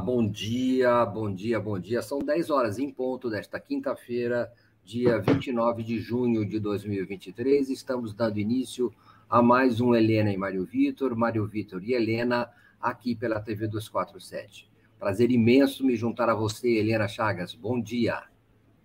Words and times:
Bom 0.00 0.26
dia, 0.26 1.04
bom 1.04 1.30
dia, 1.32 1.60
bom 1.60 1.78
dia. 1.78 2.00
São 2.00 2.20
10 2.20 2.48
horas 2.48 2.78
em 2.78 2.90
ponto 2.90 3.28
desta 3.28 3.60
quinta-feira, 3.60 4.50
dia 4.82 5.18
29 5.18 5.82
de 5.82 5.98
junho 5.98 6.48
de 6.48 6.58
2023. 6.58 7.68
Estamos 7.68 8.14
dando 8.14 8.38
início 8.38 8.90
a 9.28 9.42
mais 9.42 9.78
um 9.78 9.94
Helena 9.94 10.32
e 10.32 10.38
Mário 10.38 10.64
Vitor, 10.64 11.14
Mário 11.14 11.46
Vitor 11.46 11.84
e 11.84 11.92
Helena, 11.92 12.48
aqui 12.80 13.14
pela 13.14 13.40
TV 13.40 13.68
247. 13.68 14.66
Prazer 14.98 15.30
imenso 15.30 15.84
me 15.84 15.94
juntar 15.94 16.30
a 16.30 16.34
você, 16.34 16.78
Helena 16.78 17.06
Chagas. 17.06 17.54
Bom 17.54 17.78
dia. 17.78 18.22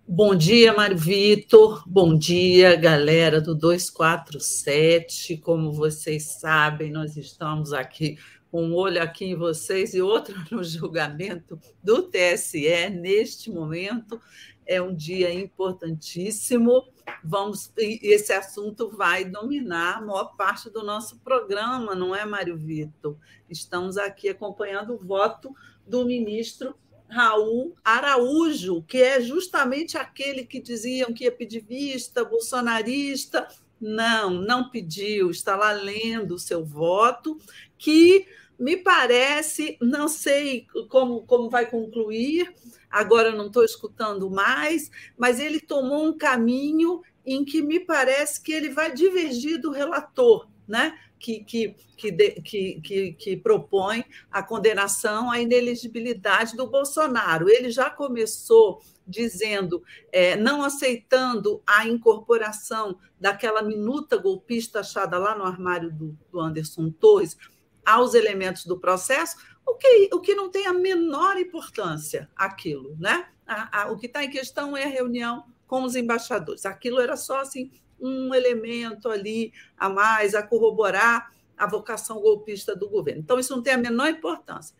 Bom 0.07 0.35
dia, 0.35 0.71
Mário 0.73 0.97
Vitor. 0.97 1.83
Bom 1.87 2.15
dia, 2.15 2.75
galera 2.75 3.39
do 3.39 3.55
247. 3.55 5.37
Como 5.37 5.71
vocês 5.71 6.39
sabem, 6.39 6.91
nós 6.91 7.15
estamos 7.17 7.71
aqui 7.73 8.17
um 8.61 8.75
olho 8.75 9.01
aqui 9.01 9.25
em 9.25 9.35
vocês 9.35 9.93
e 9.93 10.01
outro 10.01 10.35
no 10.51 10.63
julgamento 10.63 11.59
do 11.83 12.03
TSE 12.03 12.89
neste 12.89 13.51
momento. 13.51 14.19
É 14.65 14.81
um 14.81 14.95
dia 14.95 15.31
importantíssimo. 15.31 16.83
Vamos, 17.23 17.71
esse 17.77 18.33
assunto 18.33 18.89
vai 18.89 19.23
dominar 19.23 19.97
a 19.97 20.01
maior 20.01 20.35
parte 20.35 20.71
do 20.71 20.83
nosso 20.83 21.19
programa, 21.19 21.93
não 21.93 22.15
é, 22.15 22.25
Mário 22.25 22.57
Vitor? 22.57 23.15
Estamos 23.47 23.95
aqui 23.95 24.29
acompanhando 24.29 24.95
o 24.95 25.05
voto 25.05 25.55
do 25.85 26.03
ministro 26.03 26.75
Raul 27.07 27.75
Araújo, 27.83 28.81
que 28.83 28.97
é 28.97 29.21
justamente 29.21 29.97
aquele 29.97 30.45
que 30.45 30.59
diziam 30.59 31.13
que 31.13 31.25
ia 31.25 31.31
pedir 31.31 31.61
vista, 31.61 32.25
bolsonarista. 32.25 33.47
Não, 33.79 34.29
não 34.31 34.69
pediu, 34.69 35.29
está 35.29 35.55
lá 35.55 35.71
lendo 35.71 36.35
o 36.35 36.39
seu 36.39 36.65
voto, 36.65 37.37
que 37.77 38.25
me 38.57 38.77
parece, 38.77 39.77
não 39.81 40.07
sei 40.07 40.65
como, 40.89 41.23
como 41.25 41.49
vai 41.49 41.65
concluir, 41.69 42.53
agora 42.89 43.31
não 43.31 43.47
estou 43.47 43.63
escutando 43.63 44.29
mais, 44.29 44.89
mas 45.17 45.39
ele 45.39 45.59
tomou 45.59 46.05
um 46.05 46.17
caminho 46.17 47.01
em 47.25 47.43
que 47.43 47.61
me 47.61 47.79
parece 47.79 48.41
que 48.41 48.51
ele 48.51 48.69
vai 48.69 48.93
divergir 48.93 49.59
do 49.59 49.71
relator, 49.71 50.47
né? 50.67 50.97
que, 51.25 51.43
que, 51.43 51.75
que, 51.97 52.11
que, 52.11 52.81
que, 52.81 53.13
que 53.13 53.37
propõe 53.37 54.05
a 54.31 54.43
condenação 54.43 55.31
à 55.31 55.39
ineligibilidade 55.39 56.55
do 56.55 56.67
Bolsonaro. 56.67 57.49
Ele 57.49 57.71
já 57.71 57.89
começou 57.89 58.79
dizendo, 59.07 59.83
é, 60.11 60.35
não 60.35 60.63
aceitando 60.63 61.61
a 61.65 61.87
incorporação 61.87 62.97
daquela 63.19 63.61
minuta 63.61 64.17
golpista 64.17 64.81
achada 64.81 65.17
lá 65.17 65.35
no 65.35 65.43
armário 65.43 65.91
do, 65.91 66.17
do 66.31 66.39
Anderson 66.39 66.91
Torres, 66.91 67.37
aos 67.85 68.13
elementos 68.13 68.65
do 68.65 68.79
processo, 68.79 69.37
o 69.65 69.75
que, 69.75 70.09
o 70.13 70.19
que 70.19 70.35
não 70.35 70.49
tem 70.49 70.67
a 70.67 70.73
menor 70.73 71.37
importância 71.37 72.29
aquilo, 72.35 72.95
né? 72.99 73.27
A, 73.45 73.83
a, 73.83 73.91
o 73.91 73.97
que 73.97 74.05
está 74.05 74.23
em 74.23 74.29
questão 74.29 74.75
é 74.75 74.83
a 74.83 74.89
reunião 74.89 75.43
com 75.67 75.83
os 75.83 75.95
embaixadores. 75.95 76.65
Aquilo 76.65 76.99
era 76.99 77.15
só 77.15 77.39
assim 77.39 77.71
um 77.99 78.33
elemento 78.33 79.09
ali 79.09 79.53
a 79.77 79.89
mais 79.89 80.35
a 80.35 80.43
corroborar 80.43 81.31
a 81.57 81.67
vocação 81.67 82.19
golpista 82.19 82.75
do 82.75 82.89
governo. 82.89 83.21
Então, 83.21 83.39
isso 83.39 83.55
não 83.55 83.63
tem 83.63 83.73
a 83.73 83.77
menor 83.77 84.09
importância. 84.09 84.75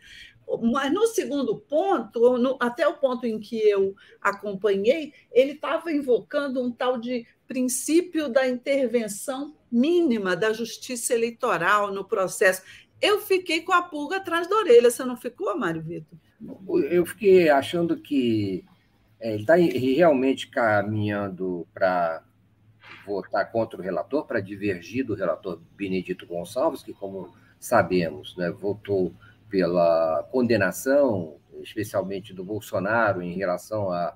Mas 0.61 0.93
no 0.93 1.07
segundo 1.07 1.57
ponto, 1.57 2.37
no, 2.37 2.57
até 2.59 2.87
o 2.87 2.97
ponto 2.97 3.25
em 3.25 3.39
que 3.39 3.57
eu 3.57 3.95
acompanhei, 4.21 5.13
ele 5.31 5.53
estava 5.53 5.91
invocando 5.91 6.61
um 6.61 6.71
tal 6.71 6.97
de 6.97 7.25
princípio 7.47 8.29
da 8.29 8.47
intervenção 8.47 9.55
mínima 9.71 10.35
da 10.35 10.53
justiça 10.53 11.13
eleitoral 11.13 11.91
no 11.91 12.05
processo 12.05 12.61
eu 13.07 13.19
fiquei 13.21 13.61
com 13.61 13.73
a 13.73 13.81
pulga 13.81 14.17
atrás 14.17 14.47
da 14.47 14.55
orelha. 14.55 14.89
Você 14.89 15.03
não 15.03 15.15
ficou, 15.15 15.57
Mário 15.57 15.81
Vitor? 15.81 16.17
Eu 16.89 17.05
fiquei 17.05 17.49
achando 17.49 17.97
que 17.97 18.63
é, 19.19 19.33
ele 19.33 19.41
está 19.41 19.55
realmente 19.55 20.47
caminhando 20.47 21.67
para 21.73 22.23
votar 23.05 23.51
contra 23.51 23.79
o 23.79 23.83
relator, 23.83 24.25
para 24.25 24.39
divergir 24.39 25.05
do 25.05 25.15
relator 25.15 25.59
Benedito 25.75 26.25
Gonçalves, 26.25 26.83
que, 26.83 26.93
como 26.93 27.33
sabemos, 27.59 28.35
né, 28.37 28.51
votou 28.51 29.13
pela 29.49 30.27
condenação, 30.31 31.35
especialmente 31.61 32.33
do 32.33 32.43
Bolsonaro, 32.43 33.21
em 33.21 33.35
relação 33.35 33.91
à, 33.91 34.15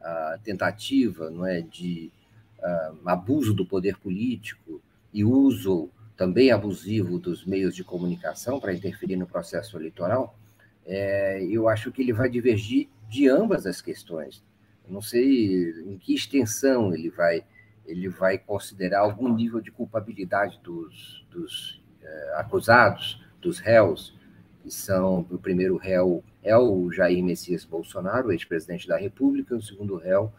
à 0.00 0.38
tentativa 0.42 1.30
não 1.30 1.46
é, 1.46 1.60
de 1.60 2.10
uh, 2.58 3.08
abuso 3.08 3.54
do 3.54 3.64
poder 3.64 3.96
político 3.98 4.82
e 5.12 5.24
uso 5.24 5.90
também 6.20 6.50
abusivo 6.50 7.18
dos 7.18 7.46
meios 7.46 7.74
de 7.74 7.82
comunicação 7.82 8.60
para 8.60 8.74
interferir 8.74 9.16
no 9.16 9.26
processo 9.26 9.78
eleitoral, 9.78 10.38
é, 10.84 11.42
eu 11.50 11.66
acho 11.66 11.90
que 11.90 12.02
ele 12.02 12.12
vai 12.12 12.28
divergir 12.28 12.90
de 13.08 13.26
ambas 13.26 13.66
as 13.66 13.80
questões. 13.80 14.44
Não 14.86 15.00
sei 15.00 15.70
em 15.86 15.96
que 15.96 16.14
extensão 16.14 16.92
ele 16.92 17.08
vai, 17.08 17.42
ele 17.86 18.06
vai 18.10 18.36
considerar 18.36 19.00
algum 19.00 19.34
nível 19.34 19.62
de 19.62 19.70
culpabilidade 19.70 20.60
dos, 20.62 21.24
dos 21.30 21.82
é, 22.02 22.34
acusados, 22.36 23.24
dos 23.40 23.58
réus, 23.58 24.14
que 24.62 24.70
são, 24.70 25.20
o 25.30 25.38
primeiro 25.38 25.78
réu 25.78 26.22
é 26.42 26.54
o 26.54 26.92
Jair 26.92 27.24
Messias 27.24 27.64
Bolsonaro, 27.64 28.30
ex-presidente 28.30 28.86
da 28.86 28.98
República, 28.98 29.56
o 29.56 29.62
segundo 29.62 29.96
réu 29.96 30.30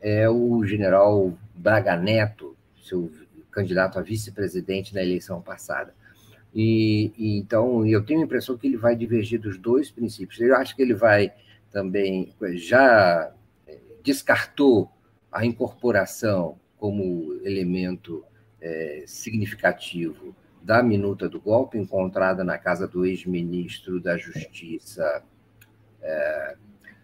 é 0.00 0.26
o 0.26 0.64
general 0.64 1.36
Braga 1.54 1.98
Neto, 1.98 2.56
seu 2.82 3.10
candidato 3.58 3.98
a 3.98 4.02
vice-presidente 4.02 4.94
na 4.94 5.02
eleição 5.02 5.42
passada. 5.42 5.92
E, 6.54 7.12
e, 7.18 7.38
então 7.38 7.84
eu 7.84 8.04
tenho 8.04 8.20
a 8.20 8.24
impressão 8.24 8.56
que 8.56 8.68
ele 8.68 8.76
vai 8.76 8.94
divergir 8.94 9.40
dos 9.40 9.58
dois 9.58 9.90
princípios. 9.90 10.40
Eu 10.40 10.54
acho 10.56 10.76
que 10.76 10.82
ele 10.82 10.94
vai 10.94 11.32
também 11.70 12.32
já 12.54 13.32
é, 13.66 13.78
descartou 14.02 14.90
a 15.30 15.44
incorporação 15.44 16.58
como 16.78 17.34
elemento 17.44 18.24
é, 18.60 19.04
significativo 19.06 20.34
da 20.62 20.82
minuta 20.82 21.28
do 21.28 21.40
golpe 21.40 21.78
encontrada 21.78 22.44
na 22.44 22.56
casa 22.56 22.86
do 22.86 23.04
ex-ministro 23.04 24.00
da 24.00 24.16
Justiça 24.16 25.22
é, 26.00 26.56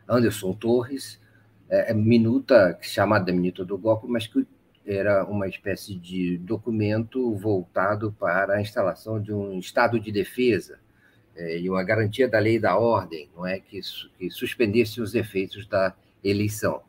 Anderson 0.08 0.52
Torres, 0.54 1.20
é, 1.68 1.90
é 1.90 1.94
minuta 1.94 2.78
chamada 2.80 3.32
minuta 3.32 3.64
do 3.64 3.76
golpe, 3.76 4.06
mas 4.06 4.26
que 4.26 4.46
era 4.86 5.24
uma 5.24 5.48
espécie 5.48 5.94
de 5.94 6.38
documento 6.38 7.34
voltado 7.34 8.12
para 8.12 8.54
a 8.54 8.60
instalação 8.60 9.20
de 9.20 9.32
um 9.32 9.58
estado 9.58 9.98
de 9.98 10.12
defesa 10.12 10.78
é, 11.36 11.58
e 11.58 11.70
uma 11.70 11.82
garantia 11.82 12.28
da 12.28 12.38
lei 12.38 12.56
e 12.56 12.60
da 12.60 12.76
ordem, 12.76 13.28
não 13.34 13.46
é 13.46 13.58
que, 13.58 13.80
que 14.18 14.30
suspendesse 14.30 15.00
os 15.00 15.14
efeitos 15.14 15.66
da 15.66 15.94
eleição. 16.22 16.82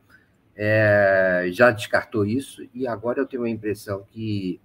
É, 0.55 1.47
já 1.51 1.72
descartou 1.72 2.25
isso 2.25 2.67
e 2.73 2.88
agora 2.88 3.19
eu 3.19 3.25
tenho 3.25 3.44
a 3.44 3.50
impressão 3.50 4.05
que, 4.11 4.59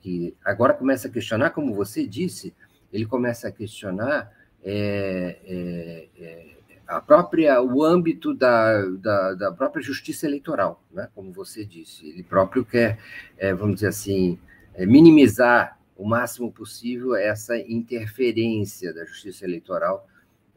que 0.00 0.34
agora 0.44 0.74
começa 0.74 1.08
a 1.08 1.10
questionar, 1.10 1.50
como 1.50 1.74
você 1.74 2.06
disse, 2.06 2.54
ele 2.92 3.06
começa 3.06 3.48
a 3.48 3.52
questionar 3.52 4.32
é, 4.62 5.38
é, 5.44 6.08
é 6.18 6.59
a 6.90 7.00
própria, 7.00 7.62
o 7.62 7.84
âmbito 7.84 8.34
da, 8.34 8.82
da, 8.96 9.34
da, 9.34 9.52
própria 9.52 9.80
justiça 9.80 10.26
eleitoral, 10.26 10.82
né? 10.90 11.08
como 11.14 11.32
você 11.32 11.64
disse. 11.64 12.08
Ele 12.08 12.24
próprio 12.24 12.64
quer, 12.64 12.98
é, 13.38 13.54
vamos 13.54 13.76
dizer 13.76 13.86
assim, 13.86 14.36
é, 14.74 14.84
minimizar 14.84 15.78
o 15.96 16.04
máximo 16.04 16.50
possível 16.50 17.14
essa 17.14 17.56
interferência 17.56 18.92
da 18.92 19.04
justiça 19.04 19.44
eleitoral 19.44 20.08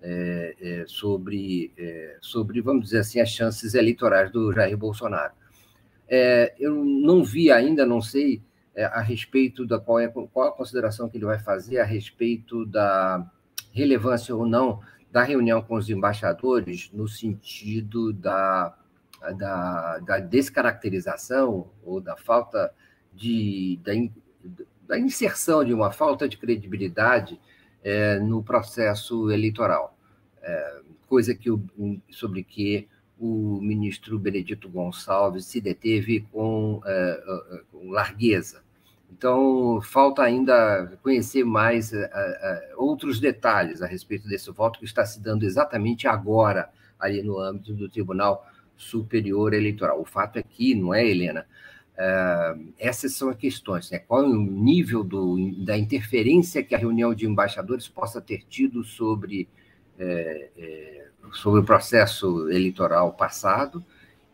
é, 0.01 0.55
é 0.59 0.85
sobre, 0.87 1.71
é, 1.77 2.17
sobre, 2.19 2.61
vamos 2.61 2.85
dizer 2.85 2.99
assim, 2.99 3.19
as 3.19 3.29
chances 3.29 3.75
eleitorais 3.75 4.31
do 4.31 4.51
Jair 4.51 4.75
Bolsonaro. 4.75 5.33
É, 6.09 6.55
eu 6.59 6.73
não 6.83 7.23
vi 7.23 7.51
ainda, 7.51 7.85
não 7.85 8.01
sei 8.01 8.41
a 8.75 9.01
respeito 9.01 9.67
da 9.67 9.79
qual, 9.79 9.99
é, 9.99 10.07
qual 10.07 10.47
a 10.47 10.51
consideração 10.51 11.07
que 11.07 11.15
ele 11.15 11.25
vai 11.25 11.37
fazer 11.37 11.77
a 11.77 11.83
respeito 11.83 12.65
da 12.65 13.23
relevância 13.71 14.35
ou 14.35 14.47
não 14.47 14.81
da 15.13 15.21
reunião 15.21 15.61
com 15.61 15.75
os 15.75 15.91
embaixadores 15.91 16.89
no 16.91 17.07
sentido 17.07 18.11
da, 18.11 18.75
da, 19.37 19.99
da 19.99 20.19
descaracterização 20.19 21.69
ou 21.83 22.01
da 22.01 22.17
falta 22.17 22.73
de 23.13 23.79
da, 23.83 23.91
da, 24.87 24.97
inserção 24.97 25.63
de 25.63 25.71
uma 25.71 25.91
falta 25.91 26.27
de 26.27 26.35
credibilidade 26.35 27.39
é, 27.83 28.17
no 28.17 28.41
processo 28.41 29.29
eleitoral, 29.29 29.95
é, 30.41 30.81
coisa 31.07 31.35
que 31.35 31.51
o, 31.51 31.63
sobre 32.09 32.43
que 32.43 32.89
o 33.19 33.61
ministro 33.61 34.17
Benedito 34.17 34.67
Gonçalves 34.67 35.45
se 35.45 35.61
deteve 35.61 36.21
com, 36.31 36.81
é, 36.87 37.61
com 37.71 37.91
largueza. 37.91 38.62
Então, 39.15 39.79
falta 39.81 40.23
ainda 40.23 40.97
conhecer 41.03 41.43
mais 41.43 41.93
uh, 41.93 42.07
outros 42.77 43.19
detalhes 43.19 43.81
a 43.81 43.85
respeito 43.85 44.27
desse 44.27 44.49
voto 44.51 44.79
que 44.79 44.85
está 44.85 45.05
se 45.05 45.21
dando 45.21 45.43
exatamente 45.43 46.07
agora, 46.07 46.69
ali 46.99 47.21
no 47.21 47.37
âmbito 47.39 47.73
do 47.73 47.87
Tribunal 47.87 48.43
Superior 48.75 49.53
Eleitoral. 49.53 50.01
O 50.01 50.05
fato 50.05 50.39
é 50.39 50.43
que, 50.43 50.73
não 50.73 50.93
é, 50.93 51.07
Helena? 51.07 51.45
Uh, 51.93 52.73
essas 52.79 53.13
são 53.13 53.29
as 53.29 53.37
questões, 53.37 53.91
né? 53.91 53.99
Qual 53.99 54.23
é 54.23 54.27
o 54.27 54.35
nível 54.35 55.03
do, 55.03 55.63
da 55.63 55.77
interferência 55.77 56.63
que 56.63 56.73
a 56.73 56.79
reunião 56.79 57.13
de 57.13 57.27
embaixadores 57.27 57.87
possa 57.87 58.19
ter 58.19 58.43
tido 58.49 58.83
sobre 58.83 59.47
é, 59.99 60.49
é, 60.57 61.07
sobre 61.33 61.59
o 61.59 61.63
processo 61.63 62.49
eleitoral 62.49 63.13
passado 63.13 63.85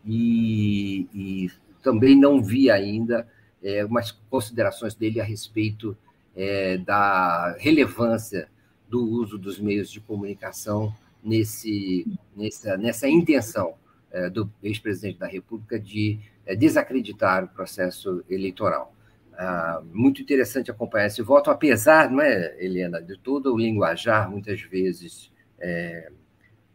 e, 0.06 1.06
e 1.14 1.50
também 1.82 2.18
não 2.18 2.42
vi 2.42 2.70
ainda 2.70 3.28
é, 3.62 3.84
umas 3.84 4.10
considerações 4.10 4.94
dele 4.94 5.20
a 5.20 5.24
respeito 5.24 5.96
é, 6.34 6.78
da 6.78 7.56
relevância 7.58 8.48
do 8.88 9.04
uso 9.04 9.38
dos 9.38 9.58
meios 9.58 9.90
de 9.90 10.00
comunicação 10.00 10.94
nesse, 11.22 12.06
nessa, 12.36 12.76
nessa 12.76 13.08
intenção 13.08 13.74
é, 14.10 14.28
do 14.28 14.50
ex-presidente 14.62 15.18
da 15.18 15.26
República 15.26 15.78
de 15.78 16.18
é, 16.44 16.56
desacreditar 16.56 17.44
o 17.44 17.48
processo 17.48 18.24
eleitoral. 18.28 18.94
Ah, 19.34 19.80
muito 19.92 20.20
interessante 20.20 20.70
acompanhar 20.70 21.06
esse 21.06 21.22
voto, 21.22 21.50
apesar, 21.50 22.10
não 22.10 22.20
é, 22.20 22.56
Helena, 22.62 23.00
de 23.00 23.16
todo 23.16 23.54
o 23.54 23.58
linguajar, 23.58 24.30
muitas 24.30 24.60
vezes, 24.60 25.32
é, 25.58 26.10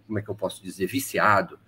como 0.08 0.18
é 0.18 0.22
que 0.22 0.30
eu 0.30 0.36
posso 0.36 0.64
dizer, 0.64 0.88
viciado, 0.88 1.60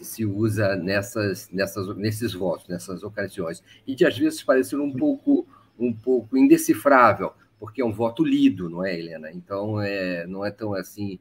se 0.00 0.24
usa 0.24 0.76
nessas, 0.76 1.48
nessas, 1.50 1.96
nesses 1.96 2.32
votos, 2.32 2.68
nessas 2.68 3.02
ocasiões, 3.02 3.62
e 3.86 3.94
de 3.94 4.06
às 4.06 4.16
vezes 4.16 4.42
parecer 4.42 4.76
um 4.76 4.92
pouco, 4.92 5.46
um 5.78 5.92
pouco 5.92 6.36
indecifrável, 6.36 7.32
porque 7.58 7.82
é 7.82 7.84
um 7.84 7.92
voto 7.92 8.24
lido, 8.24 8.70
não 8.70 8.84
é, 8.84 8.98
Helena? 8.98 9.30
Então, 9.32 9.80
é, 9.80 10.26
não 10.26 10.44
é 10.44 10.50
tão 10.50 10.74
assim, 10.74 11.18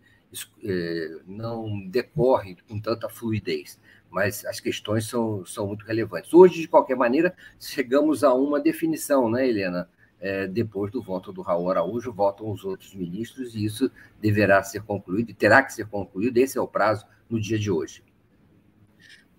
é, 0.64 1.18
não 1.26 1.88
decorre 1.88 2.58
com 2.68 2.80
tanta 2.80 3.10
fluidez, 3.10 3.80
mas 4.10 4.46
as 4.46 4.60
questões 4.60 5.08
são, 5.08 5.46
são 5.46 5.68
muito 5.68 5.86
relevantes. 5.86 6.34
Hoje, 6.34 6.62
de 6.62 6.68
qualquer 6.68 6.96
maneira, 6.96 7.36
chegamos 7.60 8.24
a 8.24 8.34
uma 8.34 8.60
definição, 8.60 9.30
né, 9.30 9.48
Helena? 9.48 9.90
É, 10.20 10.48
depois 10.48 10.92
do 10.92 11.00
voto 11.00 11.32
do 11.32 11.44
Raul 11.44 11.70
Araújo, 11.70 12.12
votam 12.12 12.50
os 12.52 12.66
outros 12.66 12.96
ministros, 12.96 13.54
e 13.54 13.64
isso 13.64 13.92
deverá 14.20 14.64
ser 14.64 14.82
concluído, 14.82 15.30
e 15.30 15.34
terá 15.34 15.62
que 15.62 15.72
ser 15.74 15.86
concluído, 15.88 16.38
esse 16.38 16.58
é 16.58 16.62
o 16.62 16.68
prazo 16.68 17.06
no 17.30 17.40
dia 17.40 17.60
de 17.60 17.70
hoje 17.70 18.07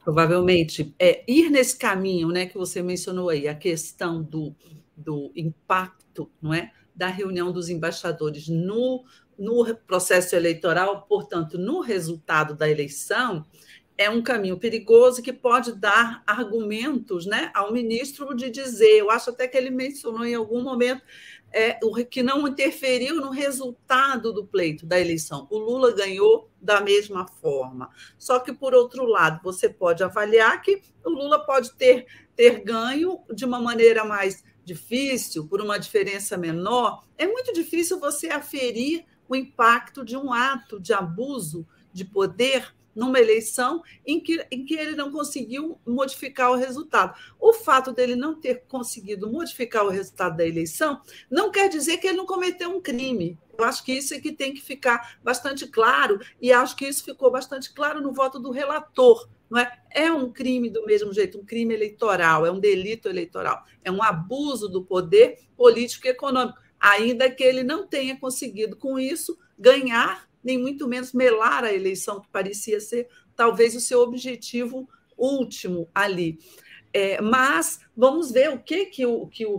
provavelmente 0.09 0.95
é 0.99 1.23
ir 1.29 1.51
nesse 1.51 1.77
caminho, 1.77 2.29
né, 2.29 2.47
que 2.47 2.57
você 2.57 2.81
mencionou 2.81 3.29
aí, 3.29 3.47
a 3.47 3.55
questão 3.55 4.23
do, 4.23 4.57
do 4.97 5.31
impacto, 5.37 6.31
não 6.41 6.55
é, 6.55 6.73
da 6.97 7.09
reunião 7.09 7.53
dos 7.53 7.69
embaixadores 7.69 8.49
no, 8.49 9.05
no 9.39 9.77
processo 9.87 10.35
eleitoral, 10.35 11.03
portanto, 11.03 11.59
no 11.59 11.81
resultado 11.83 12.57
da 12.57 12.71
eleição, 12.71 13.45
é 13.99 14.09
um 14.09 14.23
caminho 14.23 14.57
perigoso 14.59 15.23
que 15.23 15.31
pode 15.31 15.75
dar 15.75 16.23
argumentos, 16.27 17.27
né, 17.27 17.51
ao 17.53 17.71
ministro 17.71 18.35
de 18.35 18.49
dizer, 18.49 19.01
eu 19.01 19.11
acho 19.11 19.29
até 19.29 19.47
que 19.47 19.59
ele 19.59 19.69
mencionou 19.69 20.25
em 20.25 20.35
algum 20.35 20.63
momento 20.63 21.03
é, 21.53 21.79
o 21.83 21.95
que 22.05 22.23
não 22.23 22.47
interferiu 22.47 23.17
no 23.17 23.31
resultado 23.31 24.33
do 24.33 24.45
pleito 24.45 24.87
da 24.87 25.01
eleição. 25.01 25.47
O 25.51 25.59
Lula 25.59 25.93
ganhou 25.93 26.51
da 26.61 26.81
mesma 26.81 27.27
forma. 27.27 27.91
Só 28.19 28.39
que, 28.39 28.53
por 28.53 28.75
outro 28.75 29.05
lado, 29.05 29.41
você 29.43 29.69
pode 29.69 30.03
avaliar 30.03 30.61
que 30.61 30.83
o 31.05 31.11
Lula 31.11 31.45
pode 31.45 31.73
ter, 31.75 32.07
ter 32.37 32.63
ganho 32.63 33.21
de 33.35 33.45
uma 33.45 33.61
maneira 33.61 34.05
mais 34.05 34.45
difícil, 34.65 35.47
por 35.47 35.63
uma 35.63 35.79
diferença 35.79 36.37
menor. 36.37 37.03
É 37.17 37.27
muito 37.27 37.53
difícil 37.53 37.99
você 37.99 38.29
aferir 38.29 39.07
o 39.29 39.35
impacto 39.35 40.05
de 40.05 40.17
um 40.17 40.33
ato 40.33 40.79
de 40.79 40.93
abuso 40.93 41.67
de 41.93 42.05
poder 42.05 42.75
numa 42.99 43.21
eleição 43.21 43.81
em 44.05 44.19
que, 44.19 44.45
em 44.51 44.65
que 44.65 44.75
ele 44.75 44.97
não 44.97 45.13
conseguiu 45.13 45.79
modificar 45.87 46.51
o 46.51 46.57
resultado. 46.57 47.17
O 47.39 47.53
fato 47.53 47.93
dele 47.93 48.17
não 48.17 48.35
ter 48.35 48.65
conseguido 48.67 49.31
modificar 49.31 49.87
o 49.87 49.89
resultado 49.89 50.37
da 50.37 50.45
eleição 50.45 51.01
não 51.31 51.53
quer 51.53 51.69
dizer 51.69 51.99
que 51.99 52.09
ele 52.09 52.17
não 52.17 52.27
cometeu 52.27 52.69
um 52.69 52.81
crime. 52.81 53.39
Eu 53.57 53.65
acho 53.65 53.85
que 53.85 53.93
isso 53.93 54.15
é 54.15 54.21
que 54.21 54.33
tem 54.33 54.53
que 54.53 54.61
ficar 54.61 55.17
bastante 55.23 55.67
claro, 55.69 56.21
e 56.41 56.53
acho 56.53 56.75
que 56.75 56.87
isso 56.87 57.05
ficou 57.05 57.31
bastante 57.31 57.73
claro 57.73 58.01
no 58.01 58.13
voto 58.13 58.41
do 58.41 58.51
relator. 58.51 59.29
Não 59.49 59.59
é? 59.61 59.81
é 59.93 60.13
um 60.13 60.33
crime 60.33 60.69
do 60.69 60.85
mesmo 60.85 61.13
jeito, 61.13 61.39
um 61.39 61.45
crime 61.45 61.75
eleitoral, 61.75 62.45
é 62.45 62.51
um 62.51 62.59
delito 62.59 63.09
eleitoral, 63.09 63.65
é 63.85 63.91
um 63.91 64.03
abuso 64.03 64.69
do 64.69 64.85
poder 64.85 65.39
político 65.57 66.07
e 66.07 66.11
econômico, 66.11 66.59
ainda 66.79 67.31
que 67.31 67.43
ele 67.45 67.63
não 67.63 67.87
tenha 67.87 68.19
conseguido, 68.19 68.77
com 68.77 68.99
isso, 68.99 69.39
ganhar 69.59 70.28
nem 70.43 70.59
muito 70.59 70.89
menos 70.89 71.13
melar 71.13 71.65
a 71.65 71.73
eleição, 71.73 72.21
que 72.21 72.29
parecia 72.29 72.81
ser 72.81 73.09
talvez 73.35 73.75
o 73.75 73.81
seu 73.81 74.01
objetivo 74.01 74.89
último 75.17 75.89
ali. 75.95 76.39
É, 76.93 77.21
mas 77.21 77.81
vamos 77.97 78.31
ver 78.31 78.51
o 78.51 78.59
que, 78.59 78.87
que, 78.87 79.05
o, 79.05 79.27
que, 79.27 79.45
o, 79.45 79.59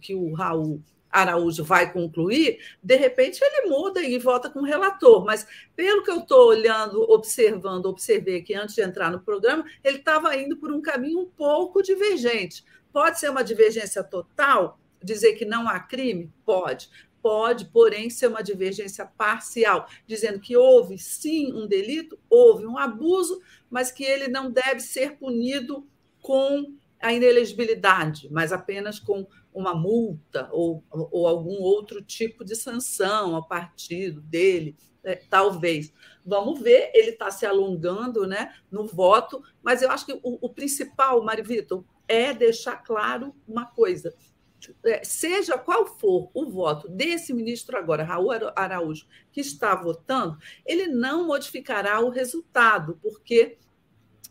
que 0.00 0.14
o 0.14 0.32
Raul 0.32 0.82
Araújo 1.12 1.62
vai 1.62 1.92
concluir, 1.92 2.58
de 2.82 2.96
repente 2.96 3.38
ele 3.42 3.68
muda 3.68 4.02
e 4.02 4.18
volta 4.18 4.48
com 4.48 4.60
o 4.60 4.64
relator. 4.64 5.24
Mas, 5.24 5.46
pelo 5.76 6.02
que 6.02 6.10
eu 6.10 6.20
estou 6.20 6.48
olhando, 6.48 7.02
observando, 7.02 7.86
observei 7.86 8.38
aqui 8.38 8.54
antes 8.54 8.74
de 8.74 8.80
entrar 8.80 9.10
no 9.10 9.20
programa, 9.20 9.64
ele 9.84 9.98
estava 9.98 10.34
indo 10.36 10.56
por 10.56 10.72
um 10.72 10.80
caminho 10.80 11.20
um 11.20 11.26
pouco 11.26 11.82
divergente. 11.82 12.64
Pode 12.90 13.20
ser 13.20 13.30
uma 13.30 13.44
divergência 13.44 14.02
total, 14.02 14.78
dizer 15.02 15.34
que 15.34 15.44
não 15.44 15.68
há 15.68 15.78
crime? 15.80 16.32
Pode 16.46 16.90
pode, 17.22 17.66
porém, 17.66 18.10
ser 18.10 18.26
uma 18.26 18.42
divergência 18.42 19.06
parcial, 19.06 19.86
dizendo 20.06 20.40
que 20.40 20.56
houve 20.56 20.98
sim 20.98 21.52
um 21.52 21.66
delito, 21.66 22.18
houve 22.28 22.66
um 22.66 22.76
abuso, 22.76 23.40
mas 23.70 23.90
que 23.90 24.04
ele 24.04 24.28
não 24.28 24.50
deve 24.50 24.80
ser 24.80 25.16
punido 25.16 25.86
com 26.20 26.74
a 27.00 27.12
inelegibilidade, 27.12 28.28
mas 28.30 28.52
apenas 28.52 28.98
com 28.98 29.26
uma 29.52 29.74
multa 29.74 30.48
ou, 30.52 30.82
ou 30.90 31.26
algum 31.26 31.60
outro 31.60 32.02
tipo 32.02 32.44
de 32.44 32.54
sanção 32.54 33.36
a 33.36 33.42
partido 33.42 34.20
dele, 34.20 34.76
é, 35.04 35.16
talvez. 35.16 35.92
Vamos 36.24 36.60
ver, 36.60 36.90
ele 36.94 37.10
está 37.10 37.30
se 37.30 37.44
alongando 37.44 38.26
né, 38.26 38.54
no 38.70 38.86
voto, 38.86 39.42
mas 39.62 39.82
eu 39.82 39.90
acho 39.90 40.06
que 40.06 40.12
o, 40.12 40.38
o 40.40 40.48
principal, 40.48 41.22
Mário 41.24 41.44
Vitor, 41.44 41.84
é 42.06 42.32
deixar 42.32 42.76
claro 42.76 43.34
uma 43.46 43.66
coisa: 43.66 44.14
seja 45.02 45.58
qual 45.58 45.86
for 45.86 46.30
o 46.34 46.50
voto 46.50 46.88
desse 46.88 47.32
ministro 47.32 47.76
agora, 47.76 48.04
Raul 48.04 48.30
Araújo, 48.54 49.06
que 49.30 49.40
está 49.40 49.74
votando, 49.74 50.38
ele 50.64 50.86
não 50.86 51.26
modificará 51.26 52.00
o 52.00 52.10
resultado, 52.10 52.98
porque 53.02 53.58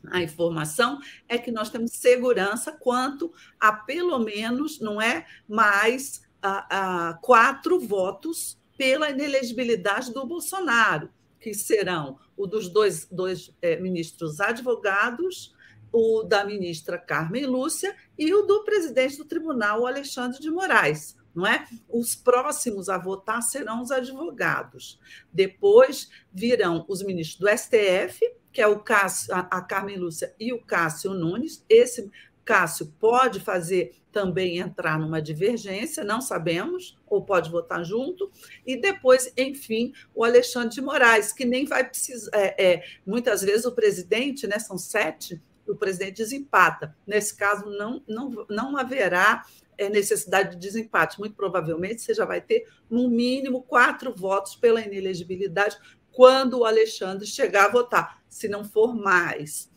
a 0.08 0.22
informação 0.22 1.00
é 1.28 1.38
que 1.38 1.52
nós 1.52 1.70
temos 1.70 1.92
segurança 1.92 2.72
quanto 2.72 3.32
a 3.60 3.72
pelo 3.72 4.18
menos 4.20 4.80
não 4.80 5.02
é 5.02 5.28
mais 5.48 6.24
a, 6.42 7.10
a 7.10 7.14
quatro 7.16 7.80
votos 7.80 8.58
pela 8.78 9.12
inelegibilidade 9.12 10.12
do 10.12 10.26
Bolsonaro, 10.26 11.10
que 11.40 11.54
serão 11.54 12.18
o 12.36 12.48
dos 12.48 12.68
dois, 12.68 13.08
dois 13.12 13.56
é, 13.62 13.80
ministros 13.80 14.40
advogados 14.40 15.54
o 15.92 16.24
da 16.24 16.46
ministra 16.46 16.98
Carmen 16.98 17.46
Lúcia 17.46 17.96
e 18.18 18.34
o 18.34 18.44
do 18.44 18.64
presidente 18.64 19.18
do 19.18 19.26
tribunal, 19.26 19.86
Alexandre 19.86 20.40
de 20.40 20.50
Moraes. 20.50 21.18
Não 21.34 21.48
é? 21.48 21.66
Os 21.90 22.14
próximos 22.14 22.90
a 22.90 22.98
votar 22.98 23.42
serão 23.42 23.82
os 23.82 23.92
advogados. 23.92 25.00
Depois 25.32 26.10
virão 26.32 26.86
os 26.90 27.02
ministros 27.02 27.40
do 27.40 27.58
STF, 27.58 28.20
que 28.52 28.62
é 28.62 28.68
o 28.68 28.80
Cássio, 28.80 29.34
a 29.34 29.62
Carmen 29.62 29.98
Lúcia 29.98 30.36
e 30.38 30.52
o 30.52 30.62
Cássio 30.62 31.14
Nunes. 31.14 31.64
Esse 31.70 32.12
Cássio 32.44 32.94
pode 33.00 33.40
fazer 33.40 33.96
também 34.12 34.58
entrar 34.58 35.00
numa 35.00 35.22
divergência, 35.22 36.04
não 36.04 36.20
sabemos, 36.20 36.98
ou 37.08 37.24
pode 37.24 37.50
votar 37.50 37.84
junto, 37.86 38.30
e 38.68 38.76
depois, 38.76 39.32
enfim, 39.38 39.94
o 40.14 40.24
Alexandre 40.24 40.76
de 40.76 40.82
Moraes, 40.82 41.32
que 41.32 41.46
nem 41.46 41.66
vai 41.66 41.88
precisar. 41.88 42.30
É, 42.34 42.56
é, 42.58 42.84
muitas 43.08 43.42
vezes 43.42 43.66
o 43.66 43.72
presidente, 43.72 44.48
né, 44.48 44.60
são 44.60 44.78
sete, 44.78 45.42
o 45.72 45.78
presidente 45.78 46.18
desempata. 46.18 46.96
Nesse 47.06 47.36
caso, 47.36 47.66
não, 47.66 48.04
não, 48.08 48.46
não 48.50 48.78
haverá 48.78 49.46
é, 49.78 49.90
necessidade 49.90 50.52
de 50.52 50.58
desempate. 50.58 51.20
Muito 51.20 51.36
provavelmente 51.36 52.02
você 52.02 52.14
já 52.14 52.26
vai 52.26 52.42
ter, 52.42 52.68
no 52.90 53.10
mínimo, 53.10 53.64
quatro 53.64 54.14
votos 54.16 54.56
pela 54.56 54.82
inelegibilidade 54.82 55.78
quando 56.12 56.60
o 56.60 56.66
Alexandre 56.66 57.26
chegar 57.26 57.66
a 57.66 57.72
votar, 57.72 58.22
se 58.28 58.48
não 58.48 58.64
for 58.64 58.94
mais. 58.94 59.72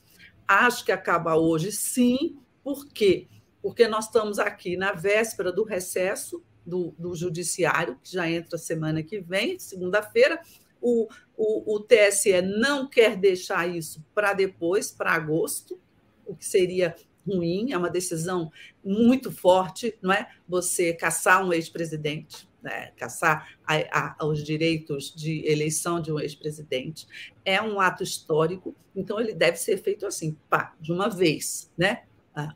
Acho 0.47 0.85
que 0.85 0.93
acaba 0.93 1.37
hoje, 1.37 1.71
sim. 1.73 2.39
Por 2.63 2.87
quê? 2.89 3.29
Porque 3.63 3.87
nós 3.89 4.07
estamos 4.07 4.39
aqui 4.39 4.77
na 4.77 4.93
véspera 4.93 5.53
do 5.53 5.65
recesso 5.65 6.43
do, 6.67 6.95
do 6.99 7.15
Judiciário, 7.15 7.99
que 8.03 8.13
já 8.13 8.29
entra 8.29 8.59
semana 8.59 9.03
que 9.03 9.21
vem, 9.21 9.59
segunda-feira, 9.59 10.41
o, 10.81 11.09
o, 11.37 11.77
o 11.77 11.81
TSE 11.81 12.43
não 12.43 12.89
quer 12.89 13.17
deixar 13.17 13.67
isso 13.67 14.05
para 14.15 14.35
depois, 14.35 14.91
para 14.91 15.13
agosto, 15.13 15.81
o 16.27 16.35
que 16.35 16.47
seria 16.47 16.95
ruim, 17.27 17.73
é 17.73 17.79
uma 17.79 17.91
decisão 17.91 18.51
muito 18.85 19.33
forte, 19.33 19.97
não 20.03 20.13
é? 20.13 20.29
Você 20.47 20.93
caçar 20.93 21.45
um 21.45 21.53
ex-presidente, 21.53 22.49
né? 22.63 22.93
caçar 22.97 23.57
a, 23.67 24.19
a, 24.21 24.27
os 24.27 24.43
direitos 24.43 25.15
de 25.15 25.47
eleição 25.47 26.01
de 26.01 26.13
um 26.13 26.21
ex-presidente, 26.21 27.07
é 27.45 27.61
um 27.61 27.81
ato 27.81 28.03
histórico, 28.03 28.75
então 28.95 29.19
ele 29.19 29.35
deve 29.35 29.57
ser 29.57 29.79
feito 29.79 30.07
assim, 30.07 30.37
pá, 30.49 30.75
de 30.81 30.93
uma 30.93 31.09
vez, 31.09 31.71
né? 31.77 32.05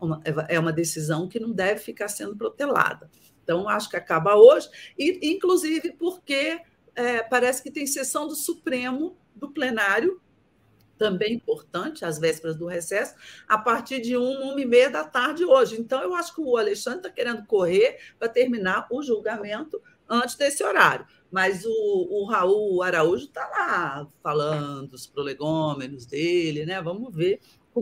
Uma, 0.00 0.20
é 0.48 0.58
uma 0.58 0.72
decisão 0.72 1.28
que 1.28 1.38
não 1.38 1.52
deve 1.52 1.80
ficar 1.80 2.08
sendo 2.08 2.34
protelada. 2.34 3.08
Então, 3.44 3.68
acho 3.68 3.88
que 3.88 3.96
acaba 3.96 4.34
hoje, 4.34 4.68
e 4.98 5.30
inclusive 5.32 5.92
porque 5.92 6.60
é, 6.96 7.22
parece 7.22 7.62
que 7.62 7.70
tem 7.70 7.86
sessão 7.86 8.26
do 8.26 8.34
Supremo, 8.34 9.16
do 9.36 9.52
plenário, 9.52 10.20
também 10.98 11.34
importante, 11.34 12.04
às 12.04 12.18
vésperas 12.18 12.56
do 12.56 12.66
recesso, 12.66 13.14
a 13.48 13.56
partir 13.56 14.00
de 14.00 14.16
uma, 14.16 14.52
uma 14.52 14.60
e 14.60 14.66
meia 14.66 14.90
da 14.90 15.04
tarde 15.04 15.44
hoje. 15.44 15.80
Então, 15.80 16.02
eu 16.02 16.14
acho 16.14 16.34
que 16.34 16.40
o 16.40 16.56
Alexandre 16.56 16.98
está 16.98 17.10
querendo 17.10 17.46
correr 17.46 17.98
para 18.18 18.28
terminar 18.28 18.86
o 18.90 19.02
julgamento 19.02 19.80
antes 20.08 20.34
desse 20.34 20.64
horário. 20.64 21.06
Mas 21.30 21.64
o, 21.64 22.08
o 22.10 22.24
Raul 22.24 22.82
Araújo 22.82 23.26
está 23.26 23.46
lá 23.48 24.08
falando 24.22 24.92
os 24.94 25.06
prolegômenos 25.06 26.06
dele, 26.06 26.64
né? 26.64 26.80
Vamos 26.80 27.14
ver 27.14 27.40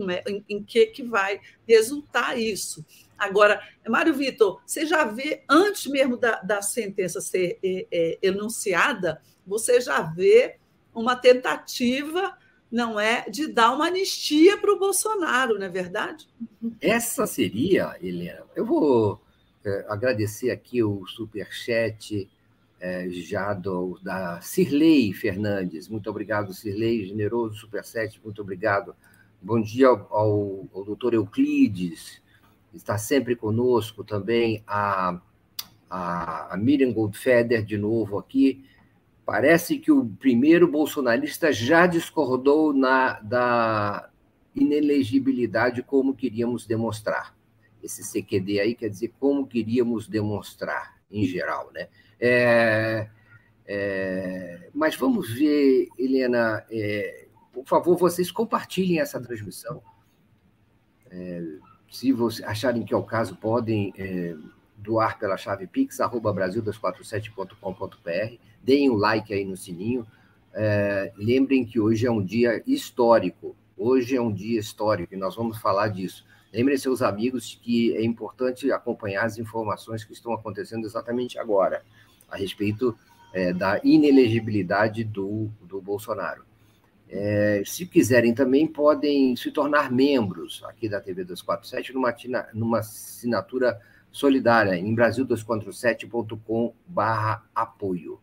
é, 0.09 0.23
em, 0.29 0.45
em 0.47 0.63
que, 0.63 0.85
que 0.87 1.01
vai 1.01 1.39
resultar 1.67 2.37
isso. 2.37 2.85
Agora, 3.17 3.61
Mário 3.87 4.13
Vitor, 4.13 4.61
você 4.65 4.85
já 4.85 5.03
vê, 5.05 5.43
antes 5.49 5.87
mesmo 5.87 6.17
da, 6.17 6.39
da 6.41 6.61
sentença 6.61 7.19
ser 7.19 7.57
é, 7.63 7.87
é, 7.91 8.19
enunciada, 8.21 9.21
você 9.45 9.81
já 9.81 10.01
vê 10.01 10.57
uma 10.93 11.15
tentativa, 11.15 12.37
não 12.71 12.99
é, 12.99 13.29
de 13.29 13.47
dar 13.47 13.73
uma 13.73 13.87
anistia 13.87 14.57
para 14.57 14.71
o 14.71 14.79
Bolsonaro, 14.79 15.57
não 15.57 15.65
é 15.65 15.69
verdade? 15.69 16.27
Essa 16.81 17.25
seria, 17.25 17.95
Helena. 18.01 18.43
Eu 18.55 18.65
vou 18.65 19.21
é, 19.65 19.85
agradecer 19.87 20.51
aqui 20.51 20.83
o 20.83 21.05
superchat 21.05 22.29
é, 22.79 23.09
já 23.09 23.53
do, 23.53 23.99
da 24.01 24.39
Cirlei 24.41 25.13
Fernandes. 25.13 25.87
Muito 25.87 26.09
obrigado, 26.09 26.53
Cirlei, 26.53 27.05
generoso 27.05 27.55
superchat, 27.55 28.19
muito 28.23 28.41
obrigado. 28.41 28.95
Bom 29.41 29.61
dia 29.61 29.87
ao, 29.87 30.67
ao, 30.73 30.83
doutor 30.83 31.13
Euclides, 31.13 32.21
está 32.73 32.97
sempre 32.97 33.35
conosco 33.35 34.03
também, 34.03 34.63
a, 34.67 35.19
a, 35.89 36.53
a 36.53 36.57
Miriam 36.57 36.91
Goldfeder, 36.91 37.63
de 37.63 37.77
novo 37.77 38.17
aqui. 38.17 38.65
Parece 39.27 39.77
que 39.77 39.91
o 39.91 40.03
primeiro 40.05 40.71
bolsonarista 40.71 41.51
já 41.51 41.85
discordou 41.85 42.71
na, 42.71 43.19
da 43.19 44.09
inelegibilidade 44.55 45.83
como 45.83 46.15
queríamos 46.15 46.65
demonstrar. 46.65 47.35
Esse 47.83 48.09
CQD 48.09 48.61
aí 48.61 48.73
quer 48.73 48.87
dizer 48.87 49.13
como 49.19 49.45
queríamos 49.45 50.07
demonstrar, 50.07 50.95
em 51.11 51.25
geral, 51.25 51.69
né? 51.73 51.89
É, 52.17 53.09
é, 53.65 54.69
mas 54.73 54.95
vamos 54.95 55.29
ver, 55.33 55.89
Helena, 55.99 56.65
é, 56.71 57.27
por 57.51 57.67
favor, 57.67 57.97
vocês 57.97 58.31
compartilhem 58.31 59.01
essa 59.01 59.19
transmissão. 59.19 59.83
É, 61.11 61.43
se 61.91 62.13
vocês 62.13 62.47
acharem 62.47 62.85
que 62.85 62.93
é 62.93 62.97
o 62.97 63.03
caso, 63.03 63.35
podem 63.35 63.93
é, 63.97 64.37
doar 64.77 65.19
pela 65.19 65.35
chave 65.35 65.67
pix, 65.67 65.99
arroba 65.99 66.33
brasil247.com.br, 66.33 68.39
deem 68.67 68.89
um 68.89 68.97
like 68.97 69.33
aí 69.33 69.45
no 69.45 69.55
sininho. 69.55 70.05
É, 70.53 71.13
lembrem 71.15 71.63
que 71.63 71.79
hoje 71.79 72.05
é 72.05 72.11
um 72.11 72.21
dia 72.21 72.61
histórico. 72.67 73.55
Hoje 73.77 74.17
é 74.17 74.21
um 74.21 74.33
dia 74.33 74.59
histórico 74.59 75.13
e 75.13 75.17
nós 75.17 75.37
vamos 75.37 75.57
falar 75.59 75.87
disso. 75.87 76.25
Lembrem 76.53 76.77
seus 76.77 77.01
amigos 77.01 77.57
que 77.63 77.95
é 77.95 78.03
importante 78.03 78.69
acompanhar 78.69 79.23
as 79.23 79.37
informações 79.37 80.03
que 80.03 80.11
estão 80.11 80.33
acontecendo 80.33 80.85
exatamente 80.85 81.39
agora, 81.39 81.81
a 82.29 82.35
respeito 82.35 82.93
é, 83.33 83.53
da 83.53 83.79
inelegibilidade 83.85 85.05
do, 85.05 85.49
do 85.61 85.81
Bolsonaro. 85.81 86.45
É, 87.09 87.63
se 87.65 87.85
quiserem 87.85 88.33
também, 88.33 88.67
podem 88.67 89.33
se 89.37 89.49
tornar 89.49 89.89
membros 89.89 90.61
aqui 90.65 90.89
da 90.89 90.99
TV 90.99 91.23
247 91.23 91.93
numa, 91.93 92.13
numa 92.53 92.79
assinatura 92.79 93.79
solidária 94.11 94.75
em 94.75 94.93
brasil247.com/barra 94.93 97.45
apoio. 97.55 98.19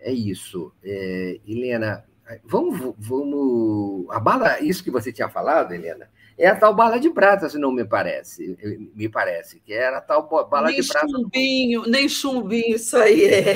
É 0.00 0.12
isso. 0.12 0.72
É, 0.82 1.40
Helena, 1.46 2.04
vamos, 2.44 2.94
vamos. 2.98 4.06
A 4.10 4.20
bala, 4.20 4.60
isso 4.60 4.82
que 4.82 4.90
você 4.90 5.12
tinha 5.12 5.28
falado, 5.28 5.72
Helena, 5.72 6.08
é 6.36 6.46
a 6.46 6.56
tal 6.56 6.74
bala 6.74 6.98
de 6.98 7.10
prata, 7.10 7.48
se 7.48 7.58
não 7.58 7.72
me 7.72 7.84
parece, 7.84 8.56
me 8.94 9.08
parece, 9.08 9.60
que 9.60 9.72
era 9.72 9.98
a 9.98 10.00
tal 10.00 10.28
bala 10.48 10.68
nem 10.68 10.80
de 10.80 10.86
prata. 10.86 11.08
Chumbinho, 11.08 11.82
nem 11.86 12.08
chumbinho, 12.08 12.76
isso 12.76 12.96
aí 12.96 13.24
é. 13.24 13.50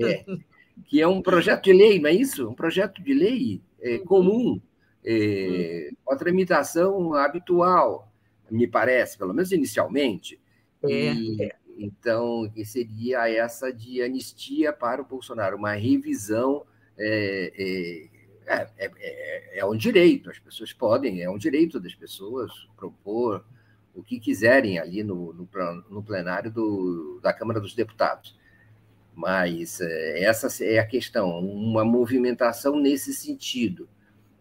é. 0.00 0.24
Que 0.86 1.00
é 1.00 1.06
um 1.06 1.20
projeto 1.20 1.64
de 1.64 1.72
lei, 1.72 2.00
não 2.00 2.08
é 2.08 2.14
isso? 2.14 2.48
Um 2.48 2.54
projeto 2.54 3.02
de 3.02 3.12
lei 3.12 3.62
é, 3.80 3.96
uhum. 3.96 4.04
comum, 4.04 4.60
é, 5.04 5.90
uhum. 5.90 5.96
uma 6.06 6.16
tramitação 6.16 7.14
habitual, 7.14 8.10
me 8.50 8.66
parece, 8.66 9.18
pelo 9.18 9.34
menos 9.34 9.52
inicialmente. 9.52 10.40
É, 10.82 11.12
e, 11.12 11.42
é. 11.42 11.63
Então, 11.76 12.48
que 12.54 12.64
seria 12.64 13.28
essa 13.28 13.72
de 13.72 14.02
anistia 14.02 14.72
para 14.72 15.02
o 15.02 15.04
Bolsonaro, 15.04 15.56
uma 15.56 15.72
revisão. 15.72 16.64
É, 16.96 17.52
é, 17.56 18.14
é, 18.46 18.90
é, 18.98 19.58
é 19.60 19.66
um 19.66 19.76
direito, 19.76 20.30
as 20.30 20.38
pessoas 20.38 20.72
podem, 20.72 21.22
é 21.22 21.30
um 21.30 21.38
direito 21.38 21.80
das 21.80 21.94
pessoas 21.94 22.52
propor 22.76 23.44
o 23.94 24.02
que 24.02 24.18
quiserem 24.18 24.78
ali 24.78 25.02
no, 25.02 25.32
no, 25.32 25.48
no 25.88 26.02
plenário 26.02 26.50
do, 26.50 27.20
da 27.22 27.32
Câmara 27.32 27.60
dos 27.60 27.74
Deputados. 27.74 28.36
Mas 29.14 29.80
é, 29.80 30.24
essa 30.24 30.64
é 30.64 30.78
a 30.78 30.86
questão, 30.86 31.38
uma 31.38 31.84
movimentação 31.84 32.78
nesse 32.78 33.14
sentido. 33.14 33.88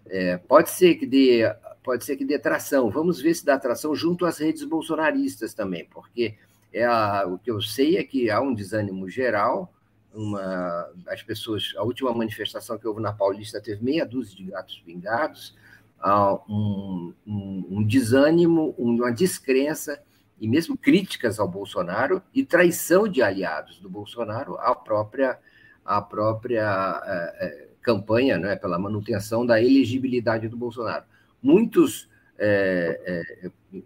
É, 0.08 0.38
pode 0.38 0.72
ser 0.72 0.96
que 0.96 1.06
dê, 1.06 1.44
pode 1.84 2.04
ser 2.04 2.18
que 2.18 2.26
dê 2.26 2.40
tração. 2.40 2.90
Vamos 2.90 3.22
ver 3.22 3.36
se 3.36 3.46
dá 3.46 3.58
tração 3.60 3.96
junto 3.96 4.26
às 4.26 4.40
redes 4.40 4.64
bolsonaristas 4.64 5.54
também, 5.54 5.86
porque 5.86 6.36
é 6.74 6.86
a, 6.86 7.26
o 7.28 7.38
que 7.38 7.52
eu 7.52 7.62
sei 7.62 7.98
é 7.98 8.04
que 8.04 8.30
há 8.32 8.42
um 8.42 8.54
desânimo 8.54 9.08
geral. 9.08 9.72
Uma, 10.14 10.92
as 11.08 11.24
pessoas, 11.24 11.74
a 11.78 11.84
última 11.84 12.14
manifestação 12.14 12.78
que 12.78 12.88
houve 12.88 13.02
na 13.02 13.14
Paulista 13.14 13.62
teve 13.62 13.84
meia 13.84 14.06
dúzia 14.06 14.36
de 14.36 14.44
gatos 14.46 14.82
pingados, 14.86 15.56
há 16.00 16.34
um, 16.50 17.14
um, 17.26 17.68
um 17.70 17.84
desânimo, 17.84 18.76
uma 18.78 19.12
descrença 19.12 20.02
e 20.40 20.48
mesmo 20.48 20.78
críticas 20.78 21.40
ao 21.40 21.48
Bolsonaro 21.48 22.22
e 22.34 22.44
traição 22.44 23.08
de 23.08 23.22
aliados 23.22 23.80
do 23.80 23.90
Bolsonaro 23.90 24.56
à 24.58 24.76
própria, 24.76 25.40
à 25.86 26.02
própria 26.02 27.02
é, 27.06 27.46
é, 27.46 27.68
campanha 27.82 28.38
né, 28.38 28.56
pela 28.56 28.78
manutenção 28.78 29.46
da 29.46 29.62
elegibilidade 29.62 30.48
do 30.48 30.58
Bolsonaro. 30.58 31.06
Muitos 31.42 32.10
é, 32.38 33.34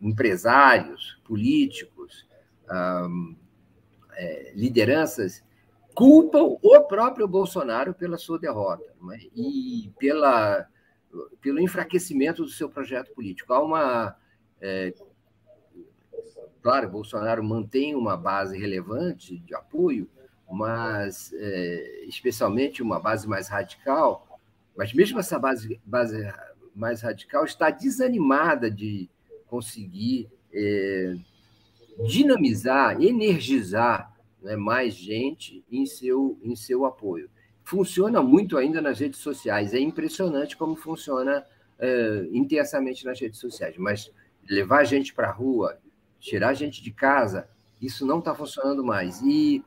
empresários, 0.02 1.20
políticos, 1.24 1.97
lideranças 4.54 5.44
culpam 5.94 6.58
o 6.62 6.82
próprio 6.82 7.28
Bolsonaro 7.28 7.94
pela 7.94 8.18
sua 8.18 8.38
derrota 8.38 8.84
é? 9.14 9.18
e 9.36 9.92
pela, 9.98 10.68
pelo 11.42 11.60
enfraquecimento 11.60 12.44
do 12.44 12.50
seu 12.50 12.70
projeto 12.70 13.14
político. 13.14 13.52
Há 13.54 13.64
uma 13.64 14.16
é, 14.62 14.94
Claro, 16.68 16.90
Bolsonaro 16.90 17.42
mantém 17.42 17.96
uma 17.96 18.18
base 18.18 18.58
relevante 18.58 19.40
de 19.40 19.56
apoio, 19.56 20.10
mas 20.52 21.32
é, 21.34 22.04
especialmente 22.06 22.84
uma 22.84 23.00
base 23.00 23.26
mais 23.26 23.48
radical, 23.48 24.42
mas 24.76 24.94
mesmo 24.94 25.18
essa 25.18 25.40
base, 25.40 25.80
base 25.86 26.18
mais 26.76 27.02
radical 27.02 27.46
está 27.46 27.70
desanimada 27.70 28.70
de 28.70 29.10
conseguir 29.46 30.30
é, 30.54 31.16
dinamizar, 32.06 33.02
energizar 33.02 34.14
né, 34.42 34.56
mais 34.56 34.94
gente 34.94 35.64
em 35.72 35.86
seu, 35.86 36.38
em 36.42 36.56
seu 36.56 36.86
apoio. 36.86 37.30
Funciona 37.64 38.22
muito 38.22 38.58
ainda 38.58 38.82
nas 38.82 39.00
redes 39.00 39.20
sociais, 39.20 39.74
é 39.74 39.80
impressionante 39.80 40.56
como 40.56 40.76
funciona 40.76 41.46
é, 41.80 42.28
intensamente 42.32 43.06
nas 43.06 43.20
redes 43.20 43.40
sociais, 43.40 43.76
mas 43.78 44.12
levar 44.50 44.84
gente 44.86 45.14
para 45.14 45.28
a 45.28 45.32
rua, 45.32 45.78
tirar 46.20 46.54
gente 46.54 46.82
de 46.82 46.92
casa, 46.92 47.50
isso 47.82 48.06
não 48.06 48.20
está 48.20 48.34
funcionando 48.34 48.84
mais. 48.84 49.22
E, 49.22 49.64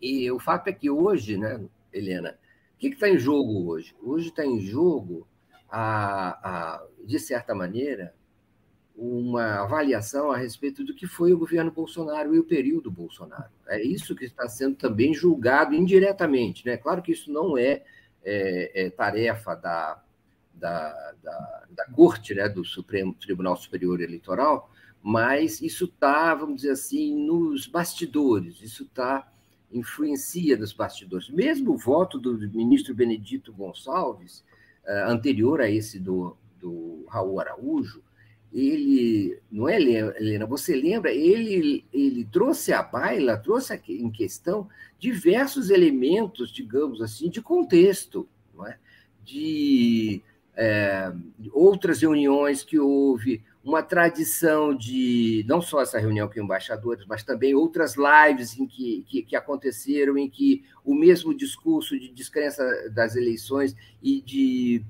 e 0.00 0.30
o 0.30 0.38
fato 0.38 0.68
é 0.68 0.72
que 0.72 0.90
hoje, 0.90 1.36
né, 1.36 1.60
Helena, 1.92 2.38
o 2.74 2.78
que 2.78 2.88
está 2.88 3.08
em 3.08 3.18
jogo 3.18 3.70
hoje? 3.70 3.94
Hoje 4.02 4.28
está 4.28 4.44
em 4.44 4.60
jogo, 4.60 5.26
a, 5.70 6.30
a, 6.76 6.86
de 7.04 7.18
certa 7.18 7.54
maneira, 7.54 8.14
uma 8.98 9.62
avaliação 9.62 10.32
a 10.32 10.36
respeito 10.36 10.84
do 10.84 10.92
que 10.92 11.06
foi 11.06 11.32
o 11.32 11.38
governo 11.38 11.70
Bolsonaro 11.70 12.34
e 12.34 12.38
o 12.40 12.44
período 12.44 12.90
Bolsonaro. 12.90 13.50
É 13.68 13.80
isso 13.80 14.16
que 14.16 14.24
está 14.24 14.48
sendo 14.48 14.74
também 14.74 15.14
julgado 15.14 15.72
indiretamente. 15.72 16.66
Né? 16.66 16.76
Claro 16.76 17.00
que 17.00 17.12
isso 17.12 17.30
não 17.30 17.56
é, 17.56 17.84
é, 18.24 18.86
é 18.86 18.90
tarefa 18.90 19.54
da, 19.54 20.02
da, 20.52 21.14
da, 21.22 21.64
da 21.70 21.84
Corte, 21.86 22.34
né, 22.34 22.48
do 22.48 22.64
Supremo 22.64 23.14
Tribunal 23.14 23.56
Superior 23.56 24.00
Eleitoral, 24.00 24.68
mas 25.00 25.62
isso 25.62 25.84
está, 25.84 26.34
vamos 26.34 26.56
dizer 26.56 26.72
assim, 26.72 27.14
nos 27.14 27.68
bastidores, 27.68 28.60
isso 28.60 28.82
está 28.82 29.30
influencia 29.70 30.56
nos 30.56 30.72
bastidores. 30.72 31.28
Mesmo 31.28 31.72
o 31.74 31.78
voto 31.78 32.18
do 32.18 32.36
ministro 32.50 32.94
Benedito 32.94 33.52
Gonçalves, 33.52 34.44
uh, 34.84 35.10
anterior 35.10 35.60
a 35.60 35.70
esse 35.70 36.00
do, 36.00 36.36
do 36.58 37.04
Raul 37.08 37.38
Araújo, 37.38 38.02
ele, 38.52 39.38
não 39.50 39.68
é, 39.68 39.76
Helena? 39.76 40.46
Você 40.46 40.74
lembra? 40.74 41.12
Ele, 41.12 41.84
ele 41.92 42.24
trouxe 42.24 42.72
à 42.72 42.82
baila, 42.82 43.36
trouxe 43.36 43.80
em 43.88 44.10
questão 44.10 44.68
diversos 44.98 45.70
elementos, 45.70 46.50
digamos 46.50 47.02
assim, 47.02 47.28
de 47.28 47.42
contexto, 47.42 48.28
é? 48.66 48.76
de 49.24 50.22
é, 50.56 51.12
outras 51.52 52.00
reuniões 52.00 52.64
que 52.64 52.78
houve, 52.78 53.42
uma 53.62 53.82
tradição 53.82 54.74
de, 54.74 55.44
não 55.46 55.60
só 55.60 55.82
essa 55.82 55.98
reunião 55.98 56.28
com 56.28 56.40
embaixadores, 56.40 57.04
mas 57.06 57.22
também 57.22 57.54
outras 57.54 57.96
lives 57.96 58.58
em 58.58 58.66
que, 58.66 59.04
que, 59.06 59.22
que 59.22 59.36
aconteceram, 59.36 60.16
em 60.16 60.28
que 60.28 60.64
o 60.82 60.94
mesmo 60.94 61.34
discurso 61.34 61.98
de 61.98 62.08
descrença 62.08 62.64
das 62.90 63.14
eleições 63.14 63.76
e 64.02 64.22
de 64.22 64.82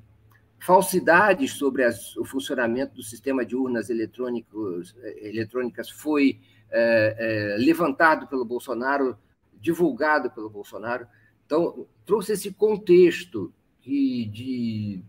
falsidades 0.60 1.52
sobre 1.52 1.84
as, 1.84 2.16
o 2.16 2.24
funcionamento 2.24 2.94
do 2.94 3.02
sistema 3.02 3.44
de 3.44 3.54
urnas 3.54 3.90
eletrônicos, 3.90 4.94
eletrônicas 5.20 5.88
foi 5.88 6.40
é, 6.70 7.54
é, 7.54 7.56
levantado 7.58 8.26
pelo 8.26 8.44
Bolsonaro, 8.44 9.16
divulgado 9.60 10.30
pelo 10.30 10.50
Bolsonaro. 10.50 11.06
Então, 11.46 11.86
trouxe 12.04 12.32
esse 12.32 12.52
contexto 12.52 13.52
de, 13.80 14.26
de 14.26 15.02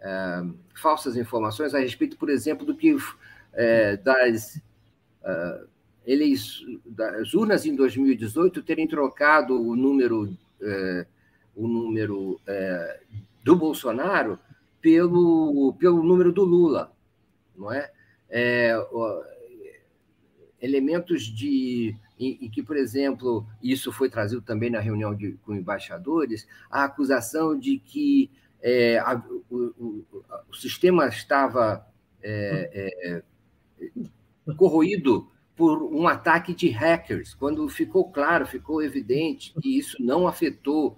é, 0.00 0.42
falsas 0.74 1.16
informações 1.16 1.74
a 1.74 1.78
respeito, 1.78 2.16
por 2.16 2.30
exemplo, 2.30 2.64
do 2.64 2.76
que 2.76 2.96
das, 4.02 4.58
eles, 6.06 6.62
urnas 7.34 7.66
em 7.66 7.76
2018 7.76 8.62
terem 8.62 8.88
trocado 8.88 9.60
o 9.60 9.76
número, 9.76 10.34
o 11.54 11.68
número 11.68 12.40
do 13.44 13.54
Bolsonaro 13.54 14.38
pelo, 14.82 15.74
pelo 15.78 16.02
número 16.02 16.32
do 16.32 16.44
Lula, 16.44 16.92
não 17.56 17.72
é? 17.72 17.90
é 18.28 18.76
elementos 20.60 21.22
de 21.24 21.96
em, 22.18 22.48
que, 22.50 22.62
por 22.62 22.76
exemplo, 22.76 23.46
isso 23.62 23.90
foi 23.90 24.08
trazido 24.08 24.42
também 24.42 24.70
na 24.70 24.78
reunião 24.78 25.14
de, 25.14 25.32
com 25.44 25.54
embaixadores, 25.54 26.46
a 26.70 26.84
acusação 26.84 27.58
de 27.58 27.78
que 27.78 28.30
é, 28.60 28.98
a, 28.98 29.20
o, 29.50 29.56
o, 29.56 30.04
o, 30.48 30.54
sistema 30.54 31.08
estava 31.08 31.84
é, 32.22 33.22
é, 34.46 34.52
corroído 34.54 35.28
por 35.56 35.82
um 35.82 36.06
ataque 36.06 36.54
de 36.54 36.68
hackers, 36.68 37.34
quando 37.34 37.68
ficou 37.68 38.10
claro, 38.10 38.46
ficou 38.46 38.82
evidente 38.82 39.52
que 39.60 39.76
isso 39.76 40.00
não 40.00 40.28
afetou 40.28 40.96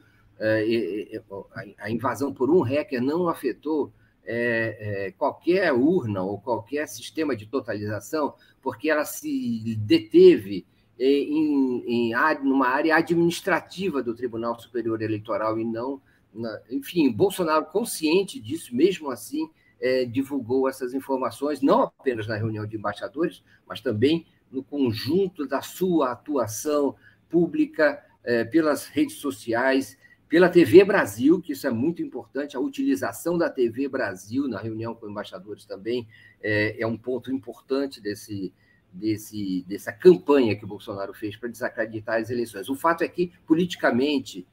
a 1.79 1.91
invasão 1.91 2.33
por 2.33 2.51
um 2.51 2.61
hacker 2.61 3.01
não 3.01 3.29
afetou 3.29 3.93
é, 4.27 5.07
é, 5.07 5.13
qualquer 5.13 5.73
urna 5.73 6.23
ou 6.23 6.41
qualquer 6.41 6.89
sistema 6.89 7.37
de 7.37 7.47
totalização, 7.47 8.35
porque 8.63 8.91
ela 8.91 9.05
se 9.05 9.77
deteve 9.79 10.67
em, 10.99 12.11
em, 12.11 12.15
numa 12.43 12.69
área 12.69 12.97
administrativa 12.97 14.03
do 14.03 14.15
Tribunal 14.15 14.59
Superior 14.59 15.03
Eleitoral 15.03 15.59
e 15.59 15.65
não. 15.65 16.01
Na, 16.33 16.61
enfim, 16.71 17.11
Bolsonaro, 17.13 17.67
consciente 17.67 18.41
disso, 18.41 18.75
mesmo 18.75 19.11
assim, 19.11 19.49
é, 19.81 20.05
divulgou 20.05 20.69
essas 20.69 20.95
informações, 20.95 21.61
não 21.61 21.83
apenas 21.83 22.27
na 22.27 22.37
reunião 22.37 22.67
de 22.67 22.77
embaixadores, 22.77 23.43
mas 23.67 23.81
também 23.81 24.27
no 24.51 24.63
conjunto 24.63 25.47
da 25.47 25.61
sua 25.61 26.13
atuação 26.13 26.95
pública 27.29 28.03
é, 28.23 28.45
pelas 28.45 28.87
redes 28.87 29.17
sociais 29.17 29.99
pela 30.35 30.49
TV 30.49 30.83
Brasil, 30.83 31.41
que 31.41 31.53
isso 31.53 31.65
é 31.65 31.71
muito 31.71 32.03
importante, 32.03 32.57
a 32.57 32.61
utilização 32.61 33.39
da 33.39 33.49
TV 33.49 33.87
Brasil 33.87 34.49
na 34.49 34.59
reunião 34.59 34.93
com 34.93 35.09
embaixadores 35.09 35.65
também 35.65 36.09
é, 36.43 36.75
é 36.83 36.85
um 36.85 36.97
ponto 36.97 37.31
importante 37.31 38.01
desse, 38.01 38.53
desse, 38.93 39.65
dessa 39.69 39.93
campanha 39.93 40.57
que 40.57 40.65
o 40.65 40.67
Bolsonaro 40.67 41.15
fez 41.15 41.37
para 41.37 41.49
desacreditar 41.49 42.21
as 42.21 42.31
eleições. 42.31 42.69
O 42.69 42.75
fato 42.75 43.05
é 43.05 43.09
que, 43.09 43.31
politicamente, 43.47 44.45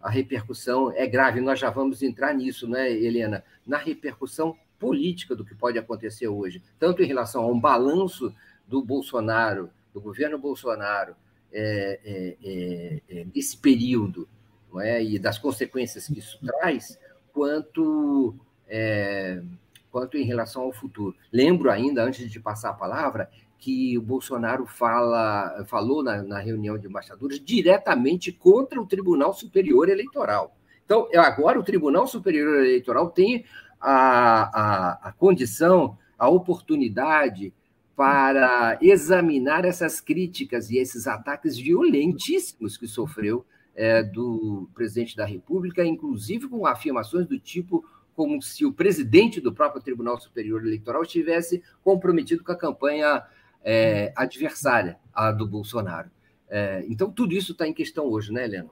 a 0.00 0.10
repercussão 0.10 0.90
é 0.90 1.06
grave, 1.06 1.40
nós 1.40 1.60
já 1.60 1.70
vamos 1.70 2.02
entrar 2.02 2.34
nisso, 2.34 2.68
né, 2.68 2.90
Helena? 2.90 3.44
Na 3.64 3.78
repercussão 3.78 4.56
política 4.76 5.36
do 5.36 5.44
que 5.44 5.54
pode 5.54 5.78
acontecer 5.78 6.26
hoje, 6.26 6.60
tanto 6.80 7.00
em 7.00 7.06
relação 7.06 7.44
a 7.44 7.46
um 7.46 7.60
balanço 7.60 8.34
do 8.66 8.82
Bolsonaro, 8.84 9.70
do 9.94 10.00
governo 10.00 10.36
Bolsonaro, 10.36 11.14
é, 11.52 12.00
é, 12.04 12.36
é, 12.42 13.02
é 13.20 13.26
nesse 13.32 13.56
período, 13.56 14.28
não 14.72 14.80
é? 14.80 15.02
e 15.02 15.18
das 15.18 15.38
consequências 15.38 16.06
que 16.06 16.18
isso 16.18 16.38
traz, 16.44 16.98
quanto, 17.32 18.34
é, 18.68 19.42
quanto 19.90 20.16
em 20.16 20.24
relação 20.24 20.62
ao 20.62 20.72
futuro. 20.72 21.16
Lembro 21.32 21.70
ainda, 21.70 22.02
antes 22.02 22.30
de 22.30 22.40
passar 22.40 22.70
a 22.70 22.74
palavra, 22.74 23.30
que 23.58 23.98
o 23.98 24.02
Bolsonaro 24.02 24.66
fala, 24.66 25.64
falou 25.66 26.02
na, 26.02 26.22
na 26.22 26.38
reunião 26.38 26.78
de 26.78 26.86
embaixadores 26.86 27.40
diretamente 27.40 28.30
contra 28.30 28.80
o 28.80 28.86
Tribunal 28.86 29.34
Superior 29.34 29.88
Eleitoral. 29.88 30.56
Então, 30.84 31.08
agora 31.16 31.58
o 31.58 31.64
Tribunal 31.64 32.06
Superior 32.06 32.60
Eleitoral 32.60 33.10
tem 33.10 33.44
a, 33.80 35.02
a, 35.02 35.08
a 35.08 35.12
condição, 35.12 35.98
a 36.18 36.28
oportunidade 36.28 37.52
para 37.96 38.78
examinar 38.80 39.64
essas 39.64 40.00
críticas 40.00 40.70
e 40.70 40.78
esses 40.78 41.08
ataques 41.08 41.58
violentíssimos 41.58 42.76
que 42.76 42.86
sofreu 42.86 43.44
é, 43.78 44.02
do 44.02 44.68
presidente 44.74 45.16
da 45.16 45.24
República, 45.24 45.86
inclusive 45.86 46.48
com 46.48 46.66
afirmações 46.66 47.26
do 47.28 47.38
tipo 47.38 47.84
como 48.12 48.42
se 48.42 48.66
o 48.66 48.72
presidente 48.72 49.40
do 49.40 49.54
próprio 49.54 49.80
Tribunal 49.80 50.20
Superior 50.20 50.66
Eleitoral 50.66 51.04
estivesse 51.04 51.62
comprometido 51.84 52.42
com 52.42 52.50
a 52.50 52.56
campanha 52.56 53.22
é, 53.62 54.12
adversária 54.16 54.98
à 55.14 55.30
do 55.30 55.46
Bolsonaro. 55.46 56.10
É, 56.48 56.84
então, 56.88 57.12
tudo 57.12 57.32
isso 57.32 57.52
está 57.52 57.68
em 57.68 57.72
questão 57.72 58.06
hoje, 58.06 58.32
né, 58.32 58.46
Helena? 58.46 58.70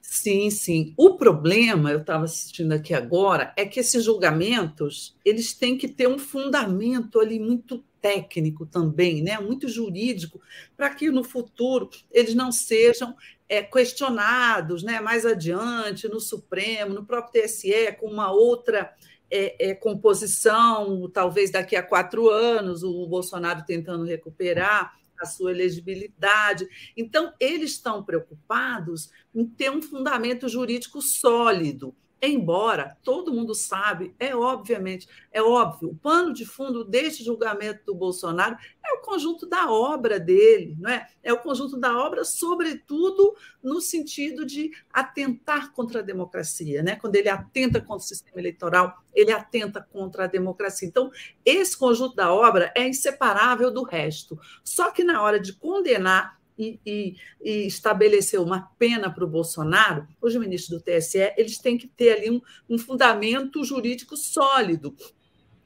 Sim, 0.00 0.48
sim. 0.48 0.94
O 0.96 1.16
problema, 1.16 1.90
eu 1.90 2.00
estava 2.00 2.24
assistindo 2.24 2.72
aqui 2.72 2.94
agora, 2.94 3.52
é 3.54 3.66
que 3.66 3.78
esses 3.78 4.02
julgamentos 4.02 5.14
eles 5.22 5.52
têm 5.52 5.76
que 5.76 5.88
ter 5.88 6.08
um 6.08 6.18
fundamento 6.18 7.20
ali 7.20 7.38
muito 7.38 7.84
técnico 8.06 8.64
também, 8.64 9.20
né? 9.20 9.36
muito 9.40 9.68
jurídico, 9.68 10.40
para 10.76 10.94
que 10.94 11.10
no 11.10 11.24
futuro 11.24 11.90
eles 12.12 12.36
não 12.36 12.52
sejam 12.52 13.16
é, 13.48 13.62
questionados 13.62 14.84
né, 14.84 15.00
mais 15.00 15.26
adiante 15.26 16.08
no 16.08 16.20
Supremo, 16.20 16.94
no 16.94 17.04
próprio 17.04 17.42
TSE, 17.42 17.96
com 17.98 18.06
uma 18.06 18.30
outra 18.30 18.94
é, 19.28 19.70
é, 19.70 19.74
composição, 19.74 21.10
talvez 21.12 21.50
daqui 21.50 21.74
a 21.74 21.82
quatro 21.82 22.30
anos, 22.30 22.84
o 22.84 23.06
Bolsonaro 23.08 23.64
tentando 23.66 24.04
recuperar 24.04 24.94
a 25.20 25.26
sua 25.26 25.50
elegibilidade. 25.50 26.68
Então, 26.96 27.32
eles 27.40 27.72
estão 27.72 28.04
preocupados 28.04 29.10
em 29.34 29.44
ter 29.44 29.70
um 29.70 29.82
fundamento 29.82 30.48
jurídico 30.48 31.02
sólido 31.02 31.92
Embora 32.20 32.96
todo 33.04 33.32
mundo 33.32 33.54
sabe, 33.54 34.14
é 34.18 34.34
obviamente, 34.34 35.06
é 35.30 35.42
óbvio, 35.42 35.90
o 35.90 35.94
pano 35.94 36.32
de 36.32 36.46
fundo 36.46 36.82
deste 36.82 37.22
julgamento 37.22 37.84
do 37.84 37.94
Bolsonaro 37.94 38.56
é 38.82 38.94
o 38.94 39.02
conjunto 39.02 39.46
da 39.46 39.70
obra 39.70 40.18
dele, 40.18 40.74
não 40.80 40.90
é? 40.90 41.06
É 41.22 41.32
o 41.32 41.38
conjunto 41.38 41.76
da 41.76 41.96
obra, 41.98 42.24
sobretudo 42.24 43.36
no 43.62 43.82
sentido 43.82 44.46
de 44.46 44.70
atentar 44.90 45.72
contra 45.72 46.00
a 46.00 46.02
democracia, 46.02 46.82
né? 46.82 46.96
Quando 46.96 47.16
ele 47.16 47.28
atenta 47.28 47.80
contra 47.80 48.04
o 48.04 48.08
sistema 48.08 48.40
eleitoral, 48.40 48.96
ele 49.14 49.32
atenta 49.32 49.82
contra 49.82 50.24
a 50.24 50.26
democracia. 50.28 50.88
Então, 50.88 51.10
esse 51.44 51.76
conjunto 51.76 52.16
da 52.16 52.32
obra 52.32 52.72
é 52.74 52.88
inseparável 52.88 53.70
do 53.70 53.82
resto. 53.82 54.38
Só 54.64 54.90
que 54.90 55.04
na 55.04 55.22
hora 55.22 55.38
de 55.38 55.52
condenar 55.52 56.35
e, 56.58 56.80
e, 56.84 57.16
e 57.42 57.66
estabeleceu 57.66 58.42
uma 58.42 58.70
pena 58.78 59.10
para 59.12 59.24
o 59.24 59.28
Bolsonaro, 59.28 60.06
os 60.20 60.34
ministros 60.36 60.78
do 60.78 60.84
TSE 60.84 61.32
eles 61.36 61.58
têm 61.58 61.76
que 61.76 61.86
ter 61.86 62.16
ali 62.16 62.30
um, 62.30 62.40
um 62.68 62.78
fundamento 62.78 63.62
jurídico 63.64 64.16
sólido. 64.16 64.94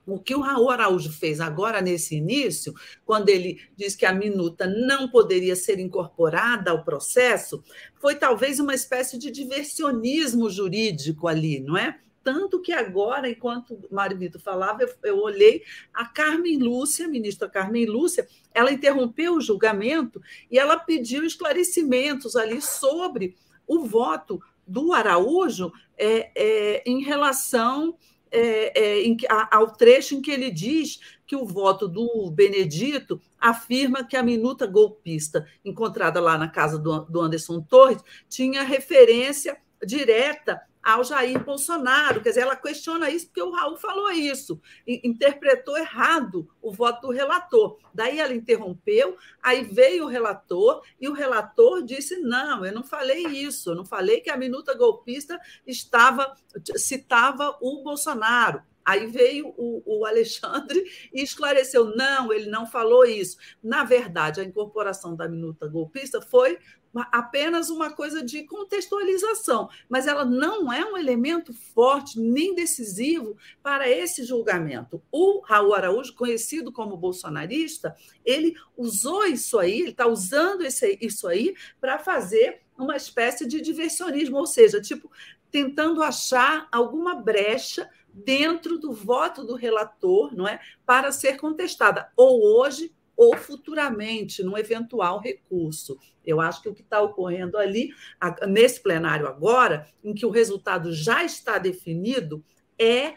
O 0.07 0.19
que 0.19 0.35
o 0.35 0.41
Raul 0.41 0.71
Araújo 0.71 1.13
fez 1.13 1.41
agora 1.41 1.81
nesse 1.81 2.17
início, 2.17 2.75
quando 3.05 3.29
ele 3.29 3.61
diz 3.77 3.95
que 3.95 4.05
a 4.05 4.13
minuta 4.13 4.67
não 4.67 5.09
poderia 5.09 5.55
ser 5.55 5.79
incorporada 5.79 6.71
ao 6.71 6.83
processo, 6.83 7.63
foi 8.01 8.17
talvez 8.17 8.59
uma 8.59 8.75
espécie 8.75 9.17
de 9.19 9.31
diversionismo 9.31 10.51
jurídico 10.51 11.29
ali, 11.29 11.61
não 11.61 11.77
é? 11.77 12.01
Tanto 12.23 12.61
que 12.61 12.73
agora, 12.73 13.29
enquanto 13.29 13.75
o 13.75 13.95
Mário 13.95 14.19
Vitor 14.19 14.41
falava, 14.41 14.83
eu, 14.83 14.91
eu, 15.03 15.19
olhei 15.19 15.63
a 15.93 16.05
Carmen 16.05 16.59
Lúcia, 16.59 17.09
ministra 17.09 17.49
Carmen 17.49 17.87
Lúcia, 17.87 18.29
ela 18.53 18.73
interrompeu 18.73 19.35
o 19.35 19.41
julgamento 19.41 20.21
e 20.51 20.59
ela 20.59 20.79
pediu 20.79 21.25
esclarecimentos 21.25 22.37
ali 22.37 22.61
sobre 22.61 23.37
o 23.67 23.85
voto 23.85 24.41
do 24.67 24.93
Araújo 24.93 25.73
é, 25.97 26.31
é, 26.35 26.83
em 26.87 27.03
relação 27.03 27.97
é, 28.31 28.79
é 28.79 29.03
em, 29.03 29.17
a, 29.29 29.57
ao 29.57 29.73
trecho 29.73 30.15
em 30.15 30.23
que 30.23 30.31
ele 30.31 30.51
diz 30.51 31.01
que 31.27 31.35
o 31.35 31.45
voto 31.45 31.89
do 31.89 32.31
Benedito 32.31 33.21
afirma 33.39 34.05
que 34.05 34.17
a 34.17 34.23
minuta 34.23 34.67
golpista 34.67 35.47
encontrada 35.65 36.21
lá 36.21 36.37
na 36.37 36.49
casa 36.49 36.79
do, 36.79 37.01
do 37.07 37.21
Anderson 37.21 37.61
Torres 37.63 38.03
tinha 38.29 38.63
referência 38.63 39.57
direta 39.85 40.61
ao 40.83 41.05
Jair 41.05 41.43
Bolsonaro. 41.45 42.21
Quer 42.21 42.31
dizer, 42.31 42.41
ela 42.43 42.57
questiona 42.57 43.11
isso 43.11 43.27
porque 43.27 43.43
o 43.43 43.51
Raul 43.51 43.77
falou 43.77 44.11
isso, 44.11 44.61
interpretou 44.87 45.77
errado 45.77 46.49
o 46.61 46.73
voto 46.73 47.09
do 47.09 47.13
relator. 47.13 47.79
Daí 47.93 48.19
ela 48.19 48.35
interrompeu, 48.35 49.17
aí 49.43 49.65
veio 49.65 50.05
o 50.05 50.09
relator 50.09 50.83
e 51.01 51.09
o 51.09 51.13
relator 51.13 51.83
disse: 51.83 52.17
não, 52.17 52.65
eu 52.65 52.73
não 52.73 52.83
falei 52.83 53.27
isso, 53.27 53.71
eu 53.71 53.75
não 53.75 53.85
falei 53.85 54.21
que 54.21 54.31
a 54.31 54.37
minuta 54.37 54.75
golpista 54.75 55.39
estava 55.67 56.35
citava 56.77 57.57
o 57.61 57.83
Bolsonaro. 57.83 58.63
Aí 58.85 59.07
veio 59.07 59.55
o, 59.57 59.83
o, 59.85 60.07
Alexandre 60.07 60.83
e 61.13 61.23
esclareceu: 61.23 61.95
não, 61.95 62.33
ele 62.33 62.51
não 62.51 62.67
falou 62.67 63.05
isso. 63.05 63.37
Na 63.63 63.85
verdade, 63.85 64.41
a 64.41 64.45
incorporação 64.45 65.15
da 65.15 65.29
minuta 65.29 65.69
golpista 65.69 66.21
foi 66.21 66.59
apenas 66.95 67.71
uma 67.71 67.91
coisa 67.91 68.25
de 68.25 68.43
contextualização, 68.45 69.69
mas 69.89 70.07
ela 70.07 70.25
não 70.25 70.73
é 70.73 70.85
um 70.85 70.97
elemento 70.97 71.53
forte 71.53 72.19
nem 72.19 72.55
decisivo 72.55 73.37
para 73.63 73.89
esse 73.89 74.25
julgamento. 74.25 75.03
O 75.11 75.41
Raul 75.41 75.75
Araújo, 75.75 76.15
conhecido 76.15 76.73
como 76.73 76.97
bolsonarista, 76.97 77.95
ele 78.25 78.55
usou 78.77 79.25
isso 79.25 79.59
aí, 79.59 79.81
ele 79.81 79.91
está 79.91 80.07
usando 80.07 80.63
esse, 80.63 80.99
isso 81.01 81.29
aí 81.29 81.55
para 81.81 81.99
fazer 81.99 82.63
uma 82.77 82.97
espécie 82.97 83.47
de 83.47 83.61
diversionismo, 83.61 84.39
ou 84.39 84.47
seja, 84.47 84.81
tipo, 84.81 85.11
tentando 85.51 86.03
achar 86.03 86.67
alguma 86.73 87.15
brecha 87.15 87.89
dentro 88.13 88.79
do 88.79 88.93
voto 88.93 89.45
do 89.45 89.55
relator, 89.55 90.35
não 90.35 90.49
é, 90.49 90.61
para 90.85 91.13
ser 91.13 91.37
contestada, 91.37 92.11
ou 92.17 92.43
hoje 92.59 92.93
ou 93.21 93.37
futuramente, 93.37 94.43
num 94.43 94.57
eventual 94.57 95.21
recurso. 95.21 95.99
Eu 96.25 96.41
acho 96.41 96.63
que 96.63 96.71
o 96.71 96.75
que 96.75 96.81
está 96.81 97.03
ocorrendo 97.03 97.59
ali, 97.59 97.93
nesse 98.49 98.83
plenário 98.83 99.29
agora, 99.29 99.87
em 100.03 100.15
que 100.15 100.25
o 100.25 100.31
resultado 100.31 100.91
já 100.91 101.23
está 101.23 101.59
definido, 101.59 102.43
é 102.79 103.17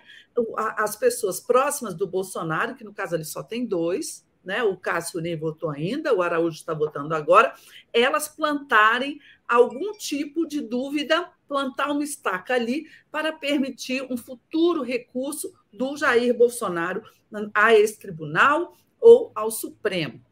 as 0.75 0.97
pessoas 0.97 1.39
próximas 1.39 1.93
do 1.93 2.05
Bolsonaro, 2.05 2.75
que 2.75 2.83
no 2.83 2.93
caso 2.93 3.15
ali 3.15 3.23
só 3.23 3.41
tem 3.41 3.65
dois, 3.65 4.27
né? 4.43 4.61
o 4.61 4.75
Cássio 4.75 5.21
nem 5.21 5.37
votou 5.37 5.69
ainda, 5.69 6.13
o 6.13 6.21
Araújo 6.21 6.57
está 6.57 6.73
votando 6.73 7.15
agora, 7.15 7.53
elas 7.93 8.27
plantarem 8.27 9.21
algum 9.47 9.93
tipo 9.93 10.45
de 10.45 10.59
dúvida, 10.59 11.31
plantar 11.47 11.89
uma 11.89 12.03
estaca 12.03 12.53
ali 12.55 12.89
para 13.09 13.31
permitir 13.31 14.05
um 14.11 14.17
futuro 14.17 14.81
recurso 14.81 15.53
do 15.71 15.95
Jair 15.95 16.37
Bolsonaro 16.37 17.03
a 17.53 17.73
esse 17.73 17.97
tribunal 17.97 18.75
ou 19.03 19.33
ao 19.35 19.51
Supremo. 19.51 20.23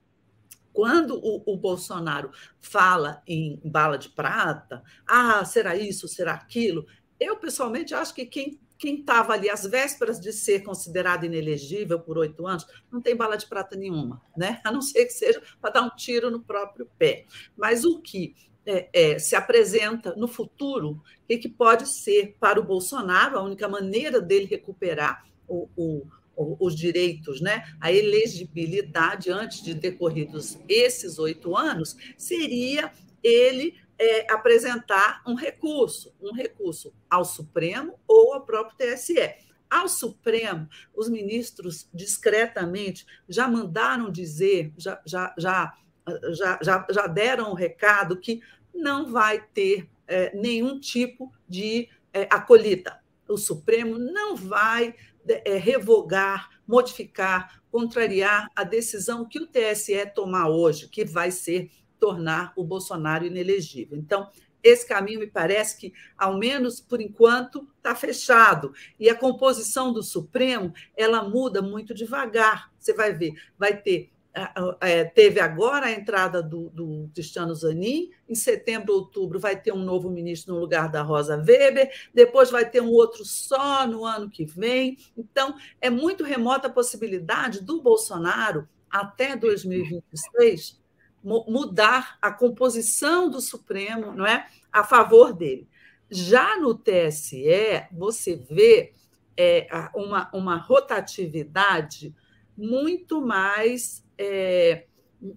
Quando 0.71 1.19
o, 1.21 1.43
o, 1.45 1.57
Bolsonaro 1.57 2.31
fala 2.61 3.21
em 3.27 3.59
bala 3.65 3.97
de 3.97 4.07
prata, 4.07 4.81
ah, 5.05 5.43
será 5.43 5.75
isso, 5.75 6.07
será 6.07 6.33
aquilo, 6.33 6.85
eu 7.19 7.35
pessoalmente 7.35 7.93
acho 7.93 8.15
que 8.15 8.25
quem 8.25 8.57
quem 8.77 9.01
estava 9.01 9.33
ali 9.33 9.47
às 9.47 9.63
vésperas 9.63 10.19
de 10.19 10.33
ser 10.33 10.63
considerado 10.63 11.23
inelegível 11.23 11.99
por 11.99 12.17
oito 12.17 12.47
anos, 12.47 12.65
não 12.91 12.99
tem 12.99 13.15
bala 13.15 13.37
de 13.37 13.45
prata 13.45 13.75
nenhuma, 13.75 14.19
né? 14.35 14.59
a 14.63 14.71
não 14.71 14.81
ser 14.81 15.05
que 15.05 15.13
seja 15.13 15.39
para 15.61 15.69
dar 15.69 15.81
um 15.83 15.91
tiro 15.91 16.31
no 16.31 16.41
próprio 16.41 16.89
pé. 16.97 17.27
Mas 17.55 17.85
o 17.85 18.01
que 18.01 18.33
é, 18.65 18.89
é, 18.91 19.19
se 19.19 19.35
apresenta 19.35 20.15
no 20.15 20.27
futuro, 20.27 20.93
o 20.93 21.27
que, 21.27 21.37
que 21.37 21.47
pode 21.47 21.87
ser 21.87 22.35
para 22.39 22.59
o 22.59 22.63
Bolsonaro, 22.63 23.37
a 23.37 23.43
única 23.43 23.69
maneira 23.69 24.19
dele 24.19 24.45
recuperar 24.45 25.27
o, 25.47 25.69
o 25.77 26.07
os 26.59 26.75
direitos, 26.75 27.41
né, 27.41 27.63
a 27.79 27.91
elegibilidade 27.91 29.31
antes 29.31 29.61
de 29.63 29.73
decorridos 29.73 30.57
esses 30.67 31.19
oito 31.19 31.55
anos, 31.55 31.95
seria 32.17 32.91
ele 33.23 33.75
é, 34.01 34.31
apresentar 34.33 35.21
um 35.27 35.35
recurso, 35.35 36.13
um 36.19 36.33
recurso 36.33 36.93
ao 37.09 37.23
Supremo 37.23 37.99
ou 38.07 38.33
ao 38.33 38.45
próprio 38.45 38.75
TSE. 38.77 39.35
Ao 39.69 39.87
Supremo, 39.87 40.67
os 40.93 41.07
ministros 41.07 41.87
discretamente 41.93 43.05
já 43.29 43.47
mandaram 43.47 44.11
dizer, 44.11 44.73
já, 44.75 44.99
já, 45.05 45.33
já, 45.37 45.73
já, 46.61 46.87
já, 46.89 47.07
deram 47.07 47.49
o 47.49 47.51
um 47.51 47.55
recado 47.55 48.17
que 48.17 48.41
não 48.73 49.09
vai 49.09 49.41
ter 49.53 49.87
é, 50.07 50.35
nenhum 50.35 50.79
tipo 50.79 51.31
de 51.47 51.87
é, 52.11 52.27
acolhida. 52.29 52.99
O 53.29 53.37
Supremo 53.37 53.97
não 53.97 54.35
vai 54.35 54.95
é, 55.27 55.57
revogar, 55.57 56.49
modificar, 56.67 57.61
contrariar 57.71 58.47
a 58.55 58.63
decisão 58.63 59.25
que 59.25 59.39
o 59.39 59.47
TSE 59.47 60.05
tomar 60.13 60.49
hoje, 60.49 60.87
que 60.87 61.05
vai 61.05 61.31
ser 61.31 61.71
tornar 61.99 62.51
o 62.55 62.63
Bolsonaro 62.63 63.25
inelegível. 63.25 63.97
Então, 63.97 64.29
esse 64.63 64.87
caminho 64.87 65.19
me 65.19 65.27
parece 65.27 65.77
que, 65.77 65.93
ao 66.17 66.37
menos 66.37 66.79
por 66.79 67.01
enquanto, 67.01 67.67
está 67.77 67.95
fechado. 67.95 68.73
E 68.99 69.09
a 69.09 69.15
composição 69.15 69.91
do 69.91 70.03
Supremo 70.03 70.73
ela 70.95 71.27
muda 71.27 71.61
muito 71.61 71.93
devagar. 71.93 72.71
Você 72.77 72.93
vai 72.93 73.13
ver, 73.13 73.33
vai 73.57 73.75
ter 73.75 74.11
teve 75.13 75.39
agora 75.39 75.87
a 75.87 75.91
entrada 75.91 76.41
do, 76.41 76.69
do 76.69 77.09
Cristiano 77.13 77.53
Zanin, 77.53 78.11
em 78.27 78.35
setembro, 78.35 78.93
outubro, 78.93 79.39
vai 79.39 79.59
ter 79.59 79.73
um 79.73 79.83
novo 79.83 80.09
ministro 80.09 80.53
no 80.53 80.59
lugar 80.59 80.89
da 80.89 81.01
Rosa 81.01 81.35
Weber, 81.35 81.91
depois 82.13 82.49
vai 82.49 82.69
ter 82.69 82.81
um 82.81 82.89
outro 82.89 83.25
só 83.25 83.85
no 83.85 84.05
ano 84.05 84.29
que 84.29 84.45
vem. 84.45 84.97
Então, 85.17 85.55
é 85.81 85.89
muito 85.89 86.23
remota 86.23 86.67
a 86.67 86.71
possibilidade 86.71 87.61
do 87.61 87.81
Bolsonaro, 87.81 88.67
até 88.89 89.35
2026, 89.35 90.79
mudar 91.23 92.17
a 92.21 92.31
composição 92.31 93.29
do 93.29 93.39
Supremo 93.39 94.11
não 94.11 94.25
é, 94.25 94.47
a 94.71 94.83
favor 94.83 95.33
dele. 95.33 95.67
Já 96.09 96.57
no 96.57 96.73
TSE, 96.73 97.87
você 97.91 98.35
vê 98.35 98.93
é, 99.37 99.67
uma, 99.95 100.29
uma 100.33 100.57
rotatividade 100.57 102.13
muito 102.57 103.21
mais 103.21 104.05
é, 104.17 104.85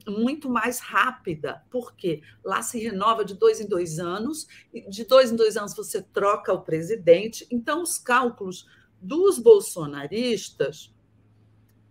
muito 0.07 0.48
mais 0.48 0.81
rápida, 0.81 1.62
porque 1.70 2.22
lá 2.42 2.62
se 2.62 2.79
renova 2.79 3.24
de 3.24 3.35
dois 3.35 3.61
em 3.61 3.68
dois 3.68 3.98
anos, 3.98 4.46
de 4.88 5.05
dois 5.05 5.31
em 5.31 5.37
dois 5.37 5.57
anos 5.57 5.74
você 5.77 6.00
troca 6.00 6.53
o 6.53 6.62
presidente. 6.62 7.46
Então, 7.50 7.83
os 7.83 7.98
cálculos 7.98 8.66
dos 9.00 9.38
bolsonaristas 9.38 10.94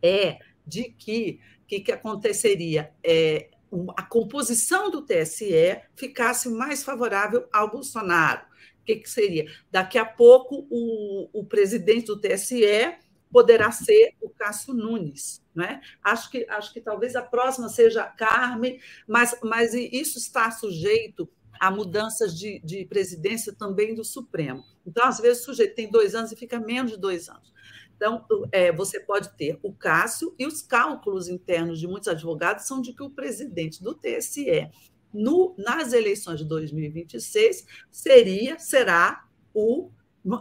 é 0.01 0.39
de 0.65 0.85
que 0.89 1.39
que, 1.67 1.79
que 1.79 1.91
aconteceria 1.91 2.91
é, 3.03 3.49
a 3.95 4.03
composição 4.03 4.91
do 4.91 5.01
TSE 5.01 5.81
ficasse 5.95 6.49
mais 6.49 6.83
favorável 6.83 7.47
ao 7.51 7.71
Bolsonaro. 7.71 8.41
O 8.81 8.85
que, 8.85 8.97
que 8.97 9.09
seria? 9.09 9.47
Daqui 9.71 9.97
a 9.97 10.05
pouco 10.05 10.67
o, 10.69 11.29
o 11.33 11.45
presidente 11.45 12.07
do 12.07 12.19
TSE 12.19 12.95
poderá 13.33 13.71
ser 13.71 14.13
o 14.21 14.29
Cássio 14.29 14.75
Nunes. 14.75 15.43
Né? 15.55 15.81
Acho, 16.03 16.29
que, 16.29 16.45
acho 16.47 16.71
que 16.71 16.79
talvez 16.79 17.15
a 17.15 17.21
próxima 17.23 17.67
seja 17.67 18.03
a 18.03 18.07
Carmen, 18.07 18.79
mas, 19.07 19.35
mas 19.43 19.73
isso 19.73 20.19
está 20.19 20.51
sujeito 20.51 21.27
a 21.59 21.71
mudanças 21.71 22.37
de, 22.37 22.59
de 22.63 22.85
presidência 22.85 23.53
também 23.53 23.95
do 23.95 24.03
Supremo. 24.03 24.63
Então, 24.85 25.05
às 25.05 25.19
vezes, 25.19 25.41
o 25.41 25.45
sujeito 25.45 25.75
tem 25.75 25.89
dois 25.89 26.13
anos 26.13 26.31
e 26.31 26.35
fica 26.35 26.59
menos 26.59 26.91
de 26.91 26.97
dois 26.97 27.27
anos. 27.27 27.51
Então, 27.95 28.25
é, 28.51 28.71
você 28.71 28.99
pode 28.99 29.35
ter 29.37 29.57
o 29.63 29.71
Cássio, 29.73 30.35
e 30.37 30.45
os 30.45 30.61
cálculos 30.61 31.27
internos 31.27 31.79
de 31.79 31.87
muitos 31.87 32.09
advogados 32.09 32.65
são 32.65 32.81
de 32.81 32.93
que 32.93 33.03
o 33.03 33.09
presidente 33.09 33.81
do 33.81 33.93
TSE, 33.93 34.69
no, 35.13 35.55
nas 35.57 35.93
eleições 35.93 36.39
de 36.39 36.45
2026, 36.45 37.65
seria, 37.89 38.59
será 38.59 39.25
o 39.53 39.91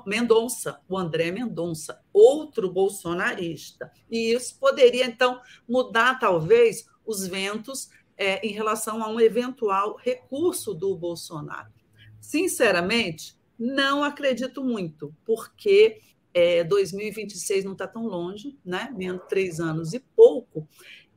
Mendonça, 0.07 0.81
o 0.89 0.97
André 0.97 1.31
Mendonça, 1.31 2.01
outro 2.13 2.71
bolsonarista. 2.71 3.91
E 4.11 4.33
isso 4.33 4.59
poderia, 4.59 5.07
então, 5.07 5.41
mudar, 5.69 6.19
talvez, 6.19 6.87
os 7.05 7.27
ventos 7.27 7.91
é, 8.17 8.47
em 8.47 8.53
relação 8.53 9.03
a 9.03 9.09
um 9.09 9.21
eventual 9.21 9.97
recurso 9.97 10.73
do 10.73 10.95
Bolsonaro. 10.97 11.73
Sinceramente, 12.21 13.37
não 13.59 14.05
acredito 14.05 14.63
muito, 14.63 15.15
porque 15.25 16.01
é, 16.33 16.65
2026 16.65 17.65
não 17.65 17.73
está 17.73 17.87
tão 17.87 18.07
longe, 18.07 18.57
né? 18.65 18.93
menos 18.97 19.23
três 19.29 19.61
anos 19.61 19.93
e 19.93 20.01
pouco, 20.01 20.69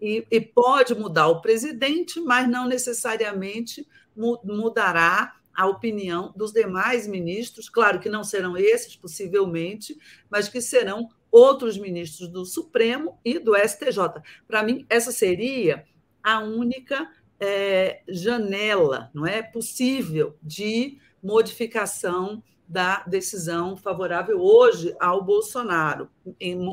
e, 0.01 0.25
e 0.30 0.41
pode 0.41 0.93
mudar 0.93 1.28
o 1.28 1.41
presidente, 1.41 2.19
mas 2.19 2.49
não 2.49 2.67
necessariamente 2.67 3.88
mudará 4.15 5.36
a 5.56 5.68
opinião 5.68 6.34
dos 6.36 6.52
demais 6.52 7.08
ministros, 7.08 7.70
claro 7.70 8.00
que 8.00 8.10
não 8.10 8.24
serão 8.24 8.58
esses, 8.58 8.96
possivelmente, 8.96 9.98
mas 10.30 10.50
que 10.50 10.62
serão 10.62 11.10
outros 11.32 11.78
ministros 11.78 12.28
do 12.28 12.46
Supremo 12.46 13.20
e 13.24 13.39
do 13.39 13.56
STJ. 13.56 14.22
Para 14.48 14.63
mim, 14.63 14.86
essa 14.89 15.12
seria 15.12 15.86
a 16.24 16.39
única 16.39 17.10
é, 17.39 18.02
janela, 18.08 19.10
não 19.13 19.26
é 19.26 19.41
possível 19.41 20.38
de 20.41 20.98
modificação 21.22 22.44
da 22.68 23.04
decisão 23.04 23.78
favorável 23.78 24.39
hoje 24.39 24.96
ao 25.00 25.24
Bolsonaro, 25.24 26.10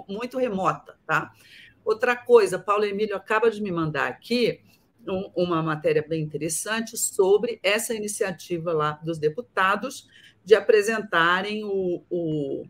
muito 0.09 0.39
remota, 0.39 0.97
tá? 1.07 1.33
Outra 1.85 2.17
coisa, 2.17 2.59
Paulo 2.59 2.85
Emílio 2.85 3.17
acaba 3.17 3.51
de 3.51 3.61
me 3.61 3.71
mandar 3.71 4.09
aqui 4.09 4.61
uma 5.35 5.63
matéria 5.63 6.05
bem 6.07 6.23
interessante 6.23 6.97
sobre 6.97 7.59
essa 7.63 7.95
iniciativa 7.95 8.73
lá 8.73 8.93
dos 9.05 9.19
deputados 9.19 10.09
de 10.45 10.55
apresentarem 10.55 11.65
o, 11.65 12.03
o, 12.11 12.65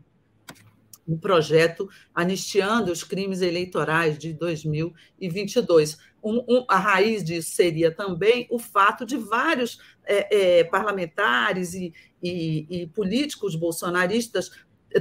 o 1.07 1.17
projeto 1.17 1.89
anistiando 2.13 2.91
os 2.91 3.03
crimes 3.03 3.41
eleitorais 3.41 4.17
de 4.17 4.33
2022. 4.33 5.97
Um, 6.23 6.43
um, 6.47 6.65
a 6.69 6.77
raiz 6.77 7.23
disso 7.23 7.51
seria 7.51 7.91
também 7.91 8.47
o 8.49 8.57
fato 8.57 9.05
de 9.05 9.17
vários 9.17 9.79
é, 10.05 10.59
é, 10.59 10.63
parlamentares 10.63 11.73
e, 11.73 11.93
e, 12.21 12.65
e, 12.69 12.87
políticos 12.87 13.55
bolsonaristas 13.55 14.51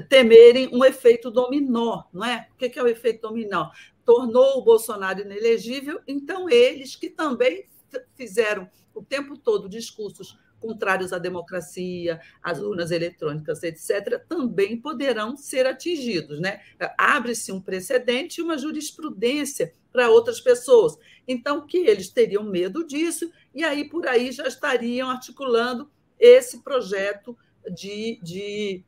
temerem 0.09 0.69
um 0.73 0.85
efeito 0.85 1.31
dominó, 1.31 2.05
não 2.13 2.25
é? 2.25 2.49
O 2.53 2.57
que 2.57 2.79
é 2.79 2.83
o 2.83 2.89
efeito 2.89 3.29
dominó? 3.29 3.71
Tornou 4.05 4.59
o 4.59 4.63
Bolsonaro 4.63 5.21
inelegível, 5.21 6.01
então 6.07 6.49
eles 6.49 6.97
que 6.97 7.09
também 7.09 7.67
fizeram 8.15 8.69
o 8.95 9.03
tempo 9.03 9.37
todo 9.37 9.69
discursos 9.69 10.39
contrários 10.63 11.13
à 11.13 11.19
democracia, 11.19 12.21
às 12.41 12.61
urnas 12.61 12.93
eletrônicas, 12.93 13.63
etc., 13.65 14.25
também 14.29 14.81
poderão 14.81 15.37
ser 15.37 15.67
atingidos. 15.67 16.41
Né? 16.41 16.61
Abre-se 16.97 17.51
um 17.51 17.61
precedente 17.61 18.41
e 18.41 18.45
uma 18.45 18.57
jurisprudência 18.57 19.73
para 19.93 20.09
outras 20.09 20.41
pessoas. 20.41 20.97
Então, 21.27 21.67
que 21.67 21.79
eles 21.79 22.09
teriam 22.09 22.45
medo 22.45 22.87
disso, 22.87 23.31
e 23.53 23.65
aí 23.65 23.89
por 23.89 24.07
aí 24.07 24.31
já 24.31 24.47
estariam 24.47 25.11
articulando 25.11 25.91
esse 26.19 26.63
projeto 26.63 27.37
de, 27.69 28.21
de 28.23 28.85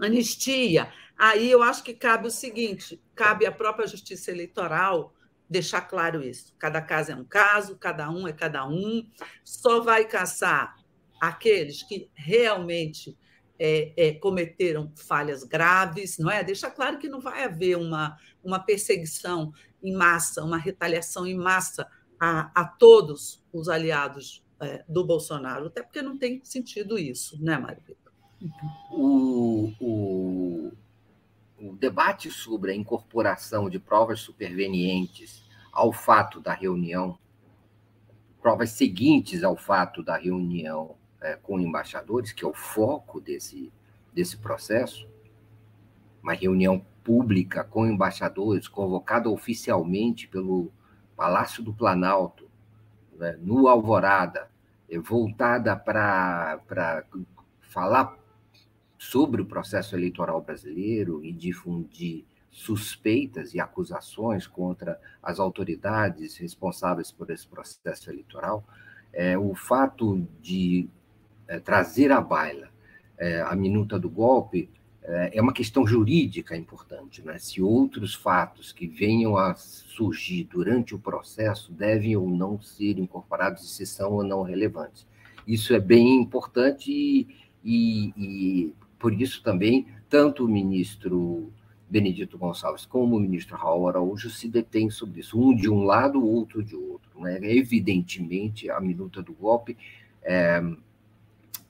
anistia. 0.00 0.90
Aí 1.18 1.50
eu 1.50 1.62
acho 1.62 1.82
que 1.82 1.94
cabe 1.94 2.28
o 2.28 2.30
seguinte: 2.30 3.02
cabe 3.14 3.46
à 3.46 3.52
própria 3.52 3.86
justiça 3.86 4.30
eleitoral 4.30 5.14
deixar 5.48 5.82
claro 5.82 6.22
isso. 6.22 6.54
Cada 6.58 6.82
caso 6.82 7.12
é 7.12 7.14
um 7.14 7.24
caso, 7.24 7.76
cada 7.76 8.10
um 8.10 8.26
é 8.26 8.32
cada 8.32 8.66
um. 8.66 9.08
Só 9.44 9.80
vai 9.80 10.04
caçar 10.04 10.76
aqueles 11.20 11.82
que 11.82 12.10
realmente 12.14 13.16
é, 13.58 13.92
é, 13.96 14.12
cometeram 14.14 14.92
falhas 14.96 15.42
graves, 15.44 16.18
não 16.18 16.30
é? 16.30 16.44
Deixa 16.44 16.70
claro 16.70 16.98
que 16.98 17.08
não 17.08 17.20
vai 17.20 17.44
haver 17.44 17.76
uma, 17.76 18.16
uma 18.42 18.58
perseguição 18.58 19.52
em 19.82 19.94
massa, 19.94 20.44
uma 20.44 20.58
retaliação 20.58 21.26
em 21.26 21.36
massa 21.36 21.86
a, 22.20 22.50
a 22.54 22.64
todos 22.66 23.42
os 23.52 23.68
aliados 23.68 24.44
é, 24.60 24.84
do 24.88 25.04
Bolsonaro, 25.04 25.66
até 25.66 25.82
porque 25.82 26.02
não 26.02 26.18
tem 26.18 26.40
sentido 26.44 26.98
isso, 26.98 27.42
né, 27.42 27.58
Mário 27.58 27.82
o, 28.90 29.72
o, 29.80 30.72
o 31.58 31.74
debate 31.74 32.30
sobre 32.30 32.72
a 32.72 32.74
incorporação 32.74 33.70
de 33.70 33.78
provas 33.78 34.20
supervenientes 34.20 35.44
ao 35.72 35.92
fato 35.92 36.40
da 36.40 36.52
reunião, 36.52 37.18
provas 38.40 38.70
seguintes 38.70 39.42
ao 39.42 39.56
fato 39.56 40.02
da 40.02 40.16
reunião 40.16 40.96
é, 41.20 41.34
com 41.36 41.58
embaixadores, 41.58 42.32
que 42.32 42.44
é 42.44 42.48
o 42.48 42.54
foco 42.54 43.20
desse, 43.20 43.72
desse 44.12 44.36
processo, 44.36 45.08
uma 46.22 46.34
reunião 46.34 46.84
pública 47.02 47.64
com 47.64 47.86
embaixadores, 47.86 48.68
convocada 48.68 49.30
oficialmente 49.30 50.28
pelo 50.28 50.70
Palácio 51.16 51.62
do 51.62 51.72
Planalto, 51.72 52.50
né, 53.16 53.38
no 53.40 53.68
Alvorada, 53.68 54.50
é, 54.88 54.98
voltada 54.98 55.74
para 55.74 56.60
falar 57.60 58.16
sobre 58.98 59.42
o 59.42 59.46
processo 59.46 59.94
eleitoral 59.94 60.40
brasileiro 60.40 61.24
e 61.24 61.32
difundir 61.32 62.24
suspeitas 62.50 63.52
e 63.52 63.60
acusações 63.60 64.46
contra 64.46 64.98
as 65.22 65.38
autoridades 65.38 66.36
responsáveis 66.38 67.12
por 67.12 67.30
esse 67.30 67.46
processo 67.46 68.10
eleitoral, 68.10 68.66
é, 69.12 69.36
o 69.36 69.54
fato 69.54 70.26
de 70.40 70.88
é, 71.46 71.58
trazer 71.58 72.10
à 72.10 72.20
baila 72.20 72.68
é, 73.18 73.42
a 73.42 73.54
minuta 73.54 73.98
do 73.98 74.08
golpe 74.08 74.70
é, 75.02 75.38
é 75.38 75.42
uma 75.42 75.52
questão 75.52 75.86
jurídica 75.86 76.56
importante. 76.56 77.22
Né? 77.22 77.38
Se 77.38 77.62
outros 77.62 78.14
fatos 78.14 78.72
que 78.72 78.86
venham 78.86 79.36
a 79.36 79.54
surgir 79.54 80.44
durante 80.44 80.94
o 80.94 80.98
processo 80.98 81.72
devem 81.72 82.16
ou 82.16 82.28
não 82.28 82.60
ser 82.60 82.98
incorporados 82.98 83.64
e 83.64 83.68
se 83.68 83.86
são 83.86 84.12
ou 84.12 84.24
não 84.24 84.42
relevantes. 84.42 85.06
Isso 85.46 85.74
é 85.74 85.78
bem 85.78 86.22
importante 86.22 86.90
e, 86.90 87.28
e, 87.62 88.12
e 88.16 88.74
por 89.06 89.12
isso 89.12 89.40
também 89.40 89.86
tanto 90.10 90.44
o 90.44 90.48
ministro 90.48 91.52
Benedito 91.88 92.36
Gonçalves 92.36 92.84
como 92.84 93.14
o 93.14 93.20
ministro 93.20 93.56
Raul 93.56 93.88
Araújo 93.88 94.28
se 94.28 94.48
detêm 94.48 94.90
sobre 94.90 95.20
isso, 95.20 95.40
um 95.40 95.54
de 95.54 95.70
um 95.70 95.84
lado, 95.84 96.18
o 96.18 96.26
outro 96.26 96.60
de 96.60 96.74
outro. 96.74 97.20
Né? 97.20 97.38
Evidentemente, 97.40 98.68
a 98.68 98.80
minuta 98.80 99.22
do 99.22 99.32
golpe 99.32 99.76
é, 100.24 100.60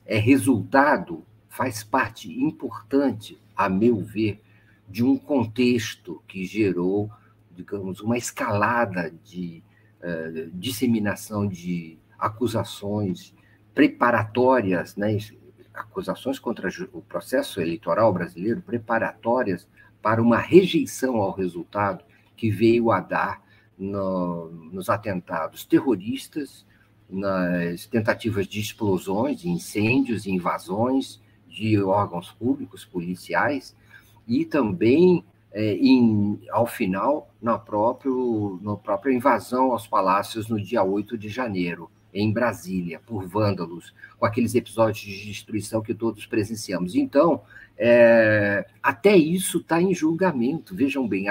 é 0.03 0.17
resultado, 0.17 1.23
faz 1.47 1.83
parte 1.83 2.27
importante, 2.27 3.37
a 3.55 3.69
meu 3.69 3.97
ver, 3.97 4.41
de 4.89 5.03
um 5.03 5.15
contexto 5.15 6.23
que 6.27 6.43
gerou, 6.43 7.07
digamos, 7.55 8.01
uma 8.01 8.17
escalada 8.17 9.13
de 9.23 9.61
uh, 10.01 10.49
disseminação 10.55 11.47
de 11.47 11.99
acusações 12.17 13.31
preparatórias, 13.75 14.95
né, 14.95 15.15
acusações 15.77 16.39
contra 16.39 16.69
o 16.91 17.01
processo 17.01 17.61
eleitoral 17.61 18.11
brasileiro, 18.11 18.61
preparatórias 18.61 19.67
para 20.01 20.21
uma 20.21 20.37
rejeição 20.37 21.17
ao 21.17 21.31
resultado 21.31 22.03
que 22.35 22.49
veio 22.49 22.91
a 22.91 22.99
dar 22.99 23.41
no, 23.77 24.49
nos 24.71 24.89
atentados 24.89 25.65
terroristas 25.65 26.65
nas 27.09 27.85
tentativas 27.85 28.47
de 28.47 28.59
explosões, 28.59 29.45
incêndios 29.45 30.27
invasões 30.27 31.21
de 31.47 31.81
órgãos 31.81 32.31
públicos, 32.31 32.83
policiais, 32.83 33.75
e 34.27 34.43
também, 34.43 35.23
é, 35.51 35.73
em, 35.75 36.39
ao 36.51 36.67
final, 36.67 37.33
na, 37.41 37.57
próprio, 37.57 38.59
na 38.61 38.75
própria 38.75 39.13
invasão 39.13 39.71
aos 39.71 39.87
palácios 39.87 40.49
no 40.49 40.61
dia 40.61 40.83
8 40.83 41.17
de 41.17 41.29
janeiro, 41.29 41.89
em 42.13 42.31
Brasília, 42.31 43.01
por 43.05 43.25
vândalos, 43.27 43.93
com 44.17 44.25
aqueles 44.25 44.55
episódios 44.55 44.99
de 44.99 45.25
destruição 45.27 45.81
que 45.81 45.93
todos 45.93 46.25
presenciamos. 46.25 46.95
Então, 46.95 47.41
é, 47.77 48.65
até 48.81 49.15
isso 49.15 49.59
está 49.59 49.81
em 49.81 49.93
julgamento, 49.93 50.75
vejam 50.75 51.07
bem, 51.07 51.25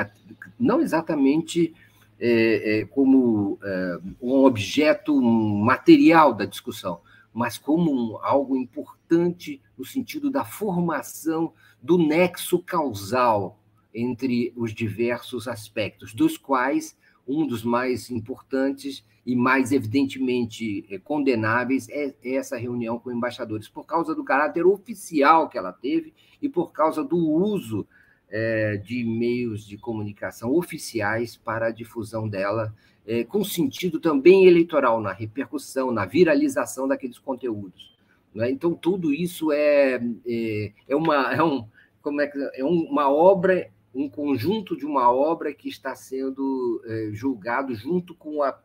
não 0.59 0.81
exatamente 0.81 1.75
é, 2.21 2.81
é, 2.81 2.85
como 2.87 3.59
é, 3.62 3.99
um 4.23 4.45
objeto 4.45 5.21
material 5.21 6.33
da 6.33 6.45
discussão, 6.45 7.01
mas 7.33 7.59
como 7.59 7.93
um, 7.93 8.19
algo 8.23 8.57
importante 8.57 9.61
no 9.77 9.85
sentido 9.85 10.31
da 10.31 10.45
formação 10.45 11.53
do 11.83 11.99
nexo 11.99 12.59
causal 12.61 13.59
entre 13.93 14.53
os 14.57 14.73
diversos 14.73 15.49
aspectos, 15.49 16.15
dos 16.15 16.39
quais 16.39 16.97
um 17.27 17.47
dos 17.47 17.62
mais 17.62 18.11
importantes 18.11 19.05
e 19.25 19.35
mais 19.35 19.73
evidentemente 19.73 20.87
é, 20.91 20.99
condenáveis 20.99 21.89
é 21.89 22.15
essa 22.23 22.57
reunião 22.57 22.99
com 22.99 23.11
embaixadores, 23.11 23.69
por 23.69 23.85
causa 23.85 24.15
do 24.15 24.25
caráter 24.25 24.65
oficial 24.65 25.49
que 25.49 25.59
ela 25.59 25.73
teve 25.73 26.15
e 26.41 26.49
por 26.49 26.73
causa 26.73 27.03
do 27.03 27.19
uso 27.19 27.87
é, 28.29 28.77
de 28.77 29.05
meios 29.05 29.67
de 29.67 29.77
comunicação 29.77 30.53
oficiais 30.55 31.37
para 31.37 31.67
a 31.67 31.71
difusão 31.71 32.29
dela, 32.29 32.75
é, 33.07 33.25
com 33.25 33.45
sentido 33.45 34.01
também 34.01 34.47
eleitoral, 34.47 35.01
na 35.01 35.12
repercussão, 35.12 35.91
na 35.91 36.05
viralização 36.05 36.89
daqueles 36.89 37.19
conteúdos. 37.19 37.97
Né? 38.35 38.51
Então, 38.51 38.75
tudo 38.75 39.12
isso 39.12 39.53
é, 39.53 40.01
é, 40.27 40.73
é, 40.89 40.97
uma, 40.97 41.33
é, 41.33 41.43
um, 41.43 41.67
como 42.03 42.21
é, 42.21 42.27
que, 42.27 42.39
é 42.55 42.65
uma 42.65 43.11
obra, 43.11 43.71
um 43.97 44.11
conjunto 44.11 44.77
de 44.77 44.85
uma 44.85 45.11
obra 45.11 45.55
que 45.55 45.71
está 45.71 45.95
sendo 45.97 46.83
é, 46.85 47.11
julgado 47.13 47.75
junto 47.75 48.15
com 48.15 48.43
a, 48.43 48.59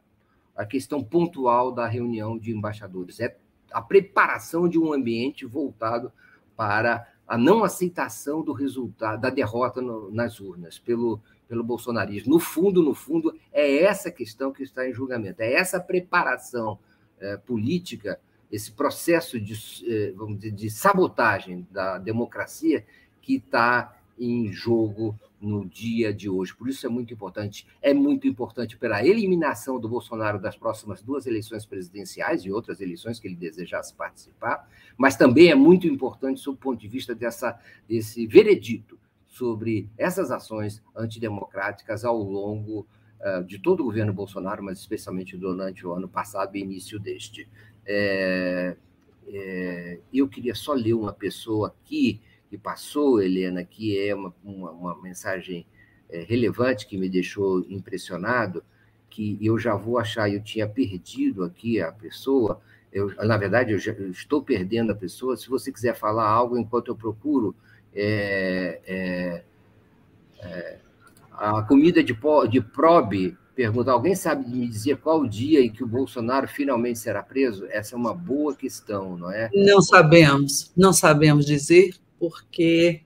a 0.56 0.65
questão 0.65 1.02
pontual 1.02 1.72
da 1.72 1.88
reunião 1.88 2.38
de 2.38 2.52
embaixadores. 2.52 3.20
É 3.22 3.38
a 3.72 3.82
preparação 3.82 4.67
de 4.67 4.78
um 4.78 4.91
ambiente 4.91 5.46
voltado 5.46 6.12
para 6.58 7.08
a 7.26 7.38
não 7.38 7.63
aceitação 7.63 8.44
do 8.44 8.52
resultado, 8.52 9.22
da 9.22 9.30
derrota 9.30 9.82
no, 9.82 10.12
nas 10.12 10.41
urnas 10.41 10.78
pelo, 10.78 11.22
pelo 11.48 11.63
bolsonarismo. 11.63 12.34
No 12.34 12.39
fundo, 12.39 12.84
no 12.84 12.94
fundo, 12.94 13.34
é 13.54 13.84
essa 13.84 14.12
questão 14.12 14.52
que 14.52 14.63
está 14.63 14.86
em 14.86 14.94
julgamento, 14.94 15.41
é 15.41 15.54
essa 15.54 15.80
preparação 15.80 16.78
é, 17.22 17.38
política, 17.38 18.20
esse 18.52 18.74
processo 18.74 19.39
de, 19.39 19.54
é, 19.89 20.12
vamos 20.12 20.39
dizer, 20.39 20.52
de 20.52 20.70
sabotagem 20.70 21.65
da 21.72 21.98
democracia 21.98 22.86
que 23.22 23.36
está 23.36 23.96
em 24.21 24.51
jogo 24.53 25.19
no 25.41 25.65
dia 25.65 26.13
de 26.13 26.29
hoje. 26.29 26.55
Por 26.55 26.69
isso 26.69 26.86
é 26.86 26.89
muito 26.89 27.12
importante. 27.12 27.65
É 27.81 27.91
muito 27.91 28.27
importante 28.27 28.77
pela 28.77 29.03
eliminação 29.03 29.79
do 29.79 29.89
Bolsonaro 29.89 30.39
das 30.39 30.55
próximas 30.55 31.01
duas 31.01 31.25
eleições 31.25 31.65
presidenciais 31.65 32.45
e 32.45 32.51
outras 32.51 32.79
eleições 32.79 33.19
que 33.19 33.27
ele 33.27 33.36
desejasse 33.36 33.95
participar, 33.95 34.69
mas 34.95 35.15
também 35.15 35.49
é 35.49 35.55
muito 35.55 35.88
importante 35.88 36.39
sob 36.39 36.55
o 36.55 36.60
ponto 36.60 36.79
de 36.79 36.88
vista 36.88 37.15
dessa, 37.15 37.60
desse 37.89 38.27
veredito 38.27 38.99
sobre 39.25 39.89
essas 39.97 40.29
ações 40.29 40.84
antidemocráticas 40.95 42.05
ao 42.05 42.21
longo 42.21 42.86
uh, 43.21 43.43
de 43.43 43.57
todo 43.57 43.79
o 43.79 43.86
governo 43.86 44.13
Bolsonaro, 44.13 44.63
mas 44.63 44.77
especialmente 44.77 45.36
durante 45.36 45.88
o 45.88 45.93
ano 45.93 46.07
passado 46.07 46.55
e 46.55 46.60
início 46.60 46.99
deste. 46.99 47.49
É, 47.84 48.75
é, 49.27 49.99
eu 50.13 50.27
queria 50.27 50.53
só 50.53 50.73
ler 50.73 50.93
uma 50.93 51.13
pessoa 51.13 51.69
aqui 51.69 52.21
que 52.51 52.57
passou, 52.57 53.21
Helena, 53.21 53.63
que 53.63 53.97
é 53.97 54.13
uma, 54.13 54.35
uma, 54.43 54.71
uma 54.71 55.01
mensagem 55.01 55.65
é, 56.09 56.21
relevante 56.21 56.85
que 56.85 56.97
me 56.97 57.07
deixou 57.07 57.61
impressionado, 57.69 58.61
que 59.09 59.37
eu 59.41 59.57
já 59.57 59.73
vou 59.73 59.97
achar, 59.97 60.29
eu 60.29 60.43
tinha 60.43 60.67
perdido 60.67 61.45
aqui 61.45 61.79
a 61.79 61.93
pessoa, 61.93 62.59
eu, 62.91 63.15
na 63.25 63.37
verdade, 63.37 63.71
eu, 63.71 63.79
já, 63.79 63.93
eu 63.93 64.11
estou 64.11 64.41
perdendo 64.41 64.91
a 64.91 64.95
pessoa. 64.95 65.37
Se 65.37 65.47
você 65.47 65.71
quiser 65.71 65.95
falar 65.95 66.27
algo 66.27 66.57
enquanto 66.57 66.89
eu 66.89 66.95
procuro, 66.95 67.55
é, 67.95 68.81
é, 68.85 69.43
é, 70.39 70.77
a 71.31 71.61
comida 71.61 72.03
de, 72.03 72.13
de 72.49 72.61
probe 72.61 73.37
pergunta: 73.55 73.93
alguém 73.93 74.13
sabe 74.13 74.45
me 74.49 74.67
dizer 74.67 74.97
qual 74.97 75.21
o 75.21 75.29
dia 75.29 75.61
em 75.61 75.71
que 75.71 75.85
o 75.85 75.87
Bolsonaro 75.87 76.49
finalmente 76.49 76.99
será 76.99 77.23
preso? 77.23 77.65
Essa 77.69 77.95
é 77.95 77.97
uma 77.97 78.13
boa 78.13 78.53
questão, 78.53 79.17
não 79.17 79.31
é? 79.31 79.49
Não 79.53 79.81
sabemos, 79.81 80.69
não 80.75 80.91
sabemos 80.91 81.45
dizer, 81.45 81.95
porque 82.21 83.01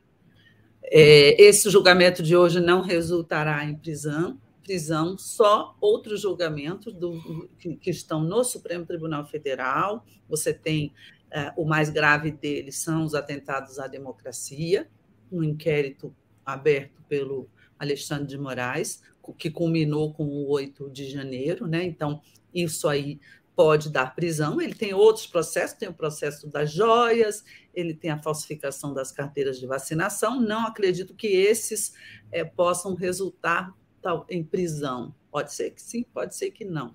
é, 0.83 1.41
esse 1.41 1.69
julgamento 1.69 2.21
de 2.21 2.35
hoje 2.35 2.59
não 2.59 2.81
resultará 2.81 3.63
em 3.63 3.73
prisão, 3.73 4.37
prisão, 4.61 5.17
só 5.17 5.73
outros 5.79 6.19
julgamentos 6.19 6.93
do, 6.93 7.47
que, 7.57 7.77
que, 7.77 7.89
estão 7.89 8.21
no 8.21 8.43
Supremo 8.43 8.85
Tribunal 8.85 9.25
Federal. 9.25 10.05
Você 10.27 10.53
tem 10.53 10.91
é, 11.31 11.53
o 11.55 11.63
mais 11.63 11.89
grave 11.89 12.29
deles 12.29 12.75
são 12.75 13.05
os 13.05 13.15
atentados 13.15 13.79
à 13.79 13.87
democracia, 13.87 14.89
um 15.31 15.41
inquérito 15.41 16.13
aberto 16.45 17.01
pelo 17.07 17.47
Alexandre 17.79 18.27
de 18.27 18.37
Moraes, 18.37 19.01
que 19.37 19.49
culminou 19.49 20.13
com 20.13 20.25
o 20.25 20.49
8 20.49 20.89
de 20.89 21.09
janeiro, 21.09 21.67
né? 21.67 21.85
Então, 21.85 22.21
isso 22.53 22.89
aí 22.89 23.17
pode 23.55 23.89
dar 23.89 24.13
prisão. 24.15 24.61
Ele 24.61 24.73
tem 24.73 24.93
outros 24.93 25.25
processos, 25.25 25.77
tem 25.77 25.87
o 25.87 25.93
processo 25.93 26.47
das 26.47 26.71
joias, 26.71 27.43
ele 27.73 27.93
tem 27.93 28.11
a 28.11 28.21
falsificação 28.21 28.93
das 28.93 29.11
carteiras 29.11 29.59
de 29.59 29.65
vacinação. 29.65 30.39
Não 30.39 30.67
acredito 30.67 31.15
que 31.15 31.27
esses 31.27 31.93
é, 32.31 32.43
possam 32.43 32.93
resultar 32.93 33.73
tal, 34.01 34.25
em 34.29 34.43
prisão. 34.43 35.15
Pode 35.31 35.53
ser 35.53 35.71
que 35.71 35.81
sim, 35.81 36.03
pode 36.13 36.35
ser 36.35 36.51
que 36.51 36.65
não. 36.65 36.93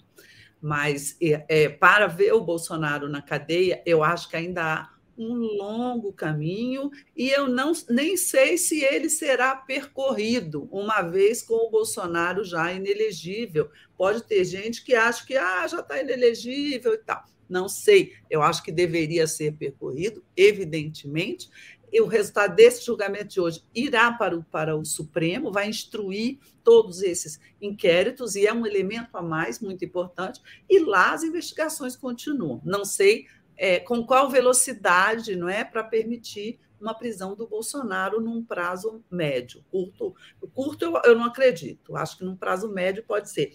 Mas 0.61 1.16
é, 1.20 1.44
é, 1.49 1.68
para 1.68 2.07
ver 2.07 2.33
o 2.35 2.40
Bolsonaro 2.40 3.09
na 3.09 3.23
cadeia, 3.23 3.83
eu 3.87 4.05
acho 4.05 4.29
que 4.29 4.37
ainda 4.37 4.62
há 4.62 4.90
um 5.16 5.35
longo 5.35 6.12
caminho 6.12 6.90
e 7.16 7.29
eu 7.31 7.49
não 7.49 7.73
nem 7.88 8.16
sei 8.16 8.57
se 8.57 8.83
ele 8.83 9.09
será 9.09 9.55
percorrido 9.55 10.68
uma 10.70 11.03
vez 11.03 11.42
com 11.42 11.55
o 11.55 11.70
Bolsonaro 11.70 12.44
já 12.44 12.73
inelegível. 12.73 13.70
Pode 13.96 14.23
ter 14.23 14.44
gente 14.44 14.85
que 14.85 14.94
acha 14.94 15.27
que 15.27 15.37
ah, 15.37 15.66
já 15.66 15.81
está 15.81 16.01
inelegível 16.01 16.94
e 16.94 16.99
tal. 16.99 17.25
Não 17.49 17.68
sei, 17.68 18.12
eu 18.31 18.42
acho 18.42 18.62
que 18.62 18.70
deveria 18.70 19.27
ser 19.27 19.53
percorrido, 19.55 20.25
evidentemente. 20.37 21.51
E 21.92 22.01
o 22.01 22.07
resultado 22.07 22.55
desse 22.55 22.87
julgamento 22.87 23.27
de 23.27 23.40
hoje 23.40 23.64
irá 23.75 24.12
para 24.12 24.38
o, 24.38 24.44
para 24.44 24.77
o 24.77 24.85
Supremo, 24.85 25.51
vai 25.51 25.68
instruir 25.68 26.38
todos 26.62 27.03
esses 27.03 27.40
inquéritos, 27.61 28.37
e 28.37 28.46
é 28.46 28.53
um 28.53 28.64
elemento 28.64 29.16
a 29.16 29.23
mais 29.23 29.59
muito 29.59 29.85
importante, 29.85 30.40
e 30.68 30.79
lá 30.79 31.12
as 31.12 31.25
investigações 31.25 31.96
continuam. 31.96 32.61
Não 32.64 32.85
sei 32.85 33.27
é, 33.61 33.79
com 33.79 34.03
qual 34.03 34.31
velocidade 34.31 35.37
não 35.37 35.46
é 35.46 35.62
para 35.62 35.85
permitir 35.85 36.59
uma 36.81 36.94
prisão 36.94 37.37
do 37.37 37.46
Bolsonaro 37.46 38.18
num 38.18 38.42
prazo 38.42 39.05
médio. 39.11 39.62
Curto, 39.70 40.14
curto 40.55 40.83
eu, 40.87 41.01
eu 41.05 41.14
não 41.14 41.27
acredito, 41.27 41.94
acho 41.94 42.16
que 42.16 42.25
num 42.25 42.35
prazo 42.35 42.73
médio 42.73 43.05
pode 43.07 43.29
ser. 43.29 43.53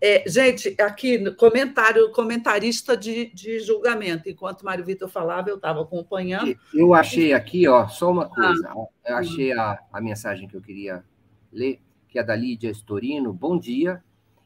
É, 0.00 0.24
gente, 0.26 0.74
aqui, 0.80 1.30
comentário, 1.32 2.10
comentarista 2.12 2.96
de, 2.96 3.26
de 3.34 3.60
julgamento. 3.60 4.28
Enquanto 4.28 4.64
Mário 4.64 4.84
Vitor 4.84 5.08
falava, 5.08 5.50
eu 5.50 5.56
estava 5.56 5.82
acompanhando. 5.82 6.56
Eu 6.74 6.92
achei 6.94 7.34
aqui, 7.34 7.68
ó, 7.68 7.86
só 7.86 8.10
uma 8.10 8.28
coisa. 8.28 8.68
Ah, 8.70 9.10
eu 9.10 9.16
achei 9.16 9.52
a, 9.52 9.78
a 9.92 10.00
mensagem 10.00 10.48
que 10.48 10.56
eu 10.56 10.62
queria 10.62 11.04
ler, 11.52 11.80
que 12.08 12.18
é 12.18 12.22
da 12.24 12.34
Lídia 12.34 12.70
Storino. 12.70 13.32
Bom 13.32 13.56
dia. 13.56 14.02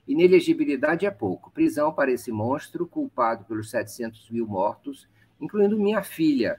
Inelegibilidade 0.07 1.05
é 1.05 1.11
pouco. 1.11 1.51
Prisão 1.51 1.93
para 1.93 2.13
esse 2.13 2.31
monstro, 2.31 2.87
culpado 2.87 3.45
pelos 3.45 3.71
700 3.71 4.31
mil 4.31 4.47
mortos, 4.47 5.09
incluindo 5.41 5.79
minha 5.79 6.03
filha. 6.03 6.59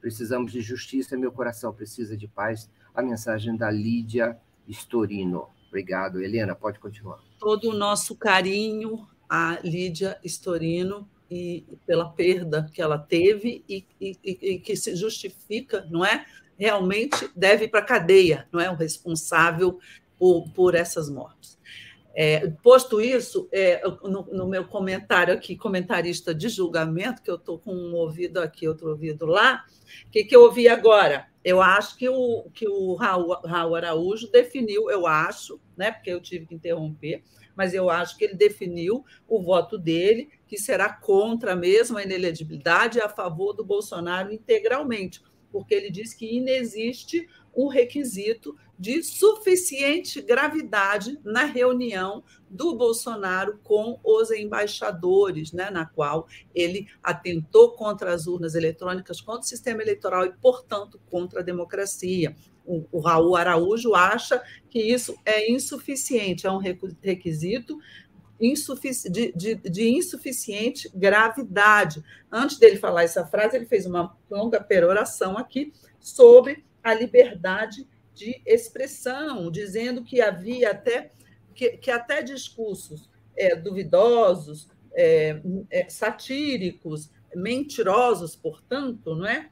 Precisamos 0.00 0.52
de 0.52 0.60
justiça, 0.60 1.16
meu 1.16 1.32
coração 1.32 1.72
precisa 1.72 2.16
de 2.16 2.28
paz. 2.28 2.70
A 2.94 3.02
mensagem 3.02 3.56
da 3.56 3.70
Lídia 3.70 4.38
Storino. 4.68 5.48
Obrigado, 5.68 6.22
Helena, 6.22 6.54
pode 6.54 6.78
continuar. 6.78 7.18
Todo 7.38 7.70
o 7.70 7.74
nosso 7.74 8.14
carinho 8.14 9.06
à 9.28 9.58
Lídia 9.64 10.18
Storino 10.22 11.08
e 11.30 11.64
pela 11.86 12.10
perda 12.10 12.68
que 12.74 12.82
ela 12.82 12.98
teve 12.98 13.64
e, 13.66 13.86
e, 13.98 14.18
e 14.22 14.58
que 14.58 14.76
se 14.76 14.94
justifica, 14.94 15.86
não 15.90 16.04
é? 16.04 16.26
Realmente 16.58 17.30
deve 17.34 17.66
para 17.66 17.80
a 17.80 17.84
cadeia, 17.84 18.46
não 18.52 18.60
é? 18.60 18.70
O 18.70 18.74
responsável 18.74 19.80
por, 20.18 20.50
por 20.50 20.74
essas 20.74 21.08
mortes. 21.08 21.58
É, 22.14 22.46
posto 22.62 23.00
isso, 23.00 23.48
é, 23.50 23.82
no, 24.02 24.26
no, 24.30 24.46
meu 24.46 24.66
comentário 24.66 25.32
aqui, 25.32 25.56
comentarista 25.56 26.34
de 26.34 26.48
julgamento, 26.48 27.22
que 27.22 27.30
eu 27.30 27.36
estou 27.36 27.58
com 27.58 27.74
um 27.74 27.94
ouvido 27.94 28.38
aqui, 28.38 28.68
outro 28.68 28.90
ouvido 28.90 29.24
lá, 29.24 29.64
o 30.06 30.10
que, 30.10 30.24
que 30.24 30.36
eu 30.36 30.42
ouvi 30.42 30.68
agora? 30.68 31.26
Eu 31.42 31.62
acho 31.62 31.96
que 31.96 32.08
o, 32.08 32.50
que 32.52 32.68
o 32.68 32.94
Raul, 32.94 33.40
Raul 33.44 33.76
Araújo 33.76 34.30
definiu, 34.30 34.90
eu 34.90 35.06
acho, 35.06 35.58
né, 35.74 35.90
porque 35.90 36.10
eu 36.10 36.20
tive 36.20 36.46
que 36.46 36.54
interromper, 36.54 37.22
mas 37.56 37.72
eu 37.72 37.88
acho 37.88 38.16
que 38.16 38.24
ele 38.24 38.34
definiu 38.34 39.04
o 39.26 39.40
voto 39.40 39.78
dele, 39.78 40.30
que 40.46 40.58
será 40.58 40.92
contra 40.92 41.56
mesmo 41.56 41.96
a 41.96 42.02
inelegibilidade 42.02 42.98
e 42.98 43.02
a 43.02 43.08
favor 43.08 43.54
do 43.54 43.64
Bolsonaro 43.64 44.32
integralmente, 44.32 45.22
porque 45.50 45.74
ele 45.74 45.90
diz 45.90 46.14
que 46.14 46.36
inexiste 46.36 47.26
um 47.54 47.68
requisito 47.68 48.56
de 48.82 49.00
suficiente 49.00 50.20
gravidade 50.20 51.16
na 51.22 51.44
reunião 51.44 52.24
do 52.50 52.74
Bolsonaro 52.74 53.60
com 53.62 54.00
os 54.02 54.32
embaixadores, 54.32 55.52
né, 55.52 55.70
na 55.70 55.86
qual 55.86 56.26
ele 56.52 56.88
atentou 57.00 57.76
contra 57.76 58.12
as 58.12 58.26
urnas 58.26 58.56
eletrônicas, 58.56 59.20
contra 59.20 59.42
o 59.42 59.46
sistema 59.46 59.82
eleitoral 59.82 60.26
e, 60.26 60.32
portanto, 60.32 61.00
contra 61.08 61.38
a 61.38 61.44
democracia. 61.44 62.34
O, 62.66 62.84
o 62.90 62.98
Raul 62.98 63.36
Araújo 63.36 63.94
acha 63.94 64.42
que 64.68 64.80
isso 64.80 65.14
é 65.24 65.48
insuficiente, 65.48 66.48
é 66.48 66.50
um 66.50 66.58
requisito 67.00 67.78
de, 69.08 69.32
de, 69.32 69.54
de, 69.54 69.90
insuficiente 69.90 70.90
gravidade. 70.92 72.02
Antes 72.32 72.58
dele 72.58 72.78
falar 72.78 73.04
essa 73.04 73.24
frase, 73.24 73.54
ele 73.54 73.66
fez 73.66 73.86
uma 73.86 74.16
longa 74.28 74.60
peroração 74.60 75.38
aqui 75.38 75.72
sobre 76.00 76.64
a 76.82 76.92
liberdade 76.92 77.86
de 78.14 78.42
expressão, 78.46 79.50
dizendo 79.50 80.04
que 80.04 80.20
havia 80.20 80.70
até 80.70 81.10
que, 81.54 81.76
que 81.76 81.90
até 81.90 82.22
discursos 82.22 83.10
é, 83.36 83.54
duvidosos, 83.54 84.68
é, 84.94 85.40
é, 85.70 85.88
satíricos, 85.88 87.10
mentirosos, 87.34 88.36
portanto, 88.36 89.14
não 89.14 89.26
é? 89.26 89.50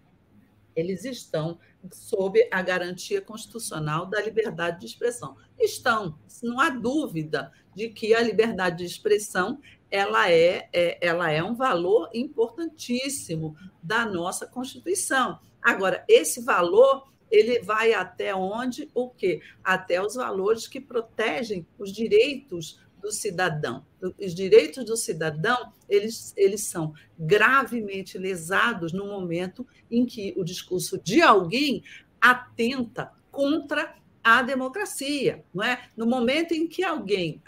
Eles 0.74 1.04
estão 1.04 1.58
sob 1.92 2.46
a 2.50 2.62
garantia 2.62 3.20
constitucional 3.20 4.06
da 4.06 4.20
liberdade 4.20 4.80
de 4.80 4.86
expressão. 4.86 5.36
Estão, 5.58 6.18
não 6.42 6.60
há 6.60 6.70
dúvida 6.70 7.50
de 7.74 7.88
que 7.88 8.14
a 8.14 8.22
liberdade 8.22 8.78
de 8.78 8.84
expressão 8.84 9.60
ela 9.90 10.30
é, 10.30 10.68
é, 10.72 10.98
ela 11.00 11.30
é 11.30 11.42
um 11.42 11.54
valor 11.54 12.08
importantíssimo 12.14 13.56
da 13.82 14.06
nossa 14.06 14.46
Constituição. 14.46 15.40
Agora, 15.60 16.04
esse 16.08 16.42
valor 16.42 17.10
ele 17.30 17.60
vai 17.60 17.92
até 17.92 18.34
onde? 18.34 18.90
O 18.94 19.08
quê? 19.08 19.40
Até 19.62 20.02
os 20.02 20.14
valores 20.14 20.66
que 20.66 20.80
protegem 20.80 21.66
os 21.78 21.92
direitos 21.92 22.80
do 23.00 23.10
cidadão. 23.10 23.84
Os 24.18 24.34
direitos 24.34 24.84
do 24.84 24.96
cidadão, 24.96 25.72
eles, 25.88 26.34
eles 26.36 26.62
são 26.62 26.92
gravemente 27.18 28.18
lesados 28.18 28.92
no 28.92 29.06
momento 29.06 29.66
em 29.90 30.04
que 30.04 30.34
o 30.36 30.44
discurso 30.44 30.98
de 30.98 31.22
alguém 31.22 31.82
atenta 32.20 33.12
contra 33.30 33.94
a 34.22 34.42
democracia, 34.42 35.42
não 35.52 35.64
é? 35.64 35.88
No 35.96 36.06
momento 36.06 36.52
em 36.52 36.68
que 36.68 36.84
alguém, 36.84 37.42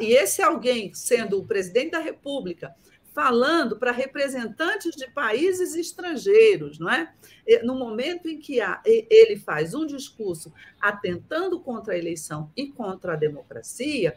e 0.00 0.12
esse 0.12 0.40
alguém 0.40 0.92
sendo 0.94 1.38
o 1.38 1.46
presidente 1.46 1.90
da 1.90 1.98
República, 1.98 2.74
falando 3.16 3.78
para 3.78 3.92
representantes 3.92 4.94
de 4.94 5.10
países 5.10 5.74
estrangeiros, 5.74 6.78
não 6.78 6.90
é? 6.90 7.14
No 7.62 7.74
momento 7.74 8.28
em 8.28 8.38
que 8.38 8.58
ele 8.84 9.38
faz 9.38 9.72
um 9.72 9.86
discurso 9.86 10.52
atentando 10.78 11.58
contra 11.58 11.94
a 11.94 11.98
eleição 11.98 12.52
e 12.54 12.66
contra 12.66 13.14
a 13.14 13.16
democracia, 13.16 14.16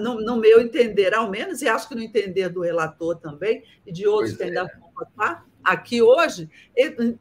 no, 0.00 0.22
no, 0.22 0.36
meu 0.38 0.62
entender, 0.62 1.12
ao 1.12 1.28
menos, 1.28 1.60
e 1.60 1.68
acho 1.68 1.86
que 1.86 1.94
no 1.94 2.00
entender 2.00 2.48
do 2.48 2.62
relator 2.62 3.16
também, 3.16 3.62
e 3.86 3.92
de 3.92 4.06
outros 4.06 4.30
pois 4.30 4.38
que 4.38 4.44
ainda 4.44 4.72
é. 4.72 4.78
vão 4.78 4.90
votar 4.94 5.46
aqui 5.62 6.00
hoje, 6.00 6.48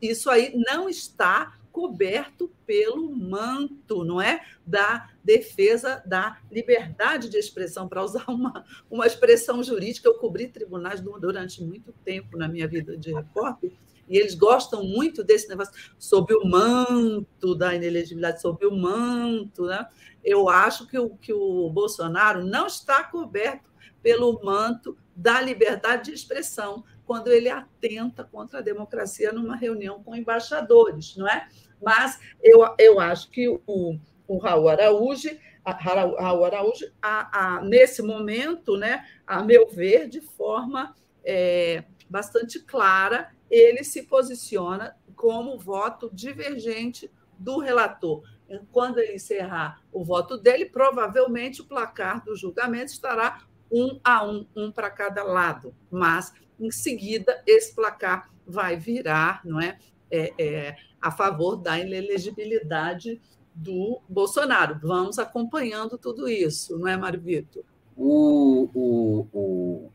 isso 0.02 0.30
aí 0.30 0.54
não 0.56 0.88
está 0.88 1.60
coberto 1.72 2.52
pelo 2.66 3.10
manto, 3.16 4.04
não 4.04 4.22
é? 4.22 4.42
Da 4.66 5.10
defesa 5.24 6.02
da 6.06 6.40
liberdade 6.52 7.30
de 7.30 7.38
expressão, 7.38 7.88
para 7.88 8.04
usar 8.04 8.26
uma, 8.30 8.66
uma 8.90 9.08
expressão 9.08 9.64
jurídica. 9.64 10.08
Eu 10.08 10.16
cobri 10.16 10.48
tribunais 10.48 11.02
durante 11.02 11.64
muito 11.64 11.94
tempo 12.04 12.38
na 12.38 12.48
minha 12.48 12.68
vida 12.68 12.98
de 12.98 13.14
repórter, 13.14 13.72
e 14.08 14.18
eles 14.18 14.36
gostam 14.36 14.84
muito 14.84 15.24
desse 15.24 15.48
negócio 15.48 15.74
sob 15.98 16.34
o 16.36 16.46
manto 16.46 17.56
da 17.56 17.74
inelegibilidade, 17.74 18.42
sob 18.42 18.66
o 18.66 18.76
manto. 18.76 19.66
Né? 19.66 19.88
Eu 20.22 20.50
acho 20.50 20.86
que 20.86 21.00
o, 21.00 21.12
que 21.12 21.32
o 21.32 21.70
Bolsonaro 21.70 22.44
não 22.44 22.68
está 22.68 23.04
coberto 23.04 23.72
pelo 24.04 24.44
manto 24.44 24.98
da 25.16 25.40
liberdade 25.40 26.10
de 26.10 26.16
expressão, 26.16 26.84
quando 27.06 27.30
ele 27.30 27.50
atenta 27.50 28.24
contra 28.24 28.60
a 28.60 28.64
democracia 28.64 29.32
numa 29.32 29.56
reunião 29.56 30.04
com 30.04 30.16
embaixadores, 30.16 31.16
não 31.16 31.28
é? 31.28 31.48
Mas 31.82 32.20
eu, 32.42 32.60
eu 32.78 33.00
acho 33.00 33.30
que 33.30 33.48
o, 33.48 33.98
o 34.28 34.38
Raul 34.38 34.70
Araújo, 34.70 35.30
a, 35.66 35.72
Raul 35.72 36.46
Araújo 36.46 36.92
a, 37.02 37.58
a, 37.58 37.62
nesse 37.62 38.02
momento, 38.02 38.78
né, 38.78 39.06
a 39.26 39.44
meu 39.44 39.68
ver, 39.68 40.08
de 40.08 40.22
forma 40.22 40.96
é, 41.24 41.84
bastante 42.10 42.60
clara, 42.60 43.32
ele 43.50 43.84
se 43.84 44.04
posiciona 44.04 44.96
como 45.16 45.58
voto 45.58 46.10
divergente 46.14 47.12
do 47.38 47.60
relator. 47.60 48.24
Quando 48.72 49.00
ele 49.00 49.16
encerrar 49.16 49.82
o 49.92 50.04
voto 50.04 50.38
dele, 50.38 50.66
provavelmente 50.66 51.62
o 51.62 51.66
placar 51.66 52.24
do 52.24 52.36
julgamento 52.36 52.92
estará 52.92 53.42
um 53.72 54.00
a 54.04 54.26
um, 54.26 54.46
um 54.56 54.72
para 54.72 54.90
cada 54.90 55.24
lado. 55.24 55.74
Mas, 55.90 56.34
em 56.60 56.72
seguida, 56.72 57.42
esse 57.48 57.74
placar 57.74 58.30
vai 58.46 58.76
virar 58.76 59.42
não 59.46 59.60
é, 59.60 59.78
é, 60.10 60.34
é 60.38 60.76
a 61.02 61.10
favor 61.10 61.56
da 61.56 61.80
inelegibilidade 61.80 63.22
do 63.54 64.02
Bolsonaro. 64.08 64.80
Vamos 64.82 65.20
acompanhando 65.20 65.98
tudo 65.98 66.28
isso, 66.28 66.78
não 66.78 66.88
é, 66.88 66.98
Mário 66.98 67.22
Vitor? 67.22 67.64
O, 67.96 68.70
o, 68.74 69.28
o 69.34 69.92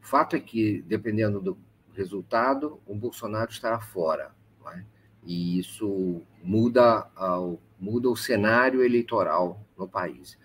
fato 0.00 0.36
é 0.36 0.40
que, 0.40 0.82
dependendo 0.82 1.40
do 1.40 1.58
resultado, 1.92 2.80
o 2.86 2.94
Bolsonaro 2.94 3.50
estará 3.50 3.80
fora. 3.80 4.32
É? 4.74 4.84
E 5.24 5.58
isso 5.58 6.22
muda, 6.42 7.10
ao, 7.16 7.60
muda 7.78 8.08
o 8.08 8.16
cenário 8.16 8.82
eleitoral 8.82 9.64
no 9.76 9.88
país. 9.88 10.38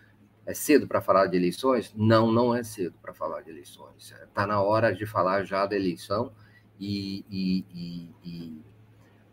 É 0.45 0.53
cedo 0.53 0.87
para 0.87 1.01
falar 1.01 1.27
de 1.27 1.35
eleições? 1.35 1.91
Não, 1.95 2.31
não 2.31 2.53
é 2.53 2.63
cedo 2.63 2.95
para 3.01 3.13
falar 3.13 3.41
de 3.41 3.49
eleições. 3.49 4.13
Está 4.23 4.45
na 4.45 4.61
hora 4.61 4.93
de 4.93 5.05
falar 5.05 5.43
já 5.43 5.65
da 5.65 5.75
eleição, 5.75 6.31
e, 6.79 7.25
e, 7.29 7.65
e, 7.73 8.09
e, 8.23 8.61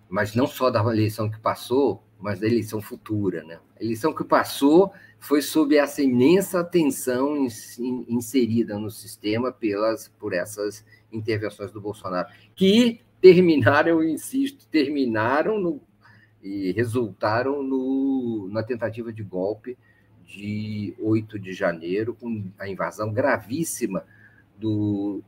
mas 0.08 0.34
não 0.34 0.46
só 0.46 0.70
da 0.70 0.80
eleição 0.80 1.30
que 1.30 1.38
passou, 1.38 2.02
mas 2.18 2.40
da 2.40 2.46
eleição 2.46 2.80
futura. 2.80 3.42
Né? 3.44 3.58
A 3.78 3.84
eleição 3.84 4.14
que 4.14 4.24
passou 4.24 4.92
foi 5.18 5.42
sob 5.42 5.76
essa 5.76 6.02
imensa 6.02 6.64
tensão 6.64 7.46
inserida 8.08 8.78
no 8.78 8.90
sistema 8.90 9.52
pelas, 9.52 10.08
por 10.08 10.32
essas 10.32 10.84
intervenções 11.12 11.70
do 11.70 11.80
Bolsonaro, 11.80 12.28
que 12.54 13.00
terminaram, 13.20 13.90
eu 13.90 14.04
insisto, 14.04 14.66
terminaram 14.68 15.60
no, 15.60 15.80
e 16.42 16.72
resultaram 16.72 17.62
no, 17.62 18.48
na 18.50 18.62
tentativa 18.62 19.12
de 19.12 19.22
golpe 19.22 19.76
de 20.32 20.94
8 20.98 21.38
de 21.38 21.52
janeiro, 21.52 22.14
com 22.14 22.50
a 22.58 22.68
invasão 22.68 23.12
gravíssima 23.12 24.04
do, 24.58 25.22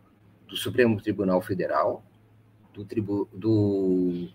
do 0.48 0.56
Supremo 0.56 1.00
Tribunal 1.00 1.42
Federal, 1.42 2.02
do, 2.72 2.84
tribu, 2.84 3.28
do 3.32 4.28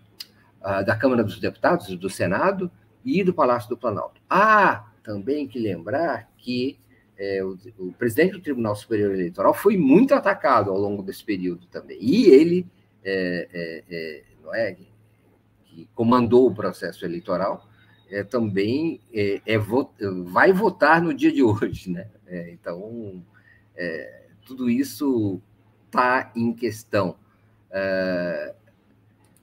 uh, 0.62 0.86
da 0.86 0.96
Câmara 0.96 1.24
dos 1.24 1.40
Deputados, 1.40 1.88
do 1.98 2.10
Senado 2.10 2.72
e 3.04 3.24
do 3.24 3.34
Palácio 3.34 3.70
do 3.70 3.78
Planalto. 3.78 4.22
Há 4.30 4.92
também 5.04 5.48
que 5.48 5.60
lembrar 5.60 6.30
que 6.38 6.78
é, 7.18 7.44
o, 7.44 7.58
o, 7.78 7.92
presidente 7.94 8.34
do 8.34 8.42
Tribunal 8.42 8.76
Superior 8.76 9.12
Eleitoral 9.12 9.54
foi 9.54 9.76
muito 9.76 10.14
atacado 10.14 10.70
ao 10.70 10.78
longo 10.78 11.02
desse 11.04 11.24
período 11.24 11.66
também. 11.68 11.98
E 12.00 12.28
ele, 12.28 12.66
é, 13.04 13.48
é, 13.52 13.84
é 13.90 14.24
não 14.44 14.54
é, 14.54 14.78
que 15.66 15.90
comandou 15.94 16.48
o 16.48 16.54
processo 16.54 17.04
eleitoral, 17.04 17.69
é, 18.10 18.24
também 18.24 19.00
é, 19.14 19.42
é 19.46 19.58
vai 20.26 20.52
votar 20.52 21.02
no 21.02 21.14
dia 21.14 21.32
de 21.32 21.44
hoje. 21.44 21.92
Né? 21.92 22.08
então, 22.52 23.24
tudo 24.46 24.70
isso 24.70 25.42
está 25.88 26.32
em 26.36 26.54
questão. 26.54 27.16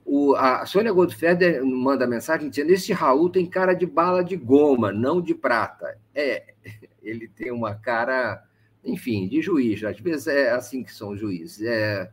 O, 0.09 0.35
a 0.35 0.65
Sônia 0.65 0.93
Goldfeder 0.93 1.65
manda 1.65 2.07
mensagem 2.07 2.49
dizendo: 2.49 2.71
esse 2.71 2.93
Raul 2.93 3.29
tem 3.29 3.45
cara 3.45 3.73
de 3.73 3.85
bala 3.85 4.23
de 4.23 4.37
goma, 4.37 4.93
não 4.93 5.21
de 5.21 5.35
prata. 5.35 5.99
É, 6.15 6.53
ele 7.03 7.27
tem 7.27 7.51
uma 7.51 7.75
cara, 7.75 8.41
enfim, 8.85 9.27
de 9.27 9.41
juiz. 9.41 9.83
Às 9.83 9.99
vezes 9.99 10.27
é 10.27 10.51
assim 10.51 10.81
que 10.81 10.93
são 10.93 11.17
juízes. 11.17 11.61
É, 11.61 12.09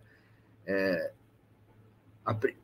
é, 0.66 1.12
a, 2.26 2.32
é, 2.32 2.54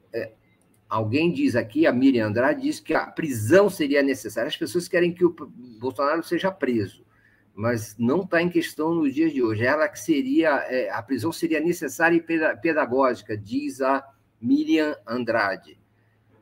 alguém 0.90 1.32
diz 1.32 1.54
aqui, 1.54 1.86
a 1.86 1.92
Miriam 1.92 2.26
Andrade 2.26 2.62
diz 2.62 2.80
que 2.80 2.92
a 2.92 3.06
prisão 3.06 3.70
seria 3.70 4.02
necessária. 4.02 4.48
As 4.48 4.56
pessoas 4.56 4.88
querem 4.88 5.14
que 5.14 5.24
o 5.24 5.34
Bolsonaro 5.78 6.22
seja 6.24 6.50
preso, 6.50 7.06
mas 7.54 7.96
não 7.96 8.22
está 8.22 8.42
em 8.42 8.50
questão 8.50 8.92
no 8.92 9.10
dia 9.10 9.30
de 9.30 9.40
hoje. 9.40 9.64
Ela 9.64 9.88
que 9.88 10.00
seria, 10.00 10.50
é, 10.68 10.90
a 10.90 11.00
prisão 11.00 11.30
seria 11.30 11.60
necessária 11.60 12.16
e 12.16 12.56
pedagógica, 12.56 13.36
diz 13.36 13.80
a 13.80 14.04
Miriam 14.40 14.96
Andrade. 15.06 15.78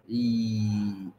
E 0.08 1.12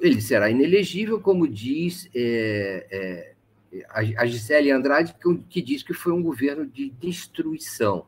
ele 0.00 0.20
será 0.20 0.50
inelegível, 0.50 1.18
como 1.18 1.48
diz 1.48 2.08
é, 2.14 3.34
é, 3.72 3.84
a 4.16 4.26
Gisele 4.26 4.70
Andrade, 4.70 5.14
que, 5.14 5.38
que, 5.48 5.62
diz 5.62 5.82
que 5.82 5.94
foi 5.94 6.12
um 6.12 6.22
governo 6.22 6.66
de 6.66 6.90
destruição. 6.90 8.06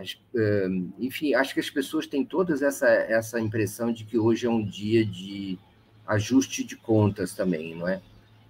As, 0.00 0.18
é, 0.34 0.68
enfim, 0.98 1.34
acho 1.34 1.52
que 1.52 1.60
as 1.60 1.68
pessoas 1.68 2.06
têm 2.06 2.24
todas 2.24 2.62
essa, 2.62 2.88
essa 2.88 3.38
impressão 3.38 3.92
de 3.92 4.04
que 4.04 4.18
hoje 4.18 4.46
é 4.46 4.50
um 4.50 4.64
dia 4.64 5.04
de 5.04 5.58
ajuste 6.06 6.64
de 6.64 6.74
contas 6.74 7.34
também, 7.34 7.74
não 7.74 7.86
é? 7.86 8.00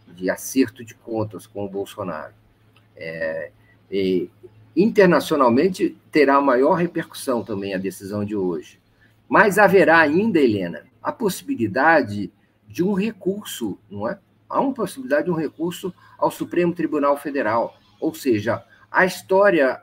De 0.07 0.31
acerto 0.31 0.85
de 0.85 0.95
contas 0.95 1.47
com 1.47 1.65
o 1.65 1.69
Bolsonaro. 1.69 2.33
É, 2.97 3.51
internacionalmente 4.77 5.97
terá 6.13 6.41
maior 6.41 6.75
repercussão 6.75 7.43
também 7.43 7.75
a 7.75 7.79
decisão 7.79 8.25
de 8.25 8.37
hoje. 8.37 8.79
Mas 9.29 9.59
haverá 9.59 9.99
ainda, 9.99 10.39
Helena, 10.39 10.85
a 11.03 11.11
possibilidade 11.11 12.33
de 12.69 12.83
um 12.83 12.93
recurso, 12.93 13.79
não 13.91 14.09
é? 14.09 14.19
Há 14.49 14.61
uma 14.61 14.75
possibilidade 14.75 15.25
de 15.25 15.31
um 15.31 15.37
recurso 15.37 15.93
ao 16.19 16.31
Supremo 16.31 16.75
Tribunal 16.75 17.17
Federal. 17.17 17.77
Ou 18.01 18.15
seja, 18.15 18.65
a 18.91 19.05
história, 19.05 19.81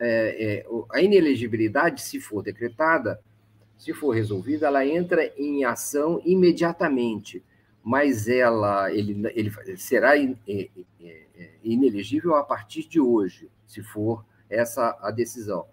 é, 0.00 0.64
é, 0.64 0.66
a 0.92 1.00
inelegibilidade, 1.00 2.02
se 2.02 2.20
for 2.20 2.42
decretada, 2.42 3.20
se 3.76 3.92
for 3.92 4.10
resolvida, 4.10 4.66
ela 4.66 4.86
entra 4.86 5.32
em 5.36 5.64
ação 5.64 6.20
imediatamente, 6.24 7.42
mas 7.82 8.28
ela 8.28 8.90
ele, 8.92 9.30
ele 9.34 9.76
será 9.76 10.16
é, 10.18 10.34
é, 10.48 10.68
é, 11.00 11.50
inelegível 11.62 12.34
a 12.34 12.42
partir 12.42 12.88
de 12.88 13.00
hoje, 13.00 13.50
se 13.66 13.82
for 13.82 14.24
essa 14.48 14.96
a 15.02 15.10
decisão. 15.10 15.66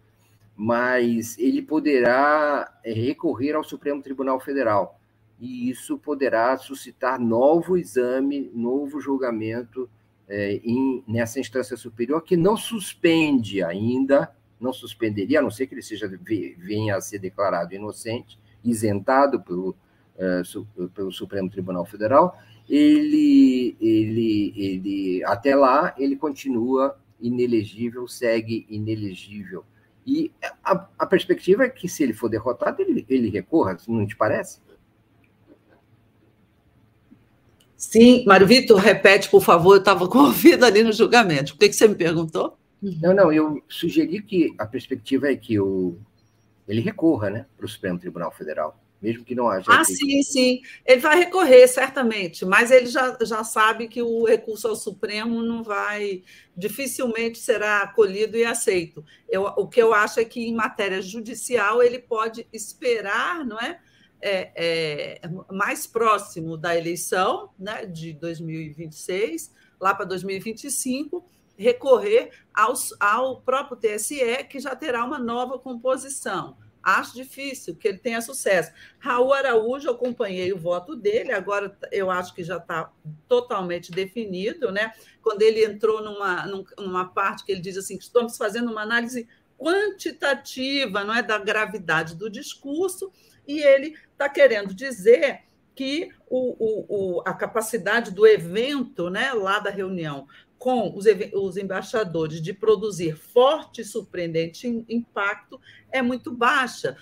Mas 0.55 1.37
ele 1.37 1.61
poderá 1.61 2.71
recorrer 2.83 3.53
ao 3.53 3.63
Supremo 3.63 4.01
Tribunal 4.01 4.39
Federal 4.39 4.99
e 5.39 5.69
isso 5.71 5.97
poderá 5.97 6.55
suscitar 6.55 7.19
novo 7.19 7.75
exame, 7.75 8.51
novo 8.53 9.01
julgamento 9.01 9.89
é, 10.31 10.61
em, 10.63 11.03
nessa 11.05 11.41
instância 11.41 11.75
superior, 11.75 12.23
que 12.23 12.37
não 12.37 12.55
suspende 12.55 13.61
ainda, 13.61 14.33
não 14.57 14.71
suspenderia, 14.71 15.39
a 15.39 15.41
não 15.41 15.51
ser 15.51 15.67
que 15.67 15.73
ele 15.73 15.81
seja 15.81 16.09
venha 16.57 16.95
a 16.95 17.01
ser 17.01 17.19
declarado 17.19 17.75
inocente, 17.75 18.39
isentado 18.63 19.41
pelo, 19.41 19.75
é, 20.17 20.41
su, 20.45 20.65
pelo 20.95 21.11
Supremo 21.11 21.49
Tribunal 21.49 21.85
Federal, 21.85 22.37
ele, 22.69 23.75
ele, 23.81 24.53
ele, 24.55 25.23
até 25.25 25.53
lá, 25.53 25.93
ele 25.97 26.15
continua 26.15 26.97
inelegível, 27.19 28.07
segue 28.07 28.65
inelegível. 28.69 29.65
E 30.07 30.31
a, 30.63 30.87
a 30.97 31.05
perspectiva 31.05 31.65
é 31.65 31.69
que, 31.69 31.89
se 31.89 32.03
ele 32.03 32.13
for 32.13 32.29
derrotado, 32.29 32.81
ele, 32.81 33.05
ele 33.09 33.29
recorra, 33.29 33.77
não 33.85 34.07
te 34.07 34.15
parece? 34.15 34.59
Sim, 37.81 38.23
Mário 38.27 38.45
Vitor, 38.45 38.77
repete, 38.77 39.27
por 39.27 39.43
favor, 39.43 39.73
eu 39.73 39.79
estava 39.79 40.07
com 40.07 40.19
ouvido 40.19 40.63
ali 40.63 40.83
no 40.83 40.93
julgamento. 40.93 41.55
O 41.55 41.57
que, 41.57 41.67
que 41.67 41.75
você 41.75 41.87
me 41.87 41.95
perguntou? 41.95 42.55
Não, 42.79 43.11
não, 43.11 43.33
eu 43.33 43.61
sugeri 43.67 44.21
que 44.21 44.53
a 44.59 44.67
perspectiva 44.67 45.31
é 45.31 45.35
que 45.35 45.59
o, 45.59 45.97
ele 46.67 46.79
recorra 46.79 47.31
né, 47.31 47.45
para 47.57 47.65
o 47.65 47.69
Supremo 47.69 47.97
Tribunal 47.97 48.31
Federal, 48.31 48.79
mesmo 49.01 49.25
que 49.25 49.33
não 49.33 49.49
haja. 49.49 49.65
Ah, 49.67 49.83
sim, 49.83 50.21
sim. 50.21 50.61
Ele 50.85 51.01
vai 51.01 51.17
recorrer, 51.17 51.67
certamente, 51.67 52.45
mas 52.45 52.69
ele 52.69 52.85
já, 52.85 53.17
já 53.23 53.43
sabe 53.43 53.87
que 53.87 54.01
o 54.01 54.25
recurso 54.25 54.67
ao 54.67 54.75
Supremo 54.75 55.41
não 55.41 55.63
vai, 55.63 56.21
dificilmente 56.55 57.39
será 57.39 57.81
acolhido 57.81 58.37
e 58.37 58.45
aceito. 58.45 59.03
Eu, 59.27 59.41
o 59.43 59.67
que 59.67 59.81
eu 59.81 59.91
acho 59.91 60.19
é 60.19 60.23
que, 60.23 60.47
em 60.47 60.53
matéria 60.53 61.01
judicial, 61.01 61.81
ele 61.81 61.97
pode 61.97 62.45
esperar, 62.53 63.43
não 63.43 63.59
é? 63.59 63.79
É, 64.21 64.51
é, 64.55 65.21
mais 65.51 65.87
próximo 65.87 66.55
da 66.57 66.77
eleição 66.77 67.49
né, 67.57 67.85
de 67.85 68.13
2026, 68.13 69.53
lá 69.79 69.93
para 69.95 70.05
2025, 70.05 71.25
recorrer 71.57 72.31
aos, 72.53 72.93
ao 72.99 73.41
próprio 73.41 73.77
TSE, 73.77 74.43
que 74.49 74.59
já 74.59 74.75
terá 74.75 75.03
uma 75.03 75.19
nova 75.19 75.59
composição. 75.59 76.57
Acho 76.83 77.13
difícil 77.13 77.75
que 77.75 77.87
ele 77.87 77.99
tenha 77.99 78.21
sucesso. 78.21 78.71
Raul 78.97 79.33
Araújo, 79.33 79.87
eu 79.87 79.93
acompanhei 79.93 80.51
o 80.51 80.57
voto 80.57 80.95
dele, 80.95 81.31
agora 81.31 81.77
eu 81.91 82.09
acho 82.09 82.33
que 82.33 82.43
já 82.43 82.57
está 82.57 82.91
totalmente 83.27 83.91
definido, 83.91 84.71
né? 84.71 84.91
Quando 85.21 85.43
ele 85.43 85.63
entrou 85.63 86.01
numa, 86.01 86.45
numa 86.79 87.05
parte 87.05 87.45
que 87.45 87.51
ele 87.51 87.61
diz 87.61 87.77
assim: 87.77 87.97
estamos 87.97 88.35
fazendo 88.35 88.71
uma 88.71 88.81
análise 88.81 89.27
quantitativa, 89.59 91.03
não 91.03 91.13
é 91.13 91.21
da 91.21 91.37
gravidade 91.37 92.15
do 92.15 92.31
discurso, 92.31 93.11
e 93.47 93.59
ele 93.59 93.95
está 94.11 94.29
querendo 94.29 94.73
dizer 94.73 95.41
que 95.75 96.09
o, 96.29 96.55
o, 96.59 96.85
o, 97.17 97.21
a 97.25 97.33
capacidade 97.33 98.11
do 98.11 98.27
evento, 98.27 99.09
né, 99.09 99.33
lá 99.33 99.59
da 99.59 99.69
reunião, 99.69 100.27
com 100.57 100.95
os, 100.95 101.05
os 101.33 101.57
embaixadores 101.57 102.39
de 102.39 102.53
produzir 102.53 103.17
forte 103.17 103.81
e 103.81 103.85
surpreendente 103.85 104.67
impacto 104.87 105.59
é 105.91 106.01
muito 106.01 106.31
baixa, 106.31 106.95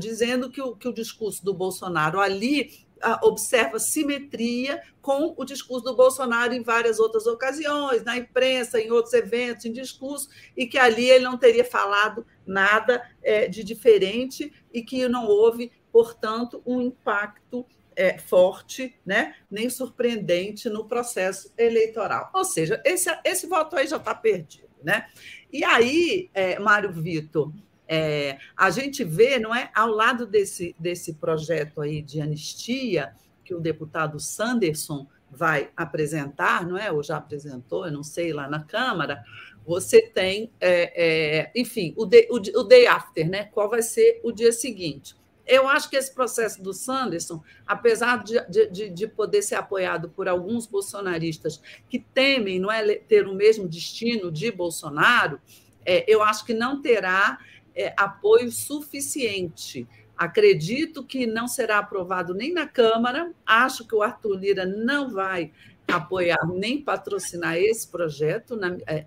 dizendo 0.00 0.50
que 0.50 0.60
o, 0.60 0.74
que 0.74 0.88
o 0.88 0.92
discurso 0.92 1.44
do 1.44 1.54
Bolsonaro 1.54 2.18
ali 2.18 2.84
observa 3.22 3.78
simetria 3.78 4.82
com 5.02 5.34
o 5.36 5.44
discurso 5.44 5.84
do 5.84 5.94
Bolsonaro 5.94 6.54
em 6.54 6.62
várias 6.62 6.98
outras 6.98 7.26
ocasiões, 7.26 8.02
na 8.02 8.16
imprensa, 8.16 8.80
em 8.80 8.90
outros 8.90 9.12
eventos, 9.12 9.64
em 9.64 9.72
discurso, 9.72 10.28
e 10.56 10.66
que 10.66 10.78
ali 10.78 11.08
ele 11.08 11.24
não 11.24 11.36
teria 11.36 11.64
falado 11.64 12.26
nada 12.46 13.02
é, 13.22 13.46
de 13.46 13.62
diferente 13.62 14.52
e 14.72 14.82
que 14.82 15.06
não 15.08 15.26
houve, 15.26 15.70
portanto, 15.94 16.60
um 16.66 16.80
impacto 16.80 17.64
é, 17.94 18.18
forte, 18.18 18.98
né? 19.06 19.36
nem 19.48 19.70
surpreendente 19.70 20.68
no 20.68 20.86
processo 20.86 21.54
eleitoral. 21.56 22.32
Ou 22.34 22.44
seja, 22.44 22.82
esse, 22.84 23.08
esse 23.24 23.46
voto 23.46 23.76
aí 23.76 23.86
já 23.86 23.96
está 23.96 24.12
perdido. 24.12 24.66
Né? 24.82 25.06
E 25.52 25.62
aí, 25.62 26.28
é, 26.34 26.58
Mário 26.58 26.92
Vitor, 26.92 27.52
é, 27.86 28.38
a 28.56 28.70
gente 28.70 29.04
vê, 29.04 29.38
não 29.38 29.54
é, 29.54 29.70
ao 29.72 29.88
lado 29.88 30.26
desse, 30.26 30.74
desse 30.76 31.14
projeto 31.14 31.80
aí 31.80 32.02
de 32.02 32.20
anistia 32.20 33.14
que 33.44 33.54
o 33.54 33.60
deputado 33.60 34.18
Sanderson 34.18 35.06
vai 35.30 35.70
apresentar, 35.76 36.66
não 36.66 36.76
é? 36.76 36.90
Ou 36.90 37.04
já 37.04 37.18
apresentou, 37.18 37.86
eu 37.86 37.92
não 37.92 38.02
sei, 38.02 38.32
lá 38.32 38.48
na 38.48 38.64
Câmara, 38.64 39.22
você 39.64 40.02
tem, 40.02 40.50
é, 40.60 41.42
é, 41.44 41.52
enfim, 41.54 41.94
o 41.96 42.04
day, 42.04 42.26
o, 42.30 42.36
o 42.36 42.64
day 42.64 42.86
after, 42.88 43.28
né? 43.28 43.44
Qual 43.44 43.70
vai 43.70 43.82
ser 43.82 44.20
o 44.24 44.32
dia 44.32 44.50
seguinte? 44.50 45.14
Eu 45.46 45.68
acho 45.68 45.90
que 45.90 45.96
esse 45.96 46.12
processo 46.12 46.62
do 46.62 46.72
Sanderson, 46.72 47.42
apesar 47.66 48.22
de, 48.24 48.68
de, 48.70 48.88
de, 48.88 49.06
poder 49.06 49.42
ser 49.42 49.56
apoiado 49.56 50.08
por 50.08 50.26
alguns 50.26 50.66
bolsonaristas 50.66 51.60
que 51.88 51.98
temem 51.98 52.58
não 52.58 52.72
é, 52.72 52.94
ter 52.94 53.26
o 53.28 53.34
mesmo 53.34 53.68
destino 53.68 54.32
de 54.32 54.50
Bolsonaro, 54.50 55.38
é, 55.84 56.04
eu 56.10 56.22
acho 56.22 56.46
que 56.46 56.54
não 56.54 56.80
terá 56.80 57.38
é, 57.74 57.92
apoio 57.96 58.50
suficiente. 58.50 59.86
Acredito 60.16 61.04
que 61.04 61.26
não 61.26 61.46
será 61.46 61.78
aprovado 61.78 62.32
nem 62.32 62.52
na 62.52 62.66
Câmara, 62.66 63.32
acho 63.44 63.86
que 63.86 63.94
o 63.94 64.02
Arthur 64.02 64.36
Lira 64.36 64.64
não 64.64 65.10
vai 65.10 65.52
apoiar 65.86 66.46
nem 66.46 66.80
patrocinar 66.80 67.56
esse 67.56 67.86
projeto. 67.86 68.56
Na, 68.56 68.76
é, 68.86 69.06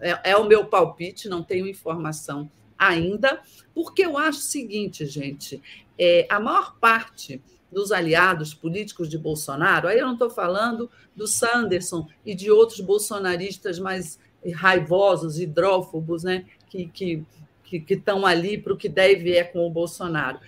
é, 0.00 0.30
é 0.30 0.36
o 0.36 0.44
meu 0.44 0.64
palpite, 0.66 1.28
não 1.28 1.42
tenho 1.42 1.66
informação 1.66 2.50
ainda, 2.78 3.40
porque 3.74 4.04
eu 4.04 4.18
acho 4.18 4.38
o 4.38 4.42
seguinte, 4.42 5.06
gente: 5.06 5.62
é, 5.98 6.26
a 6.30 6.38
maior 6.40 6.76
parte 6.78 7.42
dos 7.70 7.90
aliados 7.90 8.54
políticos 8.54 9.08
de 9.08 9.18
Bolsonaro, 9.18 9.88
aí 9.88 9.98
eu 9.98 10.06
não 10.06 10.12
estou 10.14 10.30
falando 10.30 10.88
do 11.14 11.26
Sanderson 11.26 12.08
e 12.24 12.34
de 12.34 12.50
outros 12.50 12.80
bolsonaristas 12.80 13.78
mais 13.78 14.18
raivosos, 14.54 15.38
hidrófobos, 15.38 16.22
né, 16.22 16.44
que, 16.68 16.86
que, 16.86 17.24
que, 17.64 17.94
estão 17.94 18.24
ali 18.24 18.58
para 18.58 18.72
o 18.72 18.76
que 18.76 18.88
deve 18.88 19.36
é 19.36 19.42
com 19.42 19.66
o 19.66 19.70
Bolsonaro. 19.70 20.38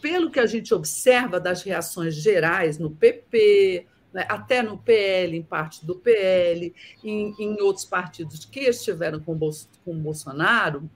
Pelo 0.00 0.30
que 0.30 0.40
a 0.40 0.46
gente 0.46 0.74
observa 0.74 1.38
das 1.38 1.62
reações 1.62 2.14
gerais 2.14 2.78
no 2.78 2.90
PP, 2.90 3.86
né, 4.12 4.26
até 4.28 4.62
no 4.62 4.76
PL, 4.76 5.36
em 5.36 5.42
parte 5.42 5.84
do 5.86 5.94
PL, 5.94 6.74
em, 7.02 7.34
em 7.38 7.60
outros 7.62 7.84
partidos 7.84 8.44
que 8.44 8.60
estiveram 8.60 9.20
com, 9.20 9.38
com 9.38 9.92
o 9.92 10.00
Bolsonaro, 10.00 10.90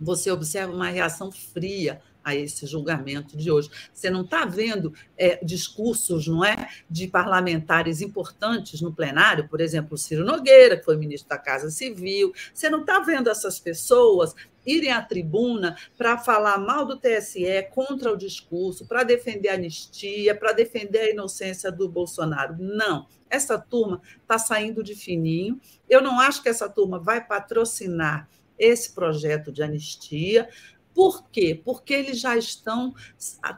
você 0.00 0.30
observa 0.30 0.72
uma 0.72 0.88
reação 0.88 1.30
fria 1.30 2.00
a 2.28 2.34
esse 2.34 2.66
julgamento 2.66 3.36
de 3.36 3.50
hoje. 3.50 3.70
Você 3.92 4.10
não 4.10 4.20
está 4.20 4.44
vendo 4.44 4.92
é, 5.16 5.42
discursos, 5.42 6.26
não 6.26 6.44
é, 6.44 6.68
de 6.88 7.06
parlamentares 7.06 8.02
importantes 8.02 8.82
no 8.82 8.92
plenário, 8.92 9.48
por 9.48 9.60
exemplo, 9.60 9.94
o 9.94 9.98
Ciro 9.98 10.26
Nogueira, 10.26 10.76
que 10.76 10.84
foi 10.84 10.96
ministro 10.96 11.30
da 11.30 11.38
Casa 11.38 11.70
Civil. 11.70 12.32
Você 12.52 12.68
não 12.68 12.80
está 12.80 13.00
vendo 13.00 13.30
essas 13.30 13.58
pessoas 13.58 14.34
irem 14.66 14.92
à 14.92 15.00
tribuna 15.00 15.76
para 15.96 16.18
falar 16.18 16.58
mal 16.58 16.84
do 16.84 16.98
TSE, 16.98 17.66
contra 17.70 18.12
o 18.12 18.16
discurso, 18.16 18.86
para 18.86 19.02
defender 19.02 19.48
a 19.48 19.54
anistia, 19.54 20.34
para 20.34 20.52
defender 20.52 20.98
a 20.98 21.10
inocência 21.10 21.72
do 21.72 21.88
Bolsonaro. 21.88 22.56
Não. 22.58 23.06
Essa 23.30 23.58
turma 23.58 24.02
está 24.20 24.38
saindo 24.38 24.82
de 24.82 24.94
fininho. 24.94 25.58
Eu 25.88 26.02
não 26.02 26.20
acho 26.20 26.42
que 26.42 26.48
essa 26.50 26.68
turma 26.68 26.98
vai 26.98 27.24
patrocinar 27.24 28.28
esse 28.58 28.92
projeto 28.92 29.52
de 29.52 29.62
anistia. 29.62 30.48
Por 30.94 31.28
quê? 31.30 31.60
Porque 31.64 31.94
eles 31.94 32.20
já 32.20 32.36
estão 32.36 32.94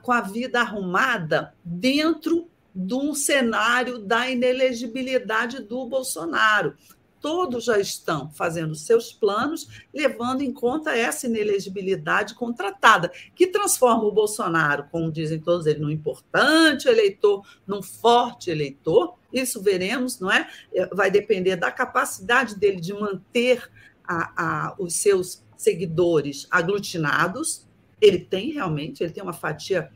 com 0.02 0.12
a 0.12 0.20
vida 0.20 0.60
arrumada 0.60 1.54
dentro 1.64 2.48
de 2.74 2.94
um 2.94 3.14
cenário 3.14 3.98
da 3.98 4.28
inelegibilidade 4.30 5.60
do 5.62 5.86
Bolsonaro. 5.86 6.76
Todos 7.20 7.64
já 7.64 7.78
estão 7.78 8.30
fazendo 8.30 8.74
seus 8.74 9.12
planos, 9.12 9.68
levando 9.92 10.40
em 10.40 10.52
conta 10.52 10.96
essa 10.96 11.26
inelegibilidade 11.26 12.34
contratada, 12.34 13.12
que 13.34 13.46
transforma 13.46 14.04
o 14.04 14.12
Bolsonaro, 14.12 14.86
como 14.90 15.12
dizem 15.12 15.38
todos 15.38 15.66
eles, 15.66 15.82
num 15.82 15.90
importante 15.90 16.88
eleitor, 16.88 17.44
num 17.66 17.82
forte 17.82 18.50
eleitor. 18.50 19.18
Isso 19.30 19.62
veremos, 19.62 20.18
não 20.18 20.30
é? 20.30 20.48
Vai 20.92 21.10
depender 21.10 21.56
da 21.56 21.70
capacidade 21.70 22.54
dele 22.56 22.80
de 22.80 22.94
manter 22.94 23.70
a, 24.10 24.32
a, 24.36 24.74
os 24.76 24.94
seus 24.94 25.44
seguidores 25.56 26.48
aglutinados. 26.50 27.66
Ele 28.00 28.18
tem 28.18 28.50
realmente, 28.50 29.02
ele 29.02 29.12
tem 29.12 29.22
uma 29.22 29.32
fatia 29.32 29.90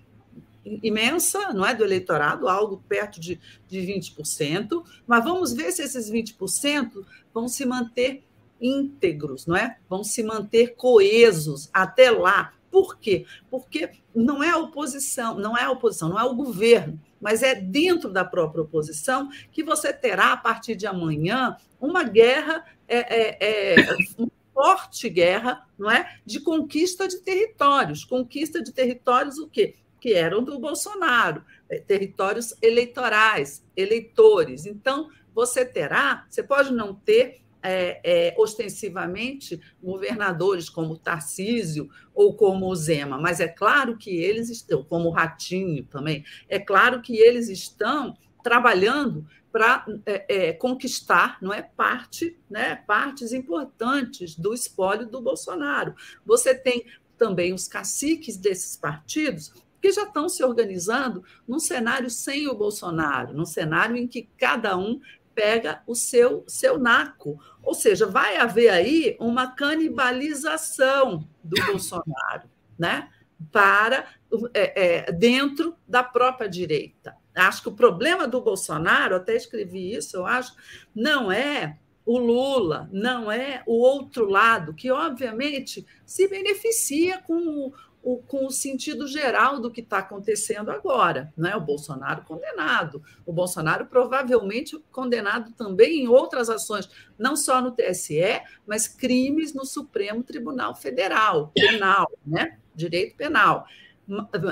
imensa, 0.65 1.53
não 1.53 1.67
é, 1.67 1.75
do 1.75 1.85
eleitorado, 1.85 2.49
algo 2.49 2.83
perto 2.89 3.21
de, 3.21 3.41
de 3.69 3.81
20%, 3.81 4.83
mas 5.07 5.25
vamos 5.25 5.53
ver 5.53 5.73
se 5.73 5.83
esses 5.83 6.11
20% 6.11 7.05
vão 7.33 7.49
se 7.49 7.67
manter 7.67 8.25
íntegros, 8.61 9.47
não 9.47 9.57
é? 9.57 9.79
Vão 9.89 10.05
se 10.05 10.23
manter 10.23 10.75
coesos 10.77 11.69
até 11.73 12.11
lá. 12.11 12.55
Por 12.71 12.99
quê? 12.99 13.27
Porque 13.51 13.91
não 14.15 14.43
é 14.43 14.51
a 14.51 14.59
oposição, 14.59 15.37
não 15.39 15.57
é 15.57 15.65
a 15.65 15.71
oposição, 15.71 16.09
não 16.09 16.19
é 16.19 16.25
o 16.25 16.35
governo, 16.35 17.01
mas 17.25 17.43
é 17.43 17.55
dentro 17.55 18.11
da 18.11 18.23
própria 18.23 18.61
oposição 18.61 19.31
que 19.51 19.65
você 19.65 19.95
terá, 19.95 20.35
a 20.35 20.37
partir 20.37 20.77
de 20.77 20.87
amanhã, 20.87 21.57
uma 21.81 22.05
guerra 22.05 22.63
é, 22.87 22.99
é, 22.99 23.77
é 23.77 23.97
uma 24.19 24.31
forte 24.53 25.09
guerra 25.09 25.67
não 25.79 25.91
é, 25.91 26.19
de 26.27 26.39
conquista 26.39 27.09
de 27.09 27.17
territórios. 27.23 28.05
Conquista 28.05 28.63
de 28.63 28.73
territórios 28.73 29.39
o 29.39 29.49
quê? 29.49 29.75
Que 29.99 30.13
eram 30.13 30.45
do 30.45 30.59
Bolsonaro, 30.59 31.43
é, 31.71 31.79
territórios 31.79 32.55
eleitorais, 32.61 33.65
eleitores. 33.75 34.67
Então, 34.67 35.09
você 35.35 35.65
terá, 35.65 36.27
você 36.29 36.43
pode 36.43 36.75
não 36.75 36.95
ter 36.95 37.41
é, 37.65 38.01
é, 38.05 38.35
ostensivamente 38.37 39.59
governadores 39.83 40.69
como 40.69 40.99
Tarcísio 40.99 41.89
ou 42.15 42.37
como 42.37 42.75
Zema, 42.77 43.19
mas 43.19 43.41
é 43.41 43.49
claro 43.49 43.97
que 43.97 44.11
eles 44.11 44.51
estão, 44.51 44.85
como 44.85 45.09
o 45.09 45.13
Ratinho 45.13 45.85
também, 45.87 46.23
é 46.47 46.59
claro 46.59 47.01
que 47.01 47.17
eles 47.17 47.49
estão 47.49 48.15
trabalhando 48.43 49.27
para 49.51 49.87
é, 50.05 50.49
é, 50.49 50.53
conquistar 50.53 51.39
não 51.41 51.53
é 51.53 51.63
parte 51.63 52.37
né 52.51 52.75
partes 52.75 53.33
importantes 53.33 54.37
do 54.37 54.53
espólio 54.53 55.07
do 55.07 55.23
Bolsonaro. 55.23 55.95
Você 56.27 56.55
tem 56.55 56.85
também 57.17 57.55
os 57.55 57.67
caciques 57.67 58.37
desses 58.37 58.77
partidos 58.77 59.53
que 59.81 59.93
já 59.93 60.03
estão 60.03 60.29
se 60.29 60.43
organizando 60.43 61.23
num 61.47 61.61
cenário 61.61 62.11
sem 62.11 62.49
o 62.49 62.55
Bolsonaro 62.55 63.33
num 63.33 63.47
cenário 63.47 63.97
em 63.97 64.07
que 64.07 64.29
cada 64.37 64.77
um 64.77 65.01
pega 65.35 65.83
o 65.87 65.95
seu 65.95 66.45
seu 66.47 66.79
naco. 66.79 67.41
Ou 67.63 67.75
seja 67.75 68.07
vai 68.07 68.37
haver 68.37 68.71
aí 68.71 69.17
uma 69.19 69.55
canibalização 69.55 71.29
do 71.43 71.65
Bolsonaro 71.67 72.55
né? 72.79 73.09
Para 73.51 74.07
é, 74.53 75.07
é, 75.07 75.13
dentro 75.13 75.77
da 75.87 76.03
própria 76.03 76.49
direita. 76.49 77.17
Acho 77.35 77.63
que 77.63 77.69
o 77.69 77.75
problema 77.75 78.29
do 78.29 78.41
Bolsonaro, 78.41 79.17
até 79.17 79.35
escrevi 79.35 79.93
isso, 79.95 80.17
eu 80.17 80.27
acho, 80.27 80.55
não 80.95 81.33
é 81.33 81.79
o 82.07 82.19
Lula, 82.19 82.89
não 82.93 83.31
é 83.33 83.63
o 83.67 83.81
outro 83.81 84.27
lado, 84.29 84.75
que 84.75 84.91
obviamente 84.91 85.85
se 86.07 86.29
beneficia 86.29 87.19
com 87.23 87.73
o, 88.05 88.19
com 88.19 88.47
o 88.47 88.51
sentido 88.51 89.09
geral 89.09 89.59
do 89.59 89.71
que 89.71 89.81
está 89.81 89.99
acontecendo 89.99 90.71
agora. 90.71 91.33
Né? 91.37 91.57
O 91.57 91.61
Bolsonaro 91.61 92.23
condenado, 92.23 93.03
o 93.25 93.33
Bolsonaro 93.33 93.87
provavelmente 93.87 94.79
condenado 94.93 95.53
também 95.53 96.05
em 96.05 96.09
outras 96.09 96.51
ações, 96.51 96.89
não 97.19 97.35
só 97.35 97.63
no 97.63 97.73
TSE, 97.73 98.43
mas 98.67 98.87
crimes 98.87 99.55
no 99.55 99.65
Supremo 99.65 100.23
Tribunal 100.23 100.75
Federal, 100.75 101.51
penal, 101.55 102.13
né? 102.27 102.59
direito 102.75 103.17
penal. 103.17 103.67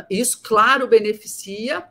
Isso, 0.08 0.40
claro, 0.42 0.88
beneficia 0.88 1.86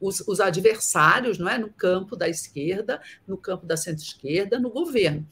os, 0.00 0.20
os, 0.26 0.40
adversários 0.40 1.38
não 1.38 1.48
é? 1.48 1.58
no 1.58 1.68
campo 1.68 2.16
da 2.16 2.28
esquerda, 2.28 3.00
no 3.26 3.36
campo 3.36 3.66
da 3.66 3.76
centro-esquerda, 3.76 4.58
no 4.58 4.70
governo. 4.70 5.26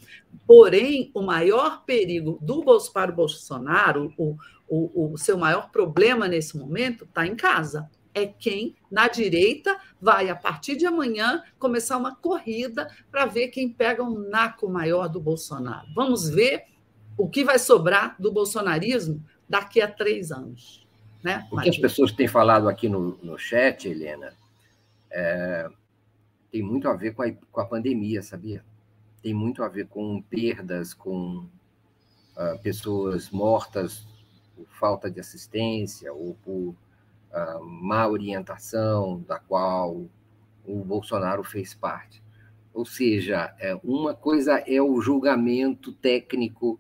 Porém, 0.46 1.10
o 1.14 1.22
maior 1.22 1.84
perigo 1.84 2.38
do 2.42 2.62
para 2.92 3.10
o 3.10 3.14
Bolsonaro, 3.14 4.12
o, 4.18 4.36
o, 4.74 5.12
o 5.12 5.18
seu 5.18 5.36
maior 5.36 5.70
problema 5.70 6.26
nesse 6.26 6.56
momento, 6.56 7.04
está 7.04 7.26
em 7.26 7.36
casa. 7.36 7.90
É 8.14 8.26
quem, 8.26 8.74
na 8.90 9.06
direita, 9.06 9.78
vai, 10.00 10.30
a 10.30 10.34
partir 10.34 10.76
de 10.76 10.86
amanhã, 10.86 11.42
começar 11.58 11.98
uma 11.98 12.16
corrida 12.16 12.88
para 13.10 13.26
ver 13.26 13.48
quem 13.48 13.68
pega 13.68 14.02
um 14.02 14.30
naco 14.30 14.70
maior 14.70 15.08
do 15.08 15.20
Bolsonaro. 15.20 15.86
Vamos 15.94 16.26
ver 16.30 16.64
o 17.18 17.28
que 17.28 17.44
vai 17.44 17.58
sobrar 17.58 18.16
do 18.18 18.32
bolsonarismo 18.32 19.22
daqui 19.46 19.82
a 19.82 19.88
três 19.88 20.32
anos. 20.32 20.80
Né, 21.22 21.46
o 21.52 21.60
que 21.60 21.68
as 21.68 21.78
pessoas 21.78 22.10
têm 22.10 22.26
falado 22.26 22.68
aqui 22.68 22.88
no, 22.88 23.16
no 23.22 23.38
chat, 23.38 23.86
Helena, 23.86 24.32
é, 25.08 25.70
tem 26.50 26.62
muito 26.62 26.88
a 26.88 26.94
ver 26.94 27.14
com 27.14 27.22
a, 27.22 27.30
com 27.30 27.60
a 27.60 27.64
pandemia, 27.64 28.22
sabia? 28.22 28.64
Tem 29.22 29.32
muito 29.32 29.62
a 29.62 29.68
ver 29.68 29.86
com 29.86 30.20
perdas, 30.20 30.92
com 30.92 31.46
uh, 32.36 32.58
pessoas 32.60 33.30
mortas 33.30 34.04
por 34.56 34.66
falta 34.68 35.10
de 35.10 35.20
assistência 35.20 36.12
ou 36.12 36.36
por 36.42 36.74
uh, 37.32 37.64
má 37.64 38.06
orientação 38.06 39.20
da 39.26 39.38
qual 39.38 40.06
o 40.64 40.84
Bolsonaro 40.84 41.42
fez 41.42 41.74
parte. 41.74 42.22
Ou 42.72 42.86
seja, 42.86 43.54
é, 43.58 43.78
uma 43.84 44.14
coisa 44.14 44.58
é 44.66 44.80
o 44.80 45.00
julgamento 45.00 45.92
técnico 45.92 46.78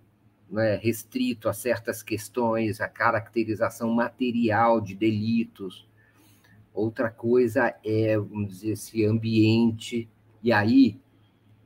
né, 0.50 0.76
restrito 0.76 1.48
a 1.48 1.52
certas 1.52 2.02
questões, 2.02 2.80
a 2.80 2.88
caracterização 2.88 3.90
material 3.90 4.80
de 4.80 4.94
delitos. 4.94 5.88
Outra 6.72 7.10
coisa 7.10 7.74
é, 7.84 8.16
vamos 8.18 8.48
dizer, 8.48 8.72
esse 8.72 9.04
ambiente, 9.04 10.08
e 10.42 10.52
aí 10.52 11.00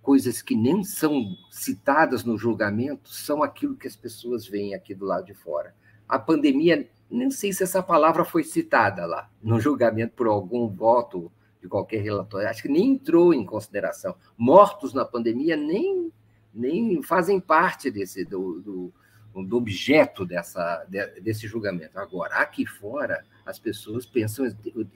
coisas 0.03 0.41
que 0.41 0.55
nem 0.55 0.85
são 0.85 1.37
citadas 1.51 2.23
no 2.23 2.39
julgamento 2.39 3.09
são 3.09 3.43
aquilo 3.43 3.75
que 3.75 3.89
as 3.89 3.97
pessoas 3.97 4.47
veem 4.47 4.73
aqui 4.73 4.95
do 4.95 5.05
lado 5.05 5.27
de 5.27 5.35
fora. 5.35 5.75
A 6.09 6.19
pandemia, 6.19 6.89
nem 7.11 7.31
sei 7.31 7.53
se 7.53 7.63
essa 7.63 7.83
palavra 7.83 8.25
foi 8.25 8.43
citada 8.45 9.05
lá 9.07 9.31
no 9.43 9.61
julgamento 9.61 10.15
por 10.15 10.27
algum 10.27 10.69
voto 10.69 11.31
de 11.61 11.69
qualquer 11.69 12.03
relatório, 12.03 12.49
acho 12.49 12.63
que 12.63 12.69
nem 12.69 12.93
entrou 12.93 13.35
em 13.35 13.45
consideração. 13.45 14.15
Mortos 14.37 14.95
na 14.95 15.05
pandemia 15.05 15.57
nem 15.57 16.13
nem 16.57 17.03
fazem 17.03 17.39
parte 17.39 17.91
desse 17.91 18.25
do, 18.25 18.61
do, 18.61 19.45
do 19.45 19.57
objeto 19.57 20.25
dessa, 20.25 20.87
desse 21.21 21.47
julgamento. 21.47 21.99
Agora, 21.99 22.37
aqui 22.37 22.65
fora, 22.65 23.23
as 23.45 23.59
pessoas 23.59 24.07
pensam 24.07 24.47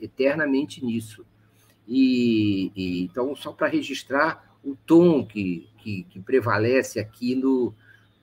eternamente 0.01 0.85
nisso. 0.85 1.25
E, 1.87 2.73
e 2.75 3.05
então, 3.05 3.37
só 3.37 3.53
para 3.53 3.69
registrar 3.69 4.57
o 4.65 4.75
tom 4.75 5.25
que, 5.25 5.69
que, 5.79 6.05
que, 6.05 6.21
prevalece 6.21 6.99
aqui 6.99 7.35
no, 7.35 7.75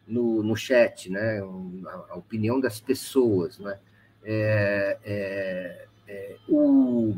no, 0.08 0.42
no 0.42 0.56
chat, 0.56 1.10
né? 1.12 1.40
a, 1.40 2.14
a 2.14 2.16
opinião 2.16 2.60
das 2.60 2.80
pessoas. 2.80 3.60
Né? 3.60 3.78
É, 4.24 4.98
é, 5.04 5.86
é, 6.08 6.36
o, 6.48 7.18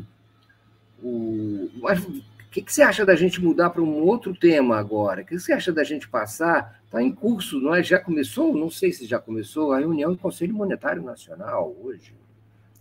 o, 1.02 1.70
o 1.80 2.50
que, 2.50 2.62
que 2.62 2.72
você 2.72 2.82
acha 2.82 3.06
da 3.06 3.14
gente 3.14 3.40
mudar 3.40 3.70
para 3.70 3.82
um 3.82 4.02
outro 4.02 4.34
tema 4.34 4.76
agora? 4.76 5.22
O 5.22 5.24
que 5.24 5.38
você 5.38 5.52
acha 5.52 5.72
da 5.72 5.84
gente 5.84 6.08
passar? 6.08 6.80
Está 6.84 7.00
em 7.00 7.12
curso, 7.12 7.60
não 7.60 7.74
é? 7.74 7.82
Já 7.82 8.00
começou? 8.00 8.56
Não 8.56 8.68
sei 8.68 8.92
se 8.92 9.06
já 9.06 9.20
começou 9.20 9.72
a 9.72 9.78
reunião 9.78 10.10
do 10.10 10.18
Conselho 10.18 10.52
Monetário 10.52 11.02
Nacional 11.02 11.76
hoje, 11.80 12.12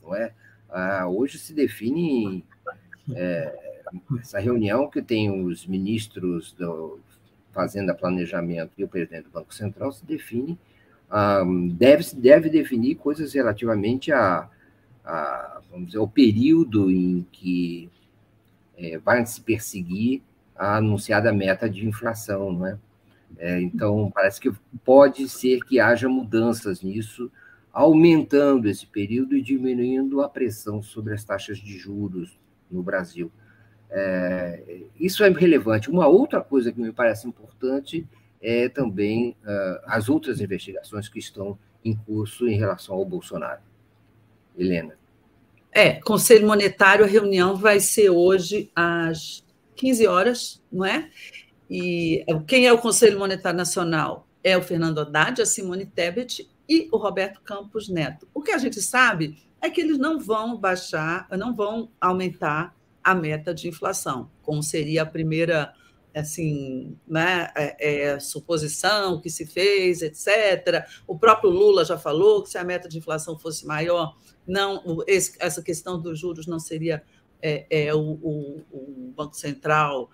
não 0.01 0.16
é? 0.16 0.34
Ah, 0.68 1.07
hoje 1.07 1.38
se 1.38 1.53
define 1.53 2.43
é, 3.14 3.84
essa 4.20 4.39
reunião 4.39 4.89
que 4.89 5.01
tem 5.01 5.30
os 5.30 5.66
ministros 5.68 6.51
do 6.53 6.99
Fazenda, 7.52 7.93
Planejamento 7.93 8.72
e 8.78 8.84
o 8.84 8.88
presidente 8.88 9.26
do 9.26 9.32
Banco 9.32 9.54
Central 9.54 9.91
se 9.91 10.06
define 10.06 10.58
ah, 11.10 11.43
deve 11.72 12.16
deve 12.16 12.50
definir 12.50 12.95
coisas 12.95 13.34
relativamente 13.34 14.12
a, 14.12 14.47
a 15.04 15.62
vamos 15.72 15.88
dizer 15.88 15.97
ao 15.97 16.08
período 16.08 16.91
em 16.91 17.26
que 17.32 17.89
é, 18.78 18.97
vai 18.97 19.26
se 19.26 19.41
perseguir 19.41 20.22
a 20.56 20.78
anunciada 20.78 21.32
meta 21.32 21.70
de 21.70 21.88
inflação, 21.88 22.52
não 22.52 22.66
é? 22.66 22.78
é? 23.38 23.62
Então, 23.62 24.12
parece 24.14 24.39
que 24.39 24.52
pode 24.84 25.28
ser 25.30 25.62
que 25.64 25.80
haja 25.80 26.10
mudanças 26.10 26.82
nisso, 26.82 27.32
aumentando 27.72 28.68
esse 28.68 28.86
período 28.86 29.38
e 29.38 29.41
diminuindo 29.41 30.22
a 30.22 30.28
pressão 30.28 30.82
sobre 30.82 31.14
as 31.14 31.24
taxas 31.24 31.58
de 31.60 31.78
juros 31.78 32.38
no 32.70 32.84
Brasil. 32.84 33.32
É, 33.92 34.84
isso 35.00 35.24
é 35.24 35.30
relevante. 35.30 35.90
Uma 35.90 36.08
outra 36.08 36.42
coisa 36.42 36.72
que 36.72 36.80
me 36.80 36.92
parece 36.92 37.28
importante 37.28 38.08
é 38.42 38.70
também 38.70 39.36
uh, 39.44 39.80
as 39.86 40.10
outras 40.10 40.40
investigações 40.40 41.10
que 41.10 41.20
estão 41.20 41.58
em 41.84 41.96
curso 41.96 42.48
em 42.48 42.58
relação 42.58 42.96
ao 42.96 43.06
Bolsonaro. 43.06 43.62
Helena. 44.58 44.98
É, 45.72 45.94
Conselho 45.94 46.48
Monetário, 46.48 47.06
a 47.06 47.08
reunião 47.08 47.56
vai 47.56 47.80
ser 47.80 48.10
hoje 48.10 48.72
às 48.76 49.44
15 49.76 50.08
horas, 50.08 50.64
não 50.72 50.86
é? 50.86 51.10
E 51.70 52.26
quem 52.48 52.66
é 52.66 52.74
o 52.74 52.80
Conselho 52.80 53.20
Monetário 53.20 53.58
Nacional? 53.58 54.28
É 54.44 54.58
o 54.58 54.62
Fernando 54.62 55.00
Haddad, 55.00 55.42
a 55.42 55.46
Simone 55.46 55.86
Tebet 55.86 56.50
e 56.68 56.90
o 56.92 56.98
Roberto 56.98 57.42
Campos 57.42 57.88
Neto. 57.88 58.28
O 58.34 58.42
que 58.42 58.52
a 58.52 58.58
gente 58.58 58.82
sabe 58.82 59.38
é 59.62 59.70
que 59.70 59.80
eles 59.80 59.98
não 59.98 60.20
vão 60.20 60.58
baixar, 60.58 61.28
não 61.32 61.54
vão 61.54 61.90
aumentar 62.00 62.76
a 63.04 63.16
meta 63.16 63.54
de 63.54 63.68
inflação, 63.68 64.30
como 64.41 64.62
seria 64.62 65.04
a 65.04 65.06
primeira 65.06 65.74
assim, 66.14 66.97
né, 67.08 67.52
é, 67.56 68.04
é, 68.04 68.20
suposição 68.20 69.22
que 69.22 69.30
se 69.30 69.45
fez, 69.45 70.02
etc. 70.02 70.86
O 71.08 71.18
próprio 71.18 71.50
Lula 71.50 71.86
já 71.86 71.97
falou 71.97 72.43
que 72.43 72.50
se 72.50 72.58
a 72.58 72.64
meta 72.64 72.89
de 72.89 72.97
inflação 72.97 73.38
fosse 73.38 73.66
maior, 73.66 74.18
não 74.45 75.04
esse, 75.08 75.36
essa 75.39 75.62
questão 75.62 76.02
dos 76.02 76.20
juros 76.20 76.47
não 76.47 76.60
seria 76.60 77.04
é, 77.41 77.66
é 77.70 77.93
o, 77.93 78.00
o, 78.00 78.66
o, 78.72 79.14
Banco 79.16 79.36
Central 79.36 80.10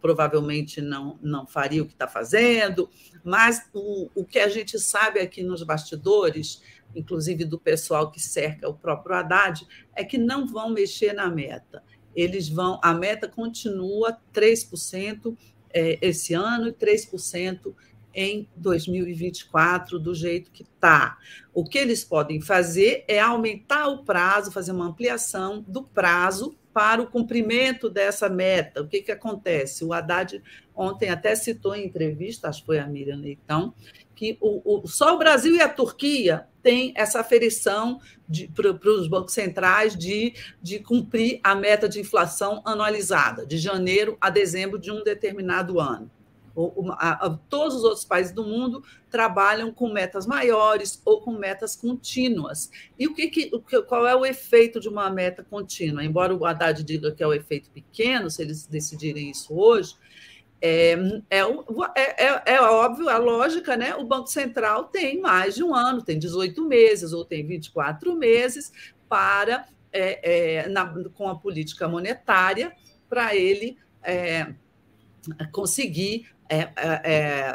provavelmente 0.00 0.80
não, 0.80 1.18
não 1.20 1.46
faria 1.46 1.82
o 1.82 1.86
que 1.86 1.94
está 1.94 2.06
fazendo, 2.06 2.88
mas 3.24 3.68
o, 3.74 4.08
o 4.14 4.24
que 4.24 4.38
a 4.38 4.48
gente 4.48 4.78
sabe 4.78 5.18
aqui 5.18 5.42
nos 5.42 5.64
bastidores, 5.64 6.62
inclusive 6.94 7.44
do 7.44 7.58
pessoal 7.58 8.10
que 8.10 8.20
cerca 8.20 8.68
o 8.68 8.74
próprio 8.74 9.16
Haddad, 9.16 9.66
é 9.96 10.04
que 10.04 10.16
não 10.16 10.46
vão 10.46 10.70
mexer 10.70 11.12
na 11.12 11.28
meta. 11.28 11.82
Eles 12.14 12.48
vão, 12.48 12.78
a 12.82 12.92
meta 12.92 13.28
continua 13.28 14.18
3% 14.34 15.36
é, 15.72 15.98
esse 16.00 16.34
ano 16.34 16.68
e 16.68 16.72
3% 16.72 17.74
em 18.12 18.48
2024, 18.56 19.98
do 19.98 20.14
jeito 20.14 20.50
que 20.50 20.62
está. 20.62 21.16
O 21.54 21.64
que 21.64 21.78
eles 21.78 22.04
podem 22.04 22.40
fazer 22.40 23.04
é 23.06 23.20
aumentar 23.20 23.88
o 23.88 24.04
prazo, 24.04 24.50
fazer 24.50 24.72
uma 24.72 24.86
ampliação 24.86 25.64
do 25.66 25.84
prazo 25.84 26.56
para 26.72 27.02
o 27.02 27.06
cumprimento 27.06 27.88
dessa 27.88 28.28
meta. 28.28 28.82
O 28.82 28.88
que, 28.88 29.02
que 29.02 29.12
acontece? 29.12 29.84
O 29.84 29.92
Haddad 29.92 30.42
ontem 30.74 31.08
até 31.08 31.34
citou 31.34 31.74
em 31.74 31.86
entrevista, 31.86 32.48
acho 32.48 32.60
que 32.60 32.66
foi 32.66 32.78
a 32.78 32.86
Miriam 32.86 33.16
Leitão, 33.16 33.74
que 34.20 34.36
o, 34.38 34.82
o, 34.82 34.86
só 34.86 35.14
o 35.14 35.18
Brasil 35.18 35.54
e 35.54 35.62
a 35.62 35.68
Turquia 35.68 36.46
têm 36.62 36.92
essa 36.94 37.20
aferição 37.20 37.98
para 38.54 38.90
os 38.90 39.08
bancos 39.08 39.32
centrais 39.32 39.96
de, 39.96 40.34
de 40.60 40.78
cumprir 40.78 41.40
a 41.42 41.54
meta 41.54 41.88
de 41.88 42.00
inflação 42.00 42.60
anualizada, 42.66 43.46
de 43.46 43.56
janeiro 43.56 44.18
a 44.20 44.28
dezembro 44.28 44.78
de 44.78 44.92
um 44.92 45.02
determinado 45.02 45.80
ano 45.80 46.10
a, 46.98 47.26
a, 47.26 47.30
todos 47.48 47.76
os 47.76 47.84
outros 47.84 48.04
países 48.04 48.32
do 48.32 48.44
mundo 48.44 48.82
trabalham 49.10 49.72
com 49.72 49.88
metas 49.90 50.26
maiores 50.26 51.00
ou 51.04 51.20
com 51.20 51.32
metas 51.32 51.76
contínuas. 51.76 52.70
E 52.98 53.06
o 53.06 53.14
que, 53.14 53.28
que, 53.28 53.50
qual 53.82 54.06
é 54.06 54.14
o 54.14 54.26
efeito 54.26 54.80
de 54.80 54.88
uma 54.88 55.08
meta 55.10 55.42
contínua? 55.42 56.04
Embora 56.04 56.34
o 56.34 56.44
Haddad 56.44 56.82
diga 56.82 57.12
que 57.12 57.22
é 57.22 57.26
o 57.26 57.32
efeito 57.32 57.70
pequeno, 57.70 58.30
se 58.30 58.42
eles 58.42 58.66
decidirem 58.66 59.30
isso 59.30 59.54
hoje, 59.54 59.94
é, 60.60 60.92
é, 61.30 61.40
é, 61.40 62.26
é, 62.26 62.42
é 62.54 62.60
óbvio, 62.60 63.08
a 63.08 63.16
lógica, 63.16 63.76
né? 63.76 63.94
O 63.94 64.04
Banco 64.04 64.28
Central 64.28 64.84
tem 64.84 65.20
mais 65.20 65.54
de 65.54 65.64
um 65.64 65.74
ano, 65.74 66.02
tem 66.02 66.18
18 66.18 66.64
meses 66.66 67.12
ou 67.12 67.24
tem 67.24 67.46
24 67.46 68.14
meses 68.14 68.72
para, 69.08 69.66
é, 69.92 70.60
é, 70.62 70.68
na, 70.68 70.86
com 71.14 71.28
a 71.28 71.38
política 71.38 71.88
monetária, 71.88 72.72
para 73.08 73.34
ele 73.34 73.78
é, 74.02 74.52
conseguir 75.50 76.28
é, 76.50 76.68
é, 76.76 77.54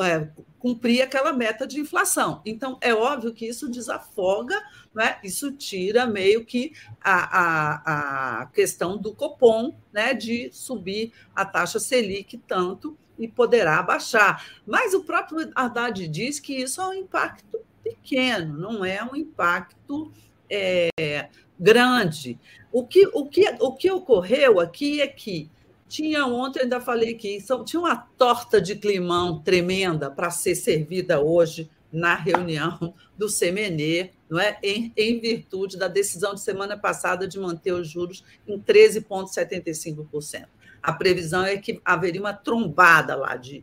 é, 0.00 0.28
cumprir 0.58 1.02
aquela 1.02 1.34
meta 1.34 1.66
de 1.66 1.78
inflação. 1.78 2.40
Então, 2.46 2.78
é 2.80 2.94
óbvio 2.94 3.34
que 3.34 3.46
isso 3.46 3.68
desafoga, 3.68 4.58
né? 4.94 5.18
isso 5.22 5.52
tira 5.52 6.06
meio 6.06 6.42
que 6.44 6.72
a, 6.98 7.40
a, 7.40 8.40
a 8.40 8.46
questão 8.46 8.96
do 8.96 9.14
Copom 9.14 9.76
né? 9.92 10.14
de 10.14 10.50
subir 10.50 11.12
a 11.36 11.44
taxa 11.44 11.78
Selic 11.78 12.38
tanto 12.48 12.96
e 13.18 13.28
poderá 13.28 13.82
baixar. 13.82 14.46
Mas 14.66 14.94
o 14.94 15.04
próprio 15.04 15.50
Haddad 15.54 16.08
diz 16.08 16.40
que 16.40 16.54
isso 16.54 16.80
é 16.80 16.88
um 16.88 16.94
impacto 16.94 17.60
pequeno, 17.84 18.56
não 18.56 18.82
é 18.82 19.04
um 19.04 19.14
impacto 19.14 20.10
é, 20.48 21.28
grande. 21.60 22.38
O 22.72 22.86
que, 22.86 23.06
o, 23.12 23.26
que, 23.26 23.44
o 23.60 23.72
que 23.74 23.90
ocorreu 23.90 24.58
aqui 24.58 25.02
é 25.02 25.06
que 25.06 25.50
tinha 25.92 26.24
ontem, 26.24 26.60
ainda 26.60 26.80
falei 26.80 27.14
que 27.14 27.38
tinha 27.66 27.80
uma 27.80 27.94
torta 27.94 28.58
de 28.62 28.76
climão 28.76 29.42
tremenda 29.42 30.10
para 30.10 30.30
ser 30.30 30.54
servida 30.54 31.20
hoje 31.20 31.70
na 31.92 32.14
reunião 32.14 32.94
do 33.18 33.26
CMNE, 33.26 34.10
não 34.26 34.40
é? 34.40 34.58
Em, 34.62 34.90
em, 34.96 35.20
virtude 35.20 35.76
da 35.76 35.88
decisão 35.88 36.32
de 36.32 36.40
semana 36.40 36.78
passada 36.78 37.28
de 37.28 37.38
manter 37.38 37.72
os 37.72 37.86
juros 37.90 38.24
em 38.48 38.58
13,75%. 38.58 40.46
A 40.82 40.94
previsão 40.94 41.44
é 41.44 41.58
que 41.58 41.78
haveria 41.84 42.22
uma 42.22 42.32
trombada 42.32 43.14
lá 43.14 43.36
de 43.36 43.62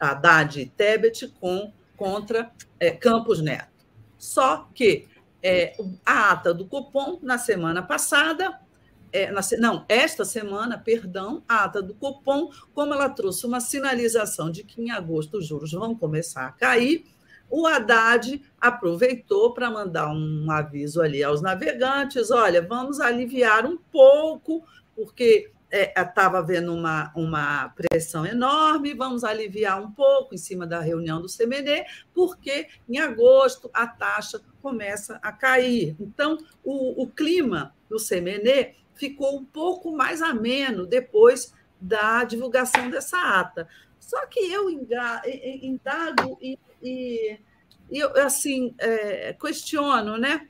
Haddad 0.00 0.60
e 0.60 0.66
Tebet 0.66 1.32
com, 1.40 1.72
contra 1.96 2.50
é, 2.80 2.90
Campos 2.90 3.40
Neto. 3.40 3.70
Só 4.18 4.68
que 4.74 5.06
é, 5.40 5.76
a 6.04 6.32
ata 6.32 6.52
do 6.52 6.66
Copom, 6.66 7.20
na 7.22 7.38
semana 7.38 7.80
passada, 7.80 8.58
é, 9.12 9.30
na, 9.30 9.40
não, 9.58 9.84
esta 9.88 10.24
semana, 10.24 10.78
perdão, 10.78 11.42
a 11.48 11.64
ata 11.64 11.82
do 11.82 11.94
Copom, 11.94 12.50
como 12.72 12.94
ela 12.94 13.08
trouxe 13.08 13.46
uma 13.46 13.60
sinalização 13.60 14.50
de 14.50 14.64
que 14.64 14.80
em 14.80 14.90
agosto 14.90 15.38
os 15.38 15.46
juros 15.46 15.72
vão 15.72 15.94
começar 15.94 16.46
a 16.46 16.52
cair, 16.52 17.04
o 17.50 17.66
Haddad 17.66 18.40
aproveitou 18.60 19.52
para 19.52 19.70
mandar 19.70 20.12
um 20.12 20.48
aviso 20.50 21.02
ali 21.02 21.22
aos 21.24 21.42
navegantes: 21.42 22.30
olha, 22.30 22.62
vamos 22.62 23.00
aliviar 23.00 23.66
um 23.66 23.76
pouco, 23.76 24.64
porque 24.94 25.50
estava 25.96 26.38
é, 26.38 26.40
havendo 26.40 26.74
uma, 26.74 27.12
uma 27.14 27.68
pressão 27.70 28.24
enorme, 28.26 28.94
vamos 28.94 29.24
aliviar 29.24 29.82
um 29.82 29.90
pouco 29.90 30.34
em 30.34 30.38
cima 30.38 30.66
da 30.66 30.80
reunião 30.80 31.20
do 31.20 31.28
CMD, 31.28 31.84
porque 32.14 32.68
em 32.88 32.98
agosto 32.98 33.70
a 33.72 33.86
taxa 33.86 34.40
começa 34.62 35.18
a 35.22 35.32
cair. 35.32 35.96
Então, 35.98 36.38
o, 36.62 37.02
o 37.02 37.08
clima 37.08 37.74
do 37.88 37.96
CMD 37.96 38.74
ficou 39.00 39.38
um 39.38 39.44
pouco 39.44 39.90
mais 39.90 40.20
ameno 40.20 40.86
depois 40.86 41.54
da 41.80 42.22
divulgação 42.22 42.90
dessa 42.90 43.16
ata. 43.16 43.66
Só 43.98 44.26
que 44.26 44.40
eu 44.40 44.68
indago 44.68 46.38
e, 46.42 46.58
e, 46.82 47.38
e 47.90 48.02
assim, 48.02 48.74
é, 48.78 49.32
questiono, 49.32 50.18
né? 50.18 50.46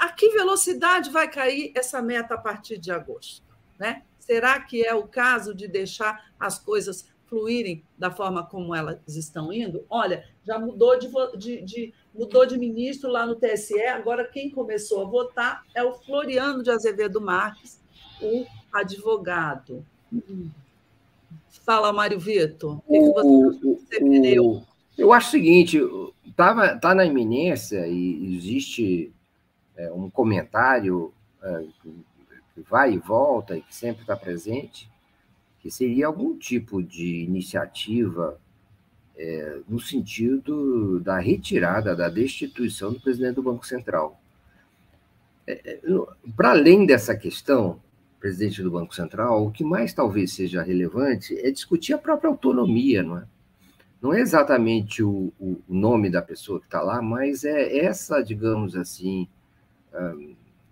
A 0.00 0.08
que 0.08 0.30
velocidade 0.30 1.10
vai 1.10 1.30
cair 1.30 1.72
essa 1.76 2.02
meta 2.02 2.34
a 2.34 2.38
partir 2.38 2.78
de 2.78 2.90
agosto? 2.90 3.42
Né? 3.78 4.02
Será 4.18 4.60
que 4.60 4.84
é 4.84 4.94
o 4.94 5.06
caso 5.06 5.54
de 5.54 5.68
deixar 5.68 6.32
as 6.38 6.58
coisas 6.58 7.08
fluírem 7.26 7.84
da 7.98 8.10
forma 8.10 8.46
como 8.46 8.74
elas 8.74 8.98
estão 9.08 9.52
indo? 9.52 9.84
Olha, 9.88 10.24
já 10.44 10.58
mudou 10.58 10.98
de, 10.98 11.08
de, 11.36 11.62
de, 11.62 11.94
mudou 12.14 12.46
de 12.46 12.56
ministro 12.56 13.10
lá 13.10 13.26
no 13.26 13.34
TSE, 13.34 13.80
agora 13.86 14.24
quem 14.28 14.50
começou 14.50 15.02
a 15.02 15.10
votar 15.10 15.64
é 15.74 15.82
o 15.82 15.94
Floriano 15.94 16.62
de 16.62 16.70
Azevedo 16.70 17.20
Marques, 17.20 17.81
o 18.22 18.46
advogado. 18.72 19.84
Fala, 21.64 21.92
Mário 21.92 22.18
Vitor. 22.18 22.80
O 22.86 22.92
que, 22.92 23.12
você 23.12 24.40
o, 24.40 24.62
Eu 24.96 25.12
acho 25.12 25.28
o 25.28 25.30
seguinte: 25.30 25.80
está 26.26 26.76
tá 26.78 26.94
na 26.94 27.04
iminência 27.04 27.86
e 27.86 28.36
existe 28.36 29.12
é, 29.76 29.92
um 29.92 30.10
comentário 30.10 31.12
é, 31.42 31.66
que 31.82 32.04
vai 32.68 32.94
e 32.94 32.98
volta 32.98 33.56
e 33.56 33.62
que 33.62 33.74
sempre 33.74 34.02
está 34.02 34.16
presente, 34.16 34.90
que 35.60 35.70
seria 35.70 36.06
algum 36.06 36.36
tipo 36.36 36.82
de 36.82 37.22
iniciativa 37.22 38.38
é, 39.16 39.60
no 39.68 39.80
sentido 39.80 41.00
da 41.00 41.18
retirada, 41.18 41.94
da 41.94 42.08
destituição 42.08 42.92
do 42.92 43.00
presidente 43.00 43.36
do 43.36 43.42
Banco 43.42 43.66
Central. 43.66 44.20
É, 45.46 45.52
é 45.64 45.80
Para 46.36 46.50
além 46.50 46.86
dessa 46.86 47.16
questão, 47.16 47.80
presidente 48.22 48.62
do 48.62 48.70
Banco 48.70 48.94
Central, 48.94 49.44
o 49.44 49.50
que 49.50 49.64
mais 49.64 49.92
talvez 49.92 50.32
seja 50.32 50.62
relevante 50.62 51.36
é 51.36 51.50
discutir 51.50 51.92
a 51.92 51.98
própria 51.98 52.30
autonomia, 52.30 53.02
não 53.02 53.18
é? 53.18 53.24
Não 54.00 54.14
é 54.14 54.20
exatamente 54.20 55.02
o, 55.02 55.32
o 55.40 55.60
nome 55.68 56.08
da 56.08 56.22
pessoa 56.22 56.60
que 56.60 56.66
está 56.66 56.80
lá, 56.80 57.02
mas 57.02 57.44
é 57.44 57.84
essa, 57.84 58.22
digamos 58.22 58.76
assim, 58.76 59.28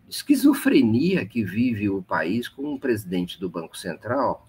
esquizofrenia 0.08 1.26
que 1.26 1.44
vive 1.44 1.90
o 1.90 2.02
país 2.02 2.48
com 2.48 2.74
um 2.74 2.78
presidente 2.78 3.38
do 3.38 3.50
Banco 3.50 3.76
Central 3.76 4.48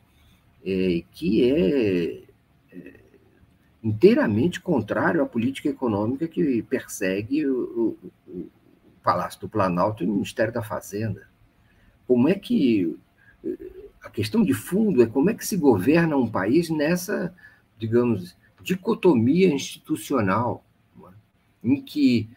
é, 0.63 1.03
que 1.11 1.51
é, 1.51 2.23
é, 2.71 2.99
inteiramente 3.83 4.61
contrário 4.61 5.23
à 5.23 5.25
política 5.25 5.69
econômica 5.69 6.27
que 6.27 6.61
persegue 6.63 7.47
o, 7.47 7.97
o, 8.27 8.31
o 8.31 8.49
Palácio 9.03 9.41
do 9.41 9.49
Planalto 9.49 10.03
e 10.03 10.07
o 10.07 10.13
Ministério 10.13 10.53
da 10.53 10.61
Fazenda. 10.61 11.30
Como 12.11 12.27
é 12.27 12.35
que. 12.35 12.97
A 14.03 14.09
questão 14.09 14.43
de 14.43 14.53
fundo 14.53 15.01
é 15.01 15.05
como 15.05 15.29
é 15.29 15.33
que 15.33 15.47
se 15.47 15.55
governa 15.55 16.17
um 16.17 16.29
país 16.29 16.69
nessa, 16.69 17.33
digamos, 17.77 18.35
dicotomia 18.61 19.47
institucional, 19.47 20.65
é? 20.99 21.09
em 21.63 21.81
que, 21.81 22.27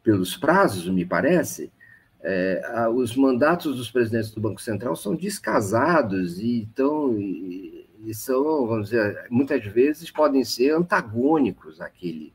pelos 0.00 0.36
prazos, 0.36 0.86
me 0.88 1.04
parece, 1.04 1.72
é, 2.20 2.86
os 2.94 3.16
mandatos 3.16 3.76
dos 3.76 3.90
presidentes 3.90 4.30
do 4.30 4.40
Banco 4.40 4.62
Central 4.62 4.94
são 4.94 5.16
descasados 5.16 6.38
e, 6.38 6.60
então, 6.60 7.18
e, 7.18 7.88
e 8.04 8.14
são, 8.14 8.64
vamos 8.64 8.90
dizer, 8.90 9.26
muitas 9.28 9.64
vezes 9.64 10.08
podem 10.08 10.44
ser 10.44 10.70
antagônicos 10.72 11.80
àquele, 11.80 12.32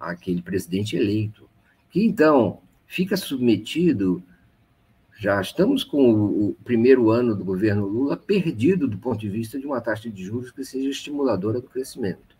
àquele 0.00 0.42
presidente 0.42 0.96
eleito, 0.96 1.48
que 1.88 2.04
então 2.04 2.60
fica 2.84 3.16
submetido 3.16 4.20
já 5.18 5.40
estamos 5.40 5.82
com 5.82 6.14
o 6.14 6.56
primeiro 6.64 7.10
ano 7.10 7.34
do 7.34 7.44
governo 7.44 7.84
Lula 7.84 8.16
perdido 8.16 8.86
do 8.86 8.96
ponto 8.96 9.18
de 9.18 9.28
vista 9.28 9.58
de 9.58 9.66
uma 9.66 9.80
taxa 9.80 10.08
de 10.08 10.22
juros 10.22 10.52
que 10.52 10.64
seja 10.64 10.88
estimuladora 10.88 11.60
do 11.60 11.68
crescimento. 11.68 12.36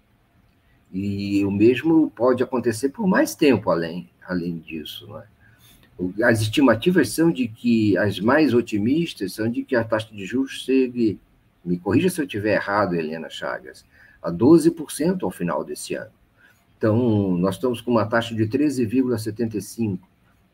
E 0.93 1.45
o 1.45 1.51
mesmo 1.51 2.09
pode 2.11 2.41
acontecer 2.41 2.91
por 2.91 3.07
mais 3.07 3.35
tempo 3.35 3.69
além, 3.71 4.09
além 4.25 4.59
disso. 4.59 5.09
É? 5.19 6.25
As 6.25 6.41
estimativas 6.41 7.11
são 7.11 7.33
de 7.33 7.49
que, 7.49 7.99
as 7.99 8.21
mais 8.21 8.55
otimistas, 8.55 9.33
são 9.33 9.51
de 9.51 9.65
que 9.65 9.75
a 9.75 9.83
taxa 9.83 10.15
de 10.15 10.25
juros 10.25 10.63
chegue, 10.63 11.19
me 11.65 11.79
corrija 11.79 12.09
se 12.09 12.21
eu 12.21 12.25
estiver 12.25 12.55
errado, 12.55 12.95
Helena 12.95 13.29
Chagas, 13.29 13.85
a 14.23 14.31
12% 14.31 15.25
ao 15.25 15.33
final 15.33 15.65
desse 15.65 15.95
ano. 15.95 16.13
Então, 16.79 17.37
nós 17.37 17.57
estamos 17.57 17.81
com 17.81 17.91
uma 17.91 18.07
taxa 18.07 18.37
de 18.37 18.47
13,75%. 18.47 19.99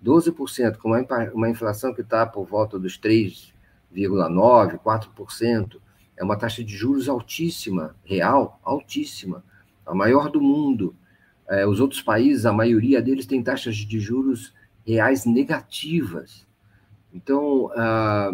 12%, 0.04 0.76
com 0.76 0.90
uma, 1.34 1.48
inflação 1.48 1.94
que 1.94 2.02
está 2.02 2.26
por 2.26 2.44
volta 2.46 2.78
dos 2.78 2.98
3,9%, 2.98 4.78
4%, 4.78 5.80
é 6.16 6.22
uma 6.22 6.36
taxa 6.36 6.62
de 6.62 6.76
juros 6.76 7.08
altíssima, 7.08 7.96
real, 8.04 8.60
altíssima, 8.62 9.42
a 9.86 9.94
maior 9.94 10.30
do 10.30 10.40
mundo. 10.40 10.94
É, 11.48 11.66
os 11.66 11.80
outros 11.80 12.02
países, 12.02 12.46
a 12.46 12.52
maioria 12.52 13.02
deles 13.02 13.26
tem 13.26 13.42
taxas 13.42 13.76
de 13.76 13.98
juros 13.98 14.54
reais 14.86 15.24
negativas. 15.24 16.46
Então, 17.12 17.70
ah, 17.74 18.30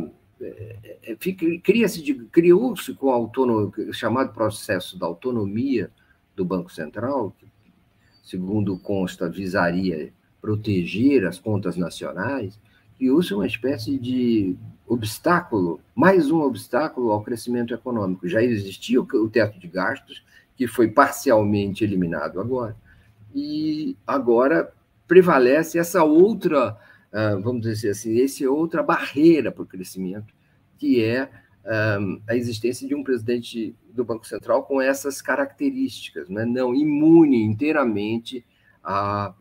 cria-se, 1.62 2.14
criou-se 2.32 2.94
com 2.94 3.08
o 3.08 3.92
chamado 3.92 4.32
processo 4.32 4.98
da 4.98 5.06
autonomia 5.06 5.90
do 6.34 6.44
Banco 6.44 6.72
Central, 6.72 7.34
que, 7.38 7.46
segundo 8.22 8.78
consta, 8.78 9.28
visaria 9.28 10.12
proteger 10.40 11.26
as 11.26 11.38
contas 11.38 11.76
nacionais, 11.76 12.58
criou-se 12.98 13.32
uma 13.32 13.46
espécie 13.46 13.98
de 13.98 14.56
obstáculo, 14.86 15.80
mais 15.94 16.30
um 16.30 16.40
obstáculo 16.40 17.12
ao 17.12 17.22
crescimento 17.22 17.72
econômico. 17.72 18.28
Já 18.28 18.42
existia 18.42 19.00
o 19.00 19.28
teto 19.28 19.58
de 19.58 19.68
gastos, 19.68 20.24
que 20.56 20.66
foi 20.66 20.88
parcialmente 20.88 21.84
eliminado 21.84 22.40
agora, 22.40 22.76
e 23.34 23.96
agora 24.06 24.72
prevalece 25.06 25.78
essa 25.78 26.04
outra, 26.04 26.76
ah, 27.12 27.36
vamos 27.42 27.62
dizer 27.62 27.90
assim, 27.90 28.22
essa 28.22 28.50
outra 28.50 28.82
barreira 28.82 29.50
para 29.50 29.62
o 29.62 29.66
crescimento, 29.66 30.34
que 30.76 31.02
é 31.02 31.30
ah, 31.64 31.98
a 32.28 32.36
existência 32.36 32.86
de 32.86 32.94
um 32.94 33.02
presidente 33.02 33.74
do 33.92 34.04
Banco 34.04 34.26
Central 34.26 34.64
com 34.64 34.80
essas 34.80 35.22
características, 35.22 36.28
né? 36.28 36.44
não 36.44 36.74
imune 36.74 37.42
inteiramente 37.42 38.44
a 38.82 39.34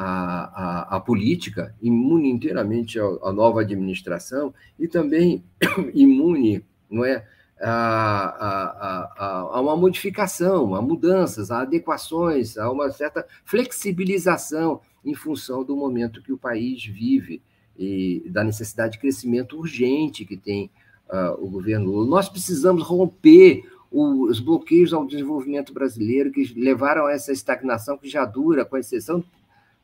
a, 0.00 0.92
a, 0.92 0.96
a 0.96 1.00
política, 1.00 1.74
imune 1.82 2.30
inteiramente 2.30 3.00
à 3.00 3.32
nova 3.32 3.62
administração 3.62 4.54
e 4.78 4.86
também 4.86 5.42
imune 5.92 6.64
não 6.88 7.04
é, 7.04 7.26
a, 7.60 9.10
a, 9.18 9.56
a, 9.56 9.60
uma 9.60 9.76
modificação, 9.76 10.76
a 10.76 10.80
mudanças, 10.80 11.50
a 11.50 11.62
adequações, 11.62 12.56
a 12.56 12.70
uma 12.70 12.92
certa 12.92 13.26
flexibilização 13.44 14.80
em 15.04 15.16
função 15.16 15.64
do 15.64 15.74
momento 15.74 16.22
que 16.22 16.32
o 16.32 16.38
país 16.38 16.84
vive 16.84 17.42
e 17.76 18.22
da 18.30 18.44
necessidade 18.44 18.92
de 18.92 18.98
crescimento 19.00 19.58
urgente 19.58 20.24
que 20.24 20.36
tem 20.36 20.70
uh, 21.08 21.44
o 21.44 21.50
governo 21.50 21.90
Lula. 21.90 22.06
Nós 22.06 22.28
precisamos 22.28 22.84
romper 22.84 23.64
os 23.90 24.38
bloqueios 24.38 24.92
ao 24.92 25.06
desenvolvimento 25.06 25.72
brasileiro 25.72 26.30
que 26.30 26.44
levaram 26.54 27.06
a 27.06 27.12
essa 27.12 27.32
estagnação 27.32 27.98
que 27.98 28.08
já 28.08 28.24
dura, 28.24 28.64
com 28.64 28.76
exceção 28.76 29.24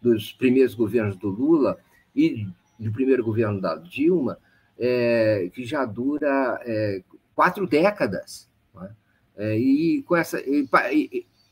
dos 0.04 0.34
primeiros 0.34 0.74
governos 0.74 1.16
do 1.16 1.30
Lula 1.30 1.78
e 2.14 2.46
do 2.78 2.92
primeiro 2.92 3.24
governo 3.24 3.58
da 3.58 3.76
Dilma, 3.76 4.38
é, 4.78 5.50
que 5.54 5.64
já 5.64 5.86
dura 5.86 6.60
é, 6.62 7.02
quatro 7.34 7.66
décadas. 7.66 8.50
É? 8.78 8.90
é? 9.36 9.58
e 9.58 10.02
com 10.02 10.14
essa 10.14 10.38
e, 10.40 10.68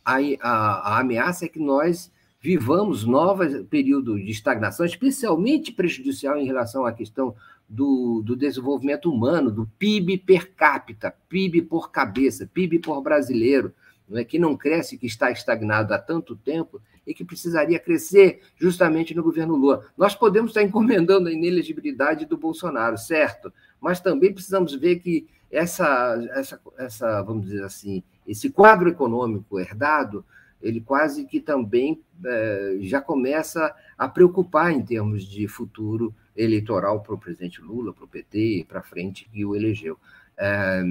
a, 0.05 0.17
a, 0.17 0.97
a, 0.97 1.01
ameaça 1.01 1.47
é 1.47 1.49
que 1.49 1.59
nós 1.59 2.13
vivamos 2.41 3.05
novos 3.05 3.63
períodos 3.71 4.23
de 4.23 4.31
estagnação, 4.31 4.85
especialmente 4.85 5.73
prejudicial 5.73 6.37
em 6.37 6.45
relação 6.45 6.85
à 6.85 6.93
questão 6.93 7.35
do, 7.67 8.21
do 8.23 8.37
desenvolvimento 8.37 9.11
humano, 9.11 9.51
do 9.51 9.65
PIB 9.79 10.19
per 10.19 10.53
capita, 10.55 11.15
PIB 11.29 11.63
por 11.63 11.91
cabeça, 11.91 12.51
PIB 12.53 12.81
por 12.81 13.01
brasileiro, 13.01 13.73
não 14.07 14.19
é 14.19 14.25
que 14.25 14.39
não 14.39 14.57
cresce, 14.57 14.99
que 14.99 15.07
está 15.07 15.31
estagnado 15.31 15.95
há 15.95 15.99
tanto 15.99 16.37
tempo 16.37 16.83
e 17.07 17.13
que 17.13 17.25
precisaria 17.25 17.79
crescer 17.79 18.41
justamente 18.57 19.15
no 19.15 19.23
governo 19.23 19.57
Lula. 19.57 19.87
Nós 19.97 20.15
podemos 20.15 20.51
estar 20.51 20.63
encomendando 20.63 21.29
a 21.29 21.33
inelegibilidade 21.33 22.27
do 22.27 22.37
Bolsonaro, 22.37 22.97
certo? 22.97 23.53
Mas 23.81 24.01
também 24.01 24.33
precisamos 24.33 24.75
ver 24.75 25.01
que 25.01 25.27
essa, 25.51 26.29
essa, 26.33 26.61
essa 26.79 27.23
vamos 27.23 27.47
dizer 27.47 27.65
assim, 27.65 28.03
esse 28.27 28.51
quadro 28.51 28.89
econômico 28.89 29.59
herdado, 29.59 30.25
ele 30.63 30.81
quase 30.81 31.25
que 31.25 31.41
também 31.41 32.01
é, 32.25 32.77
já 32.81 33.01
começa 33.01 33.75
a 33.99 34.09
preocupar 34.09 34.73
em 34.73 34.83
termos 34.83 35.25
de 35.25 35.49
futuro 35.49 36.15
eleitoral 36.37 37.01
para 37.01 37.15
o 37.15 37.19
presidente 37.19 37.61
Lula, 37.61 37.93
para 37.93 38.05
o 38.05 38.09
PT 38.09 38.39
e 38.61 38.65
para 38.65 38.83
frente 38.83 39.29
que 39.31 39.45
o 39.45 39.55
elegeu. 39.55 39.99
É, 40.39 40.83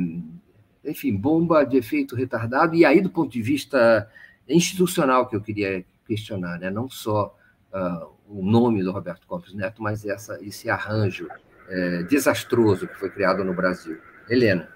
enfim, 0.83 1.15
bomba 1.15 1.63
de 1.63 1.77
efeito 1.77 2.15
retardado, 2.15 2.75
e 2.75 2.83
aí, 2.83 3.01
do 3.01 3.09
ponto 3.09 3.31
de 3.31 3.41
vista 3.41 4.09
institucional, 4.47 5.27
que 5.27 5.35
eu 5.35 5.41
queria 5.41 5.85
questionar, 6.11 6.59
né? 6.59 6.69
não 6.69 6.89
só 6.89 7.33
uh, 7.73 8.07
o 8.27 8.43
nome 8.43 8.83
do 8.83 8.91
Roberto 8.91 9.25
Campos 9.27 9.53
Neto, 9.53 9.81
mas 9.81 10.05
essa, 10.05 10.37
esse 10.43 10.69
arranjo 10.69 11.27
é, 11.69 12.03
desastroso 12.03 12.85
que 12.85 12.95
foi 12.95 13.09
criado 13.09 13.45
no 13.45 13.53
Brasil. 13.53 13.97
Helena. 14.29 14.67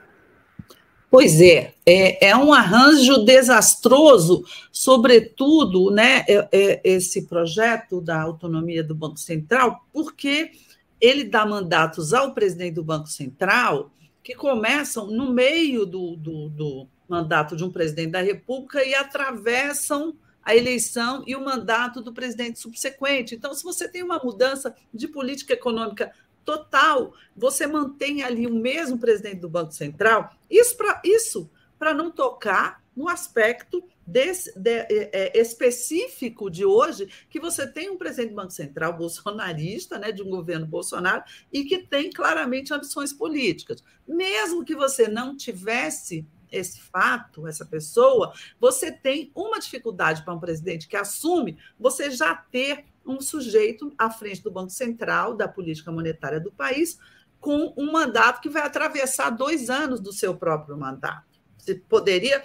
Pois 1.12 1.40
é, 1.40 1.74
é, 1.86 2.30
é, 2.30 2.36
um 2.36 2.54
arranjo 2.54 3.24
desastroso, 3.24 4.44
sobretudo 4.72 5.92
né, 5.92 6.26
é, 6.28 6.48
é, 6.52 6.82
esse 6.84 7.26
projeto 7.28 8.02
da 8.02 8.22
autonomia 8.22 8.84
do 8.84 8.96
Banco 8.96 9.18
Central, 9.18 9.86
porque 9.94 10.52
ele 11.00 11.26
dá 11.26 11.46
mandatos 11.46 12.14
ao 12.14 12.34
presidente 12.34 12.76
do 12.76 12.84
Banco 12.84 13.08
Central 13.08 13.92
que 14.24 14.36
começam 14.36 15.08
no 15.08 15.32
meio 15.32 15.86
do, 15.86 16.16
do, 16.16 16.50
do 16.50 16.88
mandato 17.08 17.56
de 17.56 17.64
um 17.64 17.72
presidente 17.72 18.12
da 18.12 18.22
República 18.22 18.84
e 18.84 18.96
atravessam 18.96 20.16
a 20.46 20.56
eleição 20.56 21.24
e 21.26 21.36
o 21.36 21.44
mandato 21.44 22.02
do 22.02 22.14
presidente 22.14 22.60
subsequente. 22.60 23.36
Então, 23.36 23.54
se 23.54 23.64
você 23.64 23.90
tem 23.90 24.04
uma 24.04 24.20
mudança 24.20 24.76
de 24.94 25.08
política 25.08 25.54
econômica 25.54 26.14
total, 26.46 27.14
você 27.36 27.66
mantém 27.66 28.22
ali 28.22 28.46
o 28.46 28.54
mesmo 28.54 29.00
presidente 29.00 29.40
do 29.40 29.50
Banco 29.50 29.74
Central, 29.74 30.32
isso 30.50 30.78
para 30.78 31.02
isso, 31.04 31.50
não 31.94 32.10
tocar 32.10 32.84
no 32.96 33.10
aspecto 33.10 33.84
desse, 34.08 34.58
de, 34.58 34.72
é, 34.72 35.10
é, 35.12 35.42
específico 35.42 36.50
de 36.50 36.64
hoje, 36.64 37.08
que 37.30 37.40
você 37.40 37.68
tem 37.68 37.90
um 37.90 37.98
presidente 37.98 38.30
do 38.30 38.36
Banco 38.36 38.52
Central 38.52 38.98
bolsonarista, 38.98 40.00
né, 40.00 40.12
de 40.12 40.24
um 40.24 40.30
governo 40.30 40.66
Bolsonaro, 40.66 41.24
e 41.52 41.66
que 41.66 41.80
tem 41.80 42.10
claramente 42.10 42.74
ambições 42.74 43.12
políticas. 43.12 43.84
Mesmo 44.08 44.64
que 44.64 44.76
você 44.76 45.08
não 45.08 45.36
tivesse 45.36 46.26
esse 46.52 46.82
fato, 46.82 47.48
essa 47.48 47.66
pessoa, 47.66 48.34
você 48.60 48.92
tem 48.92 49.32
uma 49.36 49.60
dificuldade 49.60 50.24
para 50.24 50.34
um 50.34 50.40
presidente 50.40 50.88
que 50.88 50.96
assume 50.96 51.58
você 51.80 52.12
já 52.12 52.36
ter 52.36 52.86
um 53.06 53.22
sujeito 53.22 53.94
à 53.98 54.10
frente 54.10 54.42
do 54.42 54.52
Banco 54.52 54.72
Central, 54.72 55.36
da 55.36 55.48
política 55.48 55.92
monetária 55.92 56.40
do 56.40 56.52
país, 56.52 56.98
com 57.40 57.74
um 57.78 57.92
mandato 57.92 58.42
que 58.42 58.50
vai 58.50 58.64
atravessar 58.64 59.30
dois 59.30 59.70
anos 59.70 60.00
do 60.00 60.12
seu 60.12 60.36
próprio 60.36 60.76
mandato. 60.78 61.36
Se 61.58 61.76
poderia 61.76 62.44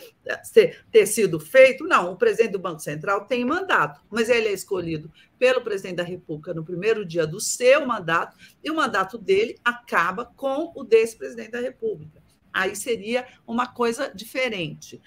ter 0.91 1.07
sido 1.07 1.39
feito, 1.39 1.85
não. 1.85 2.13
O 2.13 2.17
presidente 2.17 2.53
do 2.53 2.59
Banco 2.59 2.81
Central 2.81 3.27
tem 3.27 3.45
mandato, 3.45 4.01
mas 4.11 4.31
ele 4.31 4.49
é 4.49 4.53
escolhido 4.53 5.13
pelo 5.39 5.61
presidente 5.61 5.97
da 5.97 6.03
República 6.03 6.55
no 6.55 6.65
primeiro 6.65 7.05
dia 7.05 7.27
do 7.27 7.39
seu 7.39 7.87
mandato, 7.87 8.37
e 8.65 8.71
o 8.71 8.75
mandato 8.75 9.19
dele 9.19 9.59
acaba 9.63 10.25
com 10.25 10.73
o 10.75 10.85
desse 10.85 11.17
presidente 11.17 11.51
da 11.51 11.61
República. 11.61 12.20
Aí 12.53 12.75
seria 12.75 13.27
uma 13.47 13.67
coisa 13.67 14.13
diferente. 14.15 15.01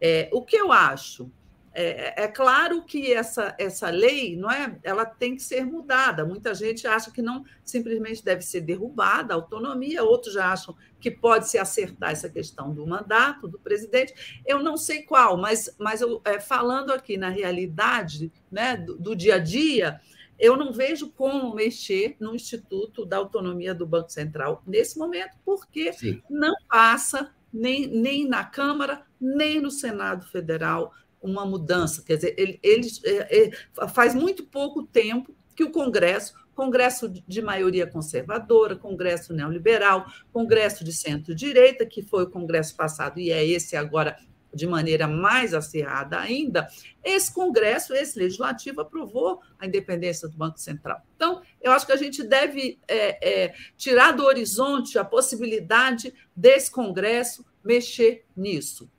É, 0.00 0.28
o 0.32 0.42
que 0.42 0.56
eu 0.56 0.72
acho 0.72 1.30
é, 1.72 2.24
é, 2.24 2.28
claro 2.28 2.82
que 2.82 3.12
essa, 3.12 3.54
essa 3.56 3.90
lei 3.90 4.36
não 4.36 4.50
é, 4.50 4.76
ela 4.82 5.04
tem 5.04 5.36
que 5.36 5.42
ser 5.42 5.64
mudada. 5.64 6.24
Muita 6.24 6.52
gente 6.52 6.86
acha 6.86 7.12
que 7.12 7.22
não 7.22 7.44
simplesmente 7.64 8.24
deve 8.24 8.42
ser 8.42 8.62
derrubada 8.62 9.32
a 9.32 9.36
autonomia, 9.36 10.02
outros 10.02 10.34
já 10.34 10.52
acham 10.52 10.74
que 10.98 11.10
pode 11.10 11.48
se 11.48 11.58
acertar 11.58 12.10
essa 12.10 12.28
questão 12.28 12.74
do 12.74 12.84
mandato 12.86 13.46
do 13.46 13.58
presidente. 13.58 14.42
Eu 14.44 14.62
não 14.62 14.76
sei 14.76 15.02
qual, 15.02 15.36
mas, 15.36 15.74
mas 15.78 16.00
eu, 16.00 16.20
é, 16.24 16.40
falando 16.40 16.92
aqui 16.92 17.16
na 17.16 17.28
realidade 17.28 18.32
né, 18.50 18.76
do, 18.76 18.98
do 18.98 19.14
dia 19.14 19.36
a 19.36 19.38
dia, 19.38 20.00
eu 20.40 20.56
não 20.56 20.72
vejo 20.72 21.10
como 21.10 21.54
mexer 21.54 22.16
no 22.18 22.34
Instituto 22.34 23.04
da 23.04 23.18
Autonomia 23.18 23.74
do 23.74 23.86
Banco 23.86 24.10
Central 24.10 24.62
nesse 24.66 24.98
momento, 24.98 25.36
porque 25.44 25.92
Sim. 25.92 26.22
não 26.28 26.54
passa 26.68 27.32
nem, 27.52 27.86
nem 27.86 28.26
na 28.26 28.44
Câmara, 28.44 29.04
nem 29.20 29.60
no 29.60 29.70
Senado 29.70 30.26
Federal 30.26 30.92
uma 31.20 31.44
mudança. 31.44 32.02
Quer 32.02 32.16
dizer, 32.16 32.34
ele, 32.38 32.58
ele 32.62 32.88
é, 33.04 33.48
é, 33.48 33.88
faz 33.88 34.14
muito 34.14 34.44
pouco 34.44 34.82
tempo 34.82 35.34
que 35.54 35.62
o 35.62 35.70
Congresso, 35.70 36.34
Congresso 36.54 37.08
de 37.08 37.42
maioria 37.42 37.86
conservadora, 37.86 38.76
Congresso 38.76 39.34
neoliberal, 39.34 40.06
Congresso 40.32 40.82
de 40.84 40.92
centro-direita, 40.92 41.84
que 41.84 42.02
foi 42.02 42.24
o 42.24 42.30
Congresso 42.30 42.74
passado 42.74 43.20
e 43.20 43.30
é 43.30 43.44
esse 43.44 43.76
agora 43.76 44.16
de 44.52 44.66
maneira 44.66 45.06
mais 45.06 45.54
acirrada 45.54 46.18
ainda, 46.18 46.68
esse 47.04 47.32
Congresso, 47.32 47.94
esse 47.94 48.18
Legislativo, 48.18 48.80
aprovou 48.80 49.40
a 49.58 49.66
independência 49.66 50.28
do 50.28 50.36
Banco 50.36 50.58
Central. 50.58 51.02
Então, 51.16 51.42
eu 51.60 51.72
acho 51.72 51.86
que 51.86 51.92
a 51.92 51.96
gente 51.96 52.22
deve 52.22 52.78
é, 52.88 53.44
é, 53.44 53.54
tirar 53.76 54.12
do 54.12 54.24
horizonte 54.24 54.98
a 54.98 55.04
possibilidade 55.04 56.12
desse 56.34 56.70
Congresso 56.70 57.44
mexer 57.64 58.24
nisso 58.36 58.90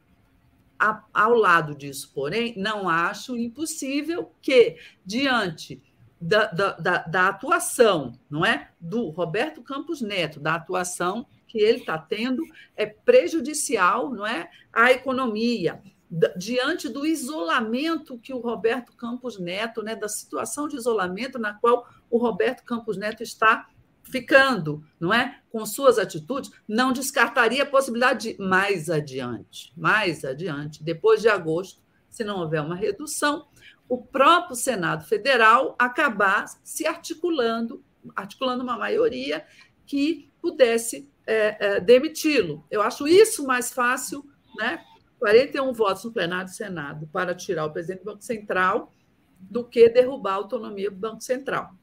ao 1.14 1.34
lado 1.34 1.76
disso, 1.76 2.12
porém, 2.14 2.56
não 2.58 2.90
acho 2.90 3.38
impossível 3.38 4.32
que, 4.42 4.78
diante 5.06 5.82
da, 6.20 6.46
da, 6.46 6.72
da, 6.74 6.98
da, 7.04 7.28
atuação, 7.28 8.14
não 8.30 8.46
é, 8.46 8.70
do 8.80 9.10
Roberto 9.10 9.62
Campos 9.62 10.02
Neto, 10.02 10.40
da 10.40 10.56
atuação 10.56 11.26
que 11.52 11.60
ele 11.60 11.80
está 11.80 11.98
tendo 11.98 12.42
é 12.78 12.86
prejudicial, 12.86 14.10
não 14.10 14.26
é, 14.26 14.50
à 14.72 14.90
economia, 14.90 15.82
diante 16.38 16.88
do 16.88 17.06
isolamento 17.06 18.18
que 18.18 18.34
o 18.34 18.40
Roberto 18.40 18.94
Campos 18.94 19.38
Neto, 19.38 19.84
né, 19.84 19.94
da 19.94 20.08
situação 20.08 20.68
de 20.68 20.78
isolamento 20.78 21.38
na 21.38 21.54
qual 21.54 21.86
o 22.10 22.18
Roberto 22.18 22.64
Campos 22.64 22.96
Neto 22.96 23.22
está 23.22 23.68
ficando, 24.02 24.84
não 25.00 25.14
é? 25.14 25.42
Com 25.50 25.66
suas 25.66 26.00
atitudes, 26.00 26.52
não 26.68 26.92
descartaria 26.92 27.64
a 27.64 27.66
possibilidade 27.66 28.34
de 28.34 28.42
mais 28.42 28.90
adiante, 28.90 29.74
mais 29.76 30.24
adiante, 30.24 30.84
depois 30.84 31.22
de 31.22 31.30
agosto, 31.30 31.82
se 32.10 32.24
não 32.24 32.40
houver 32.40 32.62
uma 32.62 32.76
redução, 32.76 33.48
o 33.88 33.98
próprio 33.98 34.56
Senado 34.56 35.06
Federal 35.06 35.76
acabar 35.78 36.46
se 36.64 36.88
articulando, 36.88 37.84
articulando 38.16 38.64
uma 38.64 38.78
maioria 38.78 39.46
que 39.86 40.30
pudesse 40.42 41.10
é, 41.26 41.58
é, 41.60 41.80
demiti-lo. 41.80 42.66
Eu 42.70 42.82
acho 42.82 43.08
isso 43.08 43.46
mais 43.46 43.72
fácil, 43.72 44.26
né? 44.58 44.84
41 45.20 45.72
votos 45.74 46.04
no 46.04 46.12
plenário 46.12 46.46
do 46.46 46.56
Senado 46.56 47.08
para 47.14 47.36
tirar 47.36 47.66
o 47.66 47.72
presidente 47.72 48.00
do 48.00 48.06
Banco 48.06 48.24
Central 48.24 48.92
do 49.40 49.64
que 49.64 49.88
derrubar 49.90 50.34
a 50.34 50.36
autonomia 50.36 50.90
do 50.90 50.98
Banco 50.98 51.22
Central. 51.22 51.76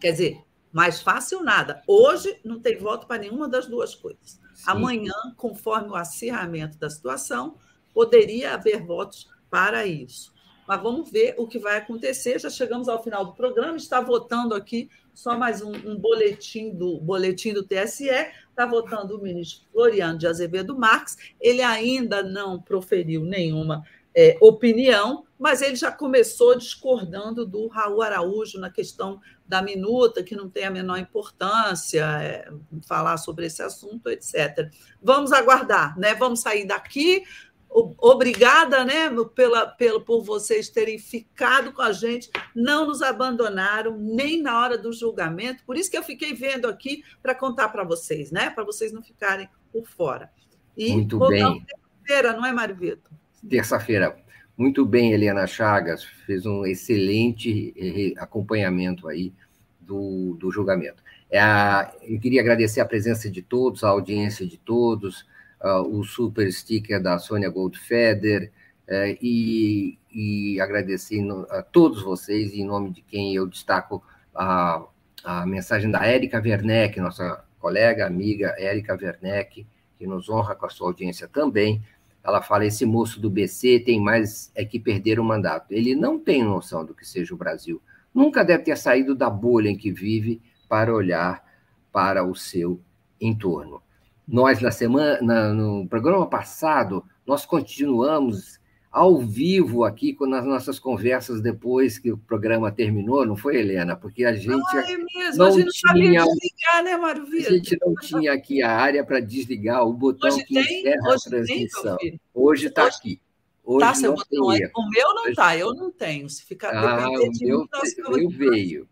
Quer 0.00 0.12
dizer, 0.12 0.44
mais 0.72 1.00
fácil, 1.00 1.42
nada. 1.42 1.82
Hoje 1.86 2.38
não 2.44 2.60
tem 2.60 2.76
voto 2.76 3.06
para 3.06 3.20
nenhuma 3.20 3.48
das 3.48 3.66
duas 3.66 3.94
coisas. 3.94 4.40
Sim. 4.54 4.64
Amanhã, 4.66 5.14
conforme 5.36 5.88
o 5.88 5.96
acirramento 5.96 6.78
da 6.78 6.90
situação, 6.90 7.56
poderia 7.92 8.54
haver 8.54 8.84
votos 8.84 9.28
para 9.50 9.86
isso. 9.86 10.34
mas 10.68 10.82
vamos 10.82 11.10
ver 11.10 11.34
o 11.38 11.46
que 11.46 11.58
vai 11.58 11.78
acontecer. 11.78 12.38
Já 12.38 12.50
chegamos 12.50 12.88
ao 12.88 13.02
final 13.02 13.24
do 13.24 13.32
programa, 13.32 13.76
está 13.76 14.00
votando 14.00 14.54
aqui 14.54 14.90
só 15.16 15.36
mais 15.36 15.62
um, 15.62 15.72
um 15.72 15.96
boletim 15.96 16.74
do 16.74 17.00
boletim 17.00 17.54
do 17.54 17.62
TSE, 17.62 18.04
está 18.50 18.66
votando 18.66 19.16
o 19.16 19.22
ministro 19.22 19.66
Floriano 19.72 20.18
de 20.18 20.26
Azevedo 20.26 20.78
Marques. 20.78 21.16
Ele 21.40 21.62
ainda 21.62 22.22
não 22.22 22.60
proferiu 22.60 23.24
nenhuma 23.24 23.82
é, 24.14 24.36
opinião, 24.42 25.24
mas 25.38 25.62
ele 25.62 25.74
já 25.74 25.90
começou 25.90 26.56
discordando 26.56 27.46
do 27.46 27.66
Raul 27.66 28.02
Araújo 28.02 28.60
na 28.60 28.70
questão 28.70 29.18
da 29.48 29.62
minuta, 29.62 30.22
que 30.22 30.36
não 30.36 30.50
tem 30.50 30.64
a 30.64 30.70
menor 30.70 30.98
importância, 30.98 32.04
é, 32.22 32.50
falar 32.86 33.16
sobre 33.16 33.46
esse 33.46 33.62
assunto, 33.62 34.10
etc. 34.10 34.70
Vamos 35.02 35.32
aguardar, 35.32 35.98
né? 35.98 36.14
Vamos 36.14 36.40
sair 36.40 36.66
daqui, 36.66 37.22
obrigada 37.68 38.84
né, 38.84 39.10
pela, 39.34 39.66
pela, 39.66 40.00
por 40.00 40.22
vocês 40.22 40.68
terem 40.68 40.98
ficado 40.98 41.72
com 41.72 41.82
a 41.82 41.92
gente, 41.92 42.30
não 42.54 42.86
nos 42.86 43.02
abandonaram 43.02 43.98
nem 43.98 44.40
na 44.40 44.60
hora 44.60 44.78
do 44.78 44.92
julgamento, 44.92 45.64
por 45.64 45.76
isso 45.76 45.90
que 45.90 45.98
eu 45.98 46.02
fiquei 46.02 46.32
vendo 46.32 46.68
aqui 46.68 47.02
para 47.22 47.34
contar 47.34 47.68
para 47.68 47.84
vocês, 47.84 48.30
né? 48.30 48.50
Para 48.50 48.64
vocês 48.64 48.92
não 48.92 49.02
ficarem 49.02 49.48
por 49.72 49.86
fora. 49.86 50.30
E 50.76 50.92
Muito 50.92 51.18
bem. 51.28 51.64
Terça-feira, 51.64 52.32
não 52.32 52.46
é, 52.46 52.52
Mário 52.52 52.76
Vitor? 52.76 53.10
Terça-feira. 53.48 54.16
Muito 54.56 54.86
bem, 54.86 55.12
Helena 55.12 55.46
Chagas, 55.46 56.02
fez 56.04 56.46
um 56.46 56.64
excelente 56.64 57.74
eh, 57.76 58.14
acompanhamento 58.18 59.06
aí 59.06 59.34
do, 59.78 60.34
do 60.40 60.50
julgamento. 60.50 61.02
É 61.30 61.38
a, 61.38 61.92
eu 62.02 62.18
queria 62.18 62.40
agradecer 62.40 62.80
a 62.80 62.86
presença 62.86 63.30
de 63.30 63.42
todos, 63.42 63.84
a 63.84 63.88
audiência 63.88 64.46
de 64.46 64.56
todos, 64.56 65.26
o 65.60 66.04
super 66.04 66.52
sticker 66.52 67.02
da 67.02 67.18
Sônia 67.18 67.50
Goldfeder, 67.50 68.52
uh, 68.88 69.16
e, 69.20 69.98
e 70.12 70.60
agradecer 70.60 71.20
a 71.50 71.62
todos 71.62 72.02
vocês, 72.02 72.54
em 72.54 72.64
nome 72.64 72.90
de 72.90 73.02
quem 73.02 73.34
eu 73.34 73.46
destaco 73.46 74.02
a, 74.34 74.82
a 75.24 75.46
mensagem 75.46 75.90
da 75.90 76.04
Érica 76.04 76.40
Werneck, 76.40 77.00
nossa 77.00 77.44
colega, 77.58 78.06
amiga 78.06 78.54
Érica 78.58 78.96
Werneck, 79.00 79.66
que 79.98 80.06
nos 80.06 80.28
honra 80.28 80.54
com 80.54 80.66
a 80.66 80.70
sua 80.70 80.88
audiência 80.88 81.26
também. 81.26 81.82
Ela 82.22 82.42
fala: 82.42 82.66
esse 82.66 82.84
moço 82.84 83.20
do 83.20 83.30
BC 83.30 83.80
tem 83.80 84.00
mais 84.00 84.50
é 84.54 84.64
que 84.64 84.78
perder 84.78 85.18
o 85.18 85.24
mandato. 85.24 85.72
Ele 85.72 85.94
não 85.94 86.18
tem 86.18 86.42
noção 86.42 86.84
do 86.84 86.94
que 86.94 87.06
seja 87.06 87.34
o 87.34 87.36
Brasil. 87.36 87.80
Nunca 88.14 88.44
deve 88.44 88.64
ter 88.64 88.76
saído 88.76 89.14
da 89.14 89.28
bolha 89.28 89.68
em 89.68 89.76
que 89.76 89.90
vive 89.90 90.40
para 90.68 90.94
olhar 90.94 91.44
para 91.92 92.24
o 92.24 92.34
seu 92.34 92.80
entorno. 93.20 93.82
Nós, 94.26 94.60
na 94.60 94.70
semana, 94.70 95.52
no 95.52 95.86
programa 95.88 96.26
passado, 96.26 97.04
nós 97.24 97.46
continuamos 97.46 98.58
ao 98.90 99.18
vivo 99.18 99.84
aqui 99.84 100.16
nas 100.22 100.44
nossas 100.44 100.78
conversas 100.78 101.42
depois 101.42 101.98
que 101.98 102.10
o 102.10 102.16
programa 102.16 102.72
terminou, 102.72 103.26
não 103.26 103.36
foi, 103.36 103.58
Helena? 103.58 103.94
Porque 103.94 104.24
a 104.24 104.32
gente 104.32 104.48
é 104.48 104.96
mesmo. 104.96 105.36
não, 105.36 105.46
a 105.48 105.50
gente 105.50 105.80
não 105.84 105.94
tinha, 105.94 106.24
desligar, 106.24 106.82
né, 106.82 106.96
Mário 106.96 107.24
A 107.24 107.50
gente 107.52 107.78
não 107.80 107.94
tinha 107.96 108.32
aqui 108.32 108.62
a 108.62 108.74
área 108.74 109.04
para 109.04 109.20
desligar 109.20 109.86
o 109.86 109.92
botão 109.92 110.30
hoje 110.30 110.44
que 110.44 110.54
tem, 110.54 110.80
encerra 110.80 111.14
a 111.14 111.18
transmissão. 111.18 111.96
Tem, 111.98 112.20
hoje 112.34 112.66
está 112.68 112.86
aqui. 112.86 113.20
Hoje 113.62 113.86
tá 113.86 113.94
seu 113.94 114.14
botão 114.14 114.46
O 114.46 114.90
meu 114.90 115.14
não 115.14 115.28
está, 115.28 115.56
eu 115.56 115.74
não 115.74 115.90
tenho. 115.90 116.30
Se 116.30 116.44
ficar 116.44 116.70
ah, 116.70 117.10
o 117.10 117.30
meu, 117.38 117.66
o 118.08 118.16
meu 118.16 118.30
veio. 118.30 118.88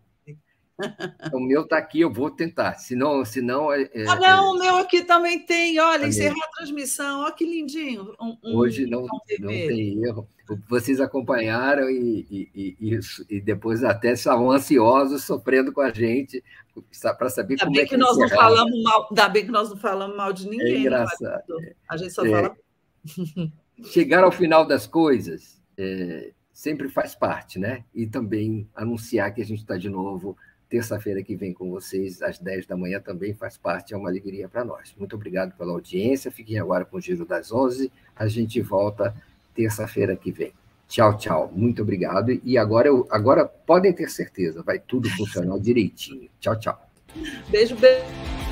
O 1.32 1.38
meu 1.38 1.62
está 1.62 1.78
aqui, 1.78 2.00
eu 2.00 2.12
vou 2.12 2.30
tentar. 2.30 2.74
Senão, 2.74 3.24
senão 3.24 3.72
é, 3.72 3.88
é 3.94 4.06
ah, 4.08 4.16
não, 4.16 4.26
é... 4.26 4.40
o 4.40 4.58
meu 4.58 4.76
aqui 4.76 5.04
também 5.04 5.38
tem. 5.38 5.78
Olha, 5.78 6.06
encerrar 6.06 6.34
a 6.34 6.56
transmissão. 6.56 7.20
Olha 7.20 7.32
que 7.32 7.44
lindinho. 7.44 8.12
Um, 8.20 8.36
um 8.42 8.56
Hoje 8.56 8.86
não, 8.86 9.06
não 9.06 9.20
tem 9.20 10.04
erro. 10.04 10.28
Vocês 10.68 11.00
acompanharam 11.00 11.88
e, 11.88 12.26
e, 12.54 12.76
e, 12.78 13.00
e, 13.30 13.40
depois 13.40 13.82
até 13.82 14.12
estavam 14.12 14.50
ansiosos, 14.50 15.24
sofrendo 15.24 15.72
com 15.72 15.80
a 15.80 15.90
gente 15.90 16.42
para 17.16 17.30
saber 17.30 17.54
ainda 17.54 17.66
como 17.66 17.78
é 17.78 17.82
que, 17.84 17.90
que 17.90 17.96
nós 17.96 18.18
não 18.18 18.28
falamos 18.28 18.82
mal. 18.82 19.06
Ainda 19.08 19.28
bem 19.28 19.46
que 19.46 19.52
nós 19.52 19.70
não 19.70 19.76
falamos 19.76 20.16
mal 20.16 20.32
de 20.32 20.48
ninguém. 20.48 20.74
É 20.74 20.78
engraçado. 20.80 21.44
A 21.88 21.96
gente 21.96 22.12
só 22.12 22.26
é. 22.26 22.30
fala. 22.30 22.56
Chegar 23.84 24.22
ao 24.22 24.30
final 24.30 24.66
das 24.66 24.86
coisas 24.86 25.60
é, 25.76 26.32
sempre 26.52 26.88
faz 26.88 27.14
parte, 27.14 27.58
né? 27.58 27.84
E 27.94 28.06
também 28.06 28.68
anunciar 28.74 29.32
que 29.34 29.40
a 29.40 29.44
gente 29.44 29.60
está 29.60 29.76
de 29.76 29.88
novo 29.88 30.36
terça-feira 30.74 31.22
que 31.22 31.36
vem 31.36 31.52
com 31.52 31.70
vocês, 31.70 32.20
às 32.20 32.36
10 32.36 32.66
da 32.66 32.76
manhã, 32.76 32.98
também 32.98 33.32
faz 33.32 33.56
parte, 33.56 33.94
é 33.94 33.96
uma 33.96 34.08
alegria 34.08 34.48
para 34.48 34.64
nós. 34.64 34.92
Muito 34.98 35.14
obrigado 35.14 35.56
pela 35.56 35.70
audiência, 35.70 36.32
fiquem 36.32 36.58
agora 36.58 36.84
com 36.84 36.96
o 36.96 37.00
Giro 37.00 37.24
das 37.24 37.52
11, 37.52 37.92
a 38.16 38.26
gente 38.26 38.60
volta 38.60 39.14
terça-feira 39.54 40.16
que 40.16 40.32
vem. 40.32 40.52
Tchau, 40.88 41.16
tchau, 41.16 41.52
muito 41.54 41.80
obrigado. 41.80 42.40
E 42.42 42.58
agora, 42.58 42.88
eu, 42.88 43.06
agora 43.08 43.44
podem 43.44 43.92
ter 43.92 44.10
certeza, 44.10 44.64
vai 44.64 44.80
tudo 44.80 45.08
funcionar 45.10 45.60
direitinho. 45.60 46.28
Tchau, 46.40 46.58
tchau. 46.58 46.90
Beijo, 47.48 47.76
beijo. 47.76 48.43